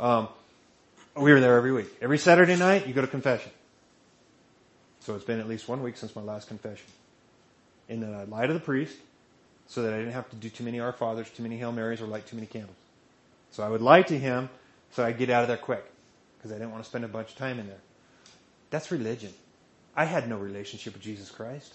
Um, 0.00 0.28
we 1.14 1.32
were 1.32 1.40
there 1.40 1.56
every 1.56 1.72
week. 1.72 1.88
Every 2.00 2.18
Saturday 2.18 2.56
night, 2.56 2.86
you 2.86 2.94
go 2.94 3.00
to 3.00 3.06
confession. 3.06 3.52
So 5.00 5.14
it's 5.14 5.24
been 5.24 5.38
at 5.38 5.48
least 5.48 5.68
one 5.68 5.82
week 5.82 5.96
since 5.96 6.16
my 6.16 6.22
last 6.22 6.48
confession. 6.48 6.86
And 7.88 8.02
then 8.02 8.14
I 8.14 8.24
lie 8.24 8.46
to 8.46 8.52
the 8.52 8.60
priest, 8.60 8.96
so 9.68 9.82
that 9.82 9.92
I 9.92 9.98
didn't 9.98 10.14
have 10.14 10.28
to 10.30 10.36
do 10.36 10.48
too 10.48 10.64
many 10.64 10.80
Our 10.80 10.92
Fathers, 10.92 11.30
too 11.30 11.42
many 11.42 11.58
Hail 11.58 11.72
Marys, 11.72 12.00
or 12.00 12.06
light 12.06 12.26
too 12.26 12.36
many 12.36 12.46
candles. 12.46 12.74
So 13.50 13.62
I 13.62 13.68
would 13.68 13.82
lie 13.82 14.02
to 14.02 14.18
him 14.18 14.48
so 14.92 15.04
I'd 15.04 15.18
get 15.18 15.30
out 15.30 15.42
of 15.42 15.48
there 15.48 15.56
quick 15.56 15.84
because 16.36 16.52
I 16.52 16.54
didn't 16.54 16.72
want 16.72 16.82
to 16.82 16.88
spend 16.88 17.04
a 17.04 17.08
bunch 17.08 17.30
of 17.30 17.36
time 17.36 17.58
in 17.58 17.66
there. 17.66 17.80
That's 18.70 18.90
religion. 18.90 19.32
I 19.94 20.04
had 20.04 20.28
no 20.28 20.38
relationship 20.38 20.94
with 20.94 21.02
Jesus 21.02 21.30
Christ. 21.30 21.74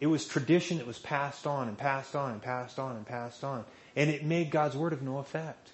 It 0.00 0.06
was 0.06 0.26
tradition 0.26 0.78
that 0.78 0.86
was 0.86 0.98
passed 0.98 1.46
on 1.46 1.68
and 1.68 1.78
passed 1.78 2.14
on 2.14 2.32
and 2.32 2.42
passed 2.42 2.78
on 2.78 2.96
and 2.96 3.06
passed 3.06 3.42
on. 3.42 3.64
And 3.96 4.10
it 4.10 4.24
made 4.24 4.50
God's 4.50 4.76
word 4.76 4.92
of 4.92 5.02
no 5.02 5.18
effect. 5.18 5.70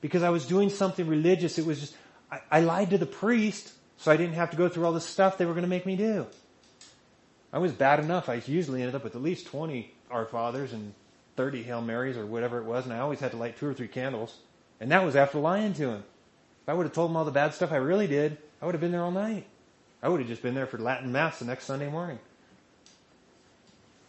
Because 0.00 0.22
I 0.22 0.30
was 0.30 0.46
doing 0.46 0.68
something 0.68 1.06
religious, 1.06 1.58
it 1.58 1.64
was 1.64 1.80
just, 1.80 1.96
I, 2.30 2.40
I 2.50 2.60
lied 2.60 2.90
to 2.90 2.98
the 2.98 3.06
priest 3.06 3.72
so 3.96 4.10
I 4.10 4.16
didn't 4.16 4.34
have 4.34 4.50
to 4.50 4.56
go 4.56 4.68
through 4.68 4.84
all 4.84 4.92
the 4.92 5.00
stuff 5.00 5.38
they 5.38 5.46
were 5.46 5.52
going 5.52 5.62
to 5.62 5.68
make 5.68 5.86
me 5.86 5.96
do. 5.96 6.26
I 7.52 7.58
was 7.58 7.72
bad 7.72 8.00
enough. 8.00 8.28
I 8.28 8.42
usually 8.46 8.82
ended 8.82 8.94
up 8.94 9.04
with 9.04 9.14
at 9.14 9.22
least 9.22 9.46
20 9.46 9.92
Our 10.10 10.26
Fathers 10.26 10.72
and 10.72 10.92
30 11.36 11.62
Hail 11.62 11.80
Marys 11.80 12.16
or 12.16 12.26
whatever 12.26 12.58
it 12.58 12.64
was, 12.64 12.84
and 12.84 12.92
I 12.92 12.98
always 12.98 13.20
had 13.20 13.30
to 13.30 13.36
light 13.36 13.56
two 13.58 13.66
or 13.66 13.74
three 13.74 13.88
candles. 13.88 14.36
And 14.80 14.90
that 14.90 15.04
was 15.04 15.16
after 15.16 15.38
lying 15.38 15.74
to 15.74 15.88
him. 15.88 16.04
If 16.62 16.68
I 16.68 16.74
would 16.74 16.84
have 16.84 16.92
told 16.92 17.10
him 17.10 17.16
all 17.16 17.24
the 17.24 17.30
bad 17.30 17.54
stuff 17.54 17.72
I 17.72 17.76
really 17.76 18.06
did, 18.06 18.38
I 18.60 18.66
would 18.66 18.74
have 18.74 18.80
been 18.80 18.92
there 18.92 19.02
all 19.02 19.10
night. 19.10 19.46
I 20.02 20.08
would 20.08 20.20
have 20.20 20.28
just 20.28 20.42
been 20.42 20.54
there 20.54 20.66
for 20.66 20.78
Latin 20.78 21.12
Mass 21.12 21.38
the 21.38 21.44
next 21.44 21.64
Sunday 21.64 21.90
morning. 21.90 22.18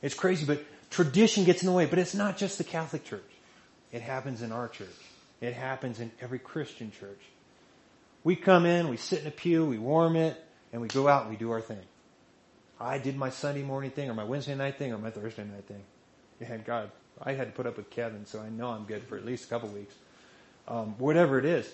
It's 0.02 0.16
crazy, 0.16 0.46
but 0.46 0.64
tradition 0.90 1.44
gets 1.44 1.62
in 1.62 1.68
the 1.68 1.74
way. 1.74 1.86
But 1.86 2.00
it's 2.00 2.14
not 2.14 2.38
just 2.38 2.58
the 2.58 2.64
Catholic 2.64 3.06
Church. 3.06 3.22
It 3.92 4.02
happens 4.02 4.42
in 4.42 4.52
our 4.52 4.68
church. 4.68 4.88
It 5.40 5.54
happens 5.54 6.00
in 6.00 6.12
every 6.20 6.40
Christian 6.40 6.92
church. 6.92 7.20
We 8.24 8.36
come 8.36 8.66
in, 8.66 8.90
we 8.90 8.98
sit 8.98 9.22
in 9.22 9.28
a 9.28 9.32
pew, 9.32 9.66
we 9.66 9.78
warm 9.78 10.16
it, 10.16 10.42
and 10.72 10.82
we 10.82 10.88
go 10.88 11.08
out 11.08 11.24
and 11.24 11.32
we 11.32 11.38
do 11.38 11.52
our 11.52 11.62
thing. 11.62 11.82
I 12.80 12.98
did 12.98 13.16
my 13.16 13.30
Sunday 13.30 13.62
morning 13.62 13.92
thing, 13.92 14.10
or 14.10 14.14
my 14.14 14.24
Wednesday 14.24 14.56
night 14.56 14.78
thing, 14.78 14.92
or 14.92 14.98
my 14.98 15.12
Thursday 15.12 15.44
night 15.44 15.66
thing. 15.68 15.84
And 16.42 16.66
God, 16.66 16.92
I 17.24 17.34
had 17.34 17.48
to 17.48 17.54
put 17.54 17.66
up 17.66 17.78
with 17.78 17.90
Kevin, 17.90 18.26
so 18.26 18.40
I 18.42 18.50
know 18.50 18.70
I'm 18.70 18.84
good 18.84 19.04
for 19.04 19.18
at 19.18 19.26
least 19.26 19.46
a 19.46 19.48
couple 19.48 19.70
weeks. 19.70 19.96
Um, 20.68 20.96
whatever 20.98 21.40
it 21.40 21.46
is, 21.46 21.72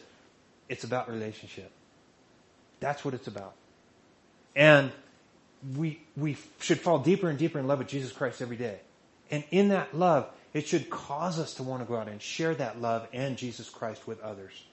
it's 0.68 0.84
about 0.84 1.10
relationship. 1.10 1.72
That's 2.80 3.04
what 3.04 3.14
it's 3.14 3.28
about. 3.28 3.54
And 4.56 4.92
we, 5.76 6.02
we 6.16 6.38
should 6.60 6.80
fall 6.80 7.00
deeper 7.00 7.30
and 7.30 7.38
deeper 7.38 7.60
in 7.60 7.68
love 7.68 7.80
with 7.80 7.88
Jesus 7.88 8.12
Christ 8.12 8.42
every 8.42 8.58
day. 8.58 8.80
And 9.32 9.44
in 9.52 9.70
that 9.70 9.96
love, 9.96 10.28
it 10.54 10.68
should 10.68 10.90
cause 10.90 11.40
us 11.40 11.56
to 11.56 11.64
want 11.64 11.82
to 11.82 11.88
go 11.88 11.98
out 11.98 12.08
and 12.08 12.22
share 12.22 12.56
that 12.56 12.82
love 12.82 13.08
and 13.14 13.38
Jesus 13.38 13.70
Christ 13.70 14.08
with 14.08 14.22
others. 14.22 14.64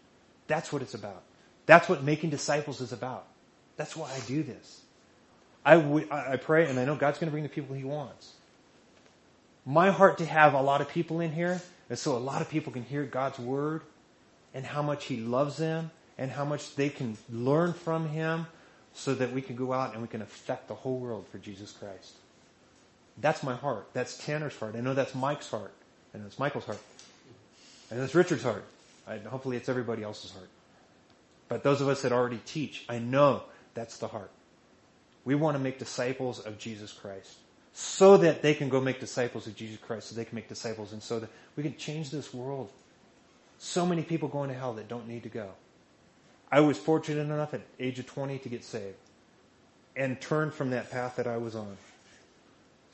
That's 0.47 0.73
what 0.73 0.83
it's 0.83 0.95
about. 0.95 1.23
That's 1.67 1.89
what 1.89 2.03
making 2.03 2.31
disciples 2.31 2.81
is 2.81 2.93
about. 2.93 3.27
That's 3.77 3.97
why 3.97 4.11
I 4.11 4.21
do 4.27 4.43
this. 4.43 4.81
I, 5.65 5.77
w- 5.77 6.07
I 6.11 6.37
pray, 6.37 6.69
and 6.69 6.79
I 6.79 6.85
know 6.85 6.95
God's 6.95 7.19
going 7.19 7.27
to 7.27 7.33
bring 7.33 7.43
the 7.43 7.49
people 7.49 7.75
He 7.75 7.85
wants. 7.85 8.33
My 9.67 9.91
heart 9.91 10.19
to 10.19 10.27
have 10.27 10.55
a 10.55 10.63
lot 10.63 10.81
of 10.81 10.89
people 10.89 11.21
in 11.21 11.33
here 11.33 11.61
is 11.91 12.01
so 12.01 12.17
a 12.17 12.19
lot 12.19 12.41
of 12.41 12.49
people 12.49 12.73
can 12.73 12.85
hear 12.85 13.03
God's 13.03 13.41
word 13.41 13.83
and 14.55 14.65
how 14.65 14.81
much 14.81 15.07
He 15.07 15.17
loves 15.17 15.57
them 15.57 15.91
and 16.17 16.31
how 16.31 16.45
much 16.45 16.77
they 16.77 16.89
can 16.89 17.19
learn 17.29 17.73
from 17.73 18.09
Him 18.09 18.47
so 18.95 19.13
that 19.17 19.33
we 19.33 19.43
can 19.43 19.57
go 19.57 19.73
out 19.73 19.93
and 19.93 20.01
we 20.01 20.09
can 20.09 20.23
affect 20.23 20.69
the 20.69 20.75
whole 20.75 20.99
world 20.99 21.27
for 21.33 21.39
Jesus 21.39 21.73
Christ. 21.73 22.13
That's 23.19 23.43
my 23.43 23.57
heart. 23.57 23.89
That's 23.93 24.17
Tanner's 24.17 24.57
heart. 24.57 24.77
I 24.77 24.81
know 24.81 24.95
that's 24.95 25.15
Mike's 25.15 25.51
heart. 25.51 25.73
Know 26.15 26.23
it's 26.25 26.39
Michael's 26.39 26.65
heart. 26.65 26.81
And 27.91 28.01
it's 28.01 28.15
Richard's 28.15 28.43
heart. 28.43 28.65
I, 29.07 29.19
hopefully 29.19 29.57
it's 29.57 29.69
everybody 29.69 30.03
else's 30.03 30.31
heart. 30.31 30.49
But 31.49 31.63
those 31.63 31.81
of 31.81 31.89
us 31.89 32.03
that 32.03 32.13
already 32.13 32.41
teach, 32.47 32.85
I 32.89 32.99
know 32.99 33.43
that's 33.75 33.99
the 33.99 34.09
heart. 34.09 34.31
We 35.25 35.35
want 35.35 35.57
to 35.57 35.63
make 35.63 35.79
disciples 35.79 36.41
of 36.41 36.57
Jesus 36.57 36.93
Christ 36.93 37.37
so 37.79 38.17
that 38.17 38.41
they 38.41 38.55
can 38.55 38.71
go 38.71 38.81
make 38.81 38.99
disciples 39.01 39.47
of 39.47 39.55
Jesus 39.55 39.77
Christ, 39.77 40.09
so 40.09 40.15
they 40.15 40.25
can 40.25 40.35
make 40.35 40.49
disciples 40.49 40.95
and 40.95 41.03
so 41.03 41.21
that 41.21 41.29
we 41.57 41.63
can 41.63 41.77
change 41.77 42.11
this 42.11 42.33
world. 42.33 42.71
So 43.59 43.85
many 43.85 44.03
people 44.03 44.31
going 44.31 44.49
to 44.49 44.55
hell 44.55 44.73
that 44.75 44.89
don't 44.89 45.07
need 45.07 45.25
to 45.25 45.29
go. 45.29 45.51
I 46.51 46.61
was 46.61 46.79
fortunate 46.79 47.21
enough 47.21 47.53
at 47.53 47.61
age 47.79 47.99
of 47.99 48.07
20 48.07 48.39
to 48.39 48.49
get 48.49 48.65
saved 48.65 48.97
and 49.95 50.19
turn 50.19 50.51
from 50.51 50.71
that 50.71 50.91
path 50.91 51.17
that 51.17 51.27
I 51.27 51.37
was 51.37 51.55
on. 51.55 51.77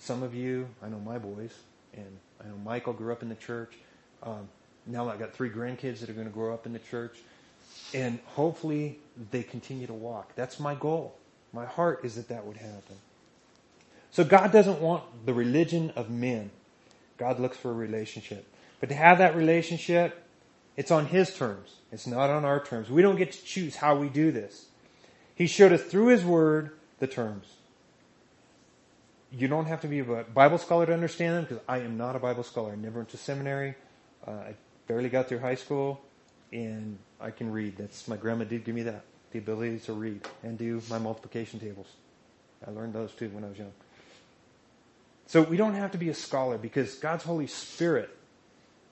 Some 0.00 0.24
of 0.24 0.34
you, 0.34 0.66
I 0.82 0.88
know 0.88 0.98
my 0.98 1.16
boys, 1.16 1.56
and 1.94 2.18
I 2.44 2.48
know 2.48 2.56
Michael 2.64 2.92
grew 2.92 3.12
up 3.12 3.22
in 3.22 3.28
the 3.28 3.36
church. 3.36 3.74
Um, 4.24 4.48
now 4.84 5.08
I've 5.08 5.20
got 5.20 5.32
three 5.32 5.50
grandkids 5.50 6.00
that 6.00 6.10
are 6.10 6.14
going 6.14 6.26
to 6.26 6.32
grow 6.32 6.52
up 6.52 6.66
in 6.66 6.72
the 6.72 6.80
church. 6.80 7.18
And 7.94 8.18
hopefully 8.34 8.98
they 9.30 9.44
continue 9.44 9.86
to 9.86 9.94
walk. 9.94 10.34
That's 10.34 10.58
my 10.58 10.74
goal. 10.74 11.14
My 11.52 11.66
heart 11.66 12.04
is 12.04 12.16
that 12.16 12.26
that 12.30 12.44
would 12.44 12.56
happen. 12.56 12.96
So 14.12 14.24
God 14.24 14.52
doesn't 14.52 14.80
want 14.80 15.26
the 15.26 15.32
religion 15.34 15.90
of 15.96 16.10
men. 16.10 16.50
God 17.16 17.40
looks 17.40 17.56
for 17.56 17.70
a 17.70 17.74
relationship. 17.74 18.46
But 18.78 18.90
to 18.90 18.94
have 18.94 19.18
that 19.18 19.34
relationship, 19.34 20.22
it's 20.76 20.90
on 20.90 21.06
His 21.06 21.34
terms. 21.34 21.76
It's 21.90 22.06
not 22.06 22.30
on 22.30 22.44
our 22.44 22.62
terms. 22.62 22.90
We 22.90 23.00
don't 23.00 23.16
get 23.16 23.32
to 23.32 23.42
choose 23.42 23.76
how 23.76 23.96
we 23.96 24.08
do 24.08 24.30
this. 24.30 24.66
He 25.34 25.46
showed 25.46 25.72
us 25.72 25.82
through 25.82 26.08
His 26.08 26.24
Word 26.24 26.72
the 26.98 27.06
terms. 27.06 27.46
You 29.30 29.48
don't 29.48 29.64
have 29.64 29.80
to 29.80 29.88
be 29.88 30.00
a 30.00 30.04
Bible 30.04 30.58
scholar 30.58 30.84
to 30.84 30.92
understand 30.92 31.36
them 31.36 31.44
because 31.44 31.64
I 31.66 31.78
am 31.78 31.96
not 31.96 32.14
a 32.14 32.18
Bible 32.18 32.42
scholar. 32.42 32.72
I 32.72 32.76
never 32.76 32.98
went 32.98 33.08
to 33.10 33.16
seminary. 33.16 33.74
Uh, 34.26 34.30
I 34.30 34.54
barely 34.86 35.08
got 35.08 35.28
through 35.28 35.38
high 35.38 35.54
school 35.54 36.02
and 36.52 36.98
I 37.18 37.30
can 37.30 37.50
read. 37.50 37.78
That's 37.78 38.06
my 38.08 38.18
grandma 38.18 38.44
did 38.44 38.64
give 38.64 38.74
me 38.74 38.82
that. 38.82 39.04
The 39.30 39.38
ability 39.38 39.78
to 39.80 39.94
read 39.94 40.28
and 40.42 40.58
do 40.58 40.82
my 40.90 40.98
multiplication 40.98 41.60
tables. 41.60 41.86
I 42.66 42.70
learned 42.72 42.92
those 42.92 43.12
too 43.12 43.30
when 43.30 43.44
I 43.44 43.48
was 43.48 43.58
young. 43.58 43.72
So 45.32 45.40
we 45.40 45.56
don't 45.56 45.72
have 45.72 45.92
to 45.92 45.98
be 45.98 46.10
a 46.10 46.14
scholar 46.14 46.58
because 46.58 46.96
God's 46.96 47.24
Holy 47.24 47.46
Spirit 47.46 48.14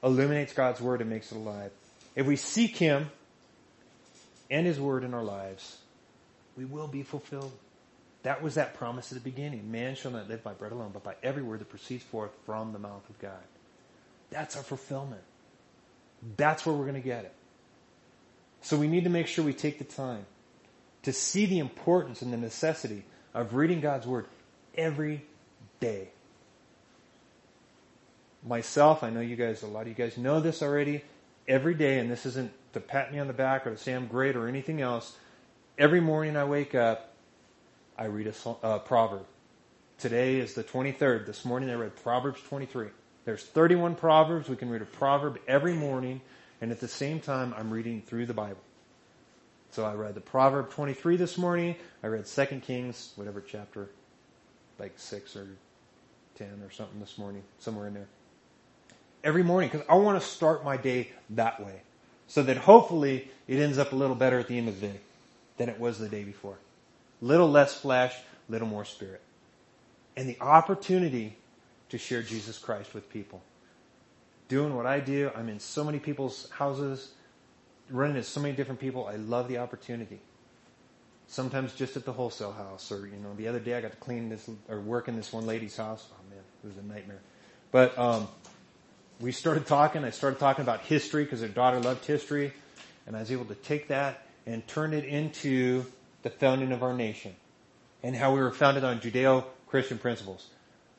illuminates 0.03 0.55
God's 0.55 0.81
Word 0.81 1.03
and 1.03 1.11
makes 1.11 1.31
it 1.33 1.37
alive. 1.37 1.71
If 2.17 2.25
we 2.25 2.37
seek 2.37 2.79
Him 2.79 3.11
and 4.51 4.67
His 4.67 4.81
Word 4.81 5.05
in 5.05 5.13
our 5.13 5.23
lives, 5.23 5.77
we 6.57 6.65
will 6.65 6.89
be 6.89 7.03
fulfilled. 7.03 7.53
That 8.23 8.43
was 8.43 8.55
that 8.55 8.73
promise 8.73 9.13
at 9.13 9.23
the 9.23 9.31
beginning. 9.31 9.71
Man 9.71 9.95
shall 9.97 10.13
not 10.13 10.31
live 10.31 10.43
by 10.43 10.55
bread 10.55 10.73
alone, 10.73 10.93
but 10.95 11.05
by 11.05 11.15
every 11.23 11.43
word 11.43 11.61
that 11.61 11.69
proceeds 11.69 12.05
forth 12.05 12.31
from 12.47 12.73
the 12.73 12.79
mouth 12.79 13.07
of 13.11 13.19
God. 13.19 13.45
That's 14.31 14.57
our 14.57 14.63
fulfillment. 14.63 15.21
That's 16.39 16.65
where 16.65 16.75
we're 16.75 16.87
going 16.87 16.95
to 16.95 17.07
get 17.07 17.27
it. 17.27 17.35
So 18.63 18.79
we 18.79 18.89
need 18.89 19.05
to 19.05 19.11
make 19.11 19.27
sure 19.27 19.45
we 19.45 19.53
take 19.53 19.77
the 19.77 19.85
time 19.85 20.25
to 21.03 21.13
see 21.13 21.45
the 21.45 21.59
importance 21.59 22.23
and 22.23 22.33
the 22.33 22.39
necessity 22.39 23.05
of 23.35 23.55
reading 23.55 23.83
God's 23.83 24.07
Word 24.07 24.25
every 24.75 25.27
day. 25.81 26.09
Myself, 28.47 29.03
I 29.03 29.11
know 29.11 29.21
you 29.21 29.37
guys, 29.37 29.63
a 29.63 29.67
lot 29.67 29.83
of 29.83 29.89
you 29.89 29.95
guys 29.95 30.17
know 30.17 30.41
this 30.41 30.63
already, 30.63 31.03
every 31.47 31.75
day, 31.75 31.99
and 31.99 32.11
this 32.11 32.25
isn't 32.25 32.53
to 32.73 32.81
pat 32.81 33.13
me 33.13 33.19
on 33.19 33.27
the 33.27 33.33
back 33.33 33.67
or 33.67 33.71
to 33.71 33.77
say 33.77 33.93
I'm 33.93 34.07
great 34.07 34.37
or 34.37 34.49
anything 34.49 34.81
else. 34.81 35.17
Every 35.77 36.01
morning 36.01 36.37
I 36.37 36.45
wake 36.45 36.75
up, 36.75 37.15
I 37.99 38.07
read 38.07 38.27
a 38.27 38.51
uh, 38.65 38.79
proverb. 38.79 39.27
Today 39.99 40.37
is 40.39 40.55
the 40.55 40.65
23rd. 40.65 41.27
This 41.27 41.45
morning 41.45 41.69
I 41.69 41.75
read 41.75 41.97
Proverbs 41.97 42.41
23. 42.43 42.89
There's 43.27 43.45
31 43.45 43.97
proverbs. 43.97 44.49
We 44.49 44.57
can 44.57 44.71
read 44.71 44.81
a 44.81 44.87
proverb 44.87 45.39
every 45.47 45.75
morning, 45.75 46.23
and 46.63 46.71
at 46.71 46.81
the 46.81 46.89
same 46.89 47.21
time 47.21 47.55
I'm 47.59 47.71
reading 47.71 48.01
through 48.01 48.25
the 48.25 48.35
Bible. 48.35 48.63
So 49.71 49.85
I 49.85 49.95
read 49.95 50.15
the 50.15 50.21
Proverb 50.21 50.71
23 50.71 51.17
this 51.17 51.37
morning. 51.37 51.77
I 52.03 52.07
read 52.07 52.27
2 52.27 52.47
Kings, 52.61 53.13
whatever 53.17 53.41
chapter, 53.41 53.91
like 54.79 54.95
6 54.97 55.37
or 55.37 55.47
10 56.37 56.63
or 56.65 56.71
something 56.71 56.99
this 56.99 57.19
morning, 57.19 57.43
somewhere 57.59 57.87
in 57.87 57.95
there. 57.95 58.09
Every 59.23 59.43
morning, 59.43 59.71
because 59.71 59.87
I 59.89 59.95
want 59.95 60.21
to 60.21 60.27
start 60.27 60.65
my 60.65 60.77
day 60.77 61.11
that 61.31 61.65
way. 61.65 61.83
So 62.27 62.43
that 62.45 62.57
hopefully 62.59 63.29
it 63.49 63.59
ends 63.59 63.77
up 63.77 63.93
a 63.93 63.97
little 63.97 64.15
better 64.15 64.39
at 64.39 64.47
the 64.47 64.57
end 64.57 64.69
of 64.69 64.81
the 64.81 64.89
day 64.89 65.01
than 65.57 65.69
it 65.69 65.81
was 65.81 65.99
the 65.99 66.09
day 66.09 66.23
before. 66.23 66.59
Little 67.21 67.51
less 67.51 67.75
flesh, 67.75 68.15
little 68.49 68.69
more 68.69 68.85
spirit. 68.85 69.21
And 70.17 70.29
the 70.29 70.41
opportunity 70.41 71.37
to 71.91 71.99
share 71.99 72.23
Jesus 72.23 72.59
Christ 72.59 72.95
with 72.95 73.11
people. 73.11 73.43
Doing 74.49 74.75
what 74.75 74.87
I 74.87 75.01
do, 75.01 75.31
I'm 75.37 75.49
in 75.49 75.61
so 75.61 75.85
many 75.85 75.99
people's 75.99 76.49
houses, 76.51 77.11
running 77.91 78.17
into 78.17 78.29
so 78.29 78.41
many 78.41 78.55
different 78.55 78.81
people. 78.81 79.07
I 79.07 79.17
love 79.17 79.49
the 79.49 79.59
opportunity. 79.59 80.21
Sometimes 81.27 81.73
just 81.75 81.97
at 81.97 82.05
the 82.05 82.13
wholesale 82.13 82.53
house, 82.53 82.91
or 82.91 83.07
you 83.07 83.17
know, 83.23 83.35
the 83.37 83.47
other 83.47 83.61
day 83.61 83.75
I 83.75 83.81
got 83.81 83.93
to 83.93 83.97
clean 83.99 84.29
this 84.29 84.49
or 84.69 84.81
work 84.81 85.07
in 85.07 85.17
this 85.17 85.33
one 85.33 85.47
lady's 85.47 85.77
house. 85.77 86.07
Oh 86.13 86.31
man, 86.31 86.43
it 86.65 86.67
was 86.67 86.77
a 86.77 86.83
nightmare. 86.83 87.21
But 87.71 87.97
um, 87.97 88.27
we 89.21 89.33
started 89.33 89.67
talking. 89.67 90.05
I 90.05 90.11
started 90.11 90.41
talking 90.41 90.63
about 90.63 90.81
history 90.81 91.25
because 91.25 91.41
her 91.43 91.49
daughter 91.49 91.79
loved 91.79 92.05
history, 92.07 92.53
and 93.07 93.17
I 93.17 93.21
was 93.21 93.31
able 93.31 93.45
to 93.47 93.55
take 93.55 93.89
that 93.89 94.27
and 94.47 94.67
turn 94.67 94.95
it 94.95 95.05
into 95.05 95.85
the 96.23 96.31
founding 96.31 96.73
of 96.73 96.83
our 96.83 96.95
nation 96.95 97.35
and 98.03 98.17
how 98.17 98.35
we 98.35 98.41
were 98.41 98.51
founded 98.51 98.85
on 98.85 99.01
Judeo-Christian 99.01 99.99
principles. 99.99 100.49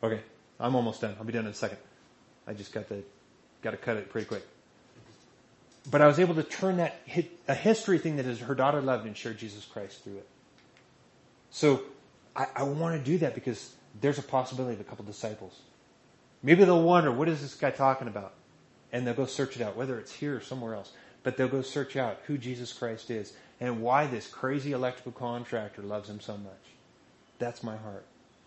Okay, 0.04 0.22
I'm 0.60 0.76
almost 0.76 1.02
done. 1.02 1.16
I'll 1.18 1.26
be 1.26 1.34
done 1.34 1.46
in 1.46 1.52
a 1.52 1.56
second. 1.56 1.80
I 2.48 2.54
just 2.54 2.72
got 2.72 2.88
to 2.90 3.04
got 3.62 3.72
to 3.72 3.78
cut 3.78 3.98
it 3.98 4.10
pretty 4.10 4.28
quick. 4.28 4.46
But 5.90 6.02
I 6.02 6.08
was 6.08 6.20
able 6.20 6.36
to 6.36 6.44
turn 6.44 6.78
that 6.78 7.00
a 7.48 7.56
history 7.56 7.98
thing 7.98 8.18
that 8.18 8.28
is 8.28 8.40
her 8.40 8.54
daughter 8.54 8.82
loved 8.82 9.08
and 9.08 9.18
share 9.18 9.34
Jesus 9.34 9.66
Christ 9.66 10.04
through 10.04 10.18
it. 10.18 10.28
So 11.50 11.82
I, 12.36 12.46
I 12.56 12.64
want 12.64 13.04
to 13.04 13.04
do 13.04 13.18
that 13.20 13.34
because 13.34 13.74
there's 14.00 14.20
a 14.20 14.24
possibility 14.24 14.76
of 14.76 14.82
a 14.82 14.84
couple 14.84 15.06
disciples. 15.06 15.60
Maybe 16.44 16.64
they'll 16.64 16.82
wonder, 16.82 17.12
what 17.12 17.30
is 17.30 17.42
this 17.42 17.56
guy 17.56 17.72
talking 17.72 18.08
about? 18.08 18.34
And 18.92 19.06
they'll 19.06 19.14
go 19.14 19.26
search 19.26 19.56
it 19.56 19.62
out, 19.62 19.76
whether 19.78 20.00
it's 20.00 20.12
here 20.12 20.36
or 20.36 20.42
somewhere 20.42 20.74
else. 20.74 20.92
But 21.24 21.38
they'll 21.38 21.48
go 21.48 21.62
search 21.62 21.96
out 21.96 22.20
who 22.26 22.38
Jesus 22.38 22.74
Christ 22.74 23.12
is 23.12 23.34
and 23.60 23.82
why 23.82 24.08
this 24.08 24.28
crazy 24.28 24.72
electrical 24.72 25.12
contractor 25.12 25.84
loves 25.84 26.10
him 26.10 26.20
so 26.20 26.36
much. 26.36 26.54
That's 27.38 27.64
my 27.64 27.78
heart. 27.78 28.06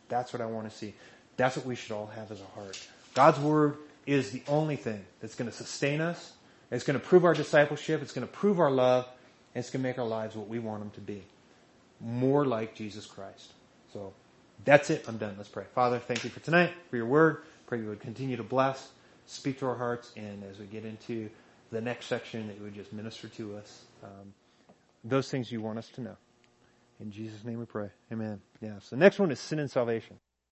That's 0.08 0.32
what 0.32 0.42
I 0.42 0.46
want 0.46 0.70
to 0.70 0.76
see. 0.76 0.94
That's 1.36 1.56
what 1.56 1.66
we 1.66 1.76
should 1.76 1.92
all 1.92 2.06
have 2.06 2.30
as 2.30 2.40
a 2.40 2.60
heart. 2.60 2.78
God's 3.14 3.38
Word 3.38 3.78
is 4.06 4.32
the 4.32 4.42
only 4.48 4.76
thing 4.76 5.04
that's 5.20 5.34
going 5.34 5.50
to 5.50 5.56
sustain 5.56 6.00
us. 6.00 6.32
It's 6.70 6.84
going 6.84 6.98
to 6.98 7.04
prove 7.04 7.24
our 7.24 7.34
discipleship. 7.34 8.02
It's 8.02 8.12
going 8.12 8.26
to 8.26 8.32
prove 8.32 8.58
our 8.58 8.70
love. 8.70 9.06
And 9.54 9.62
it's 9.62 9.70
going 9.70 9.82
to 9.82 9.88
make 9.88 9.98
our 9.98 10.06
lives 10.06 10.34
what 10.34 10.48
we 10.48 10.58
want 10.58 10.80
them 10.80 10.90
to 10.90 11.00
be. 11.00 11.22
More 12.00 12.44
like 12.44 12.74
Jesus 12.74 13.06
Christ. 13.06 13.52
So 13.92 14.12
that's 14.64 14.90
it. 14.90 15.04
I'm 15.06 15.16
done. 15.16 15.34
Let's 15.36 15.48
pray. 15.48 15.64
Father, 15.74 16.00
thank 16.00 16.24
you 16.24 16.30
for 16.30 16.40
tonight, 16.40 16.72
for 16.90 16.96
your 16.96 17.06
word. 17.06 17.44
Pray 17.66 17.80
you 17.80 17.88
would 17.88 18.00
continue 18.00 18.36
to 18.36 18.42
bless, 18.42 18.92
speak 19.26 19.58
to 19.60 19.66
our 19.66 19.76
hearts, 19.76 20.12
and 20.16 20.44
as 20.44 20.58
we 20.58 20.66
get 20.66 20.84
into 20.84 21.30
the 21.70 21.80
next 21.80 22.06
section, 22.06 22.46
that 22.48 22.56
you 22.56 22.62
would 22.62 22.74
just 22.74 22.92
minister 22.92 23.28
to 23.28 23.56
us. 23.56 23.84
Um, 24.02 24.34
those 25.02 25.30
things 25.30 25.50
you 25.50 25.60
want 25.60 25.78
us 25.78 25.88
to 25.90 26.00
know. 26.00 26.16
In 27.00 27.10
Jesus' 27.10 27.44
name 27.44 27.58
we 27.58 27.66
pray. 27.66 27.88
Amen. 28.12 28.40
Yes. 28.60 28.90
The 28.90 28.96
next 28.96 29.18
one 29.18 29.30
is 29.30 29.40
sin 29.40 29.58
and 29.58 29.70
salvation. 29.70 30.18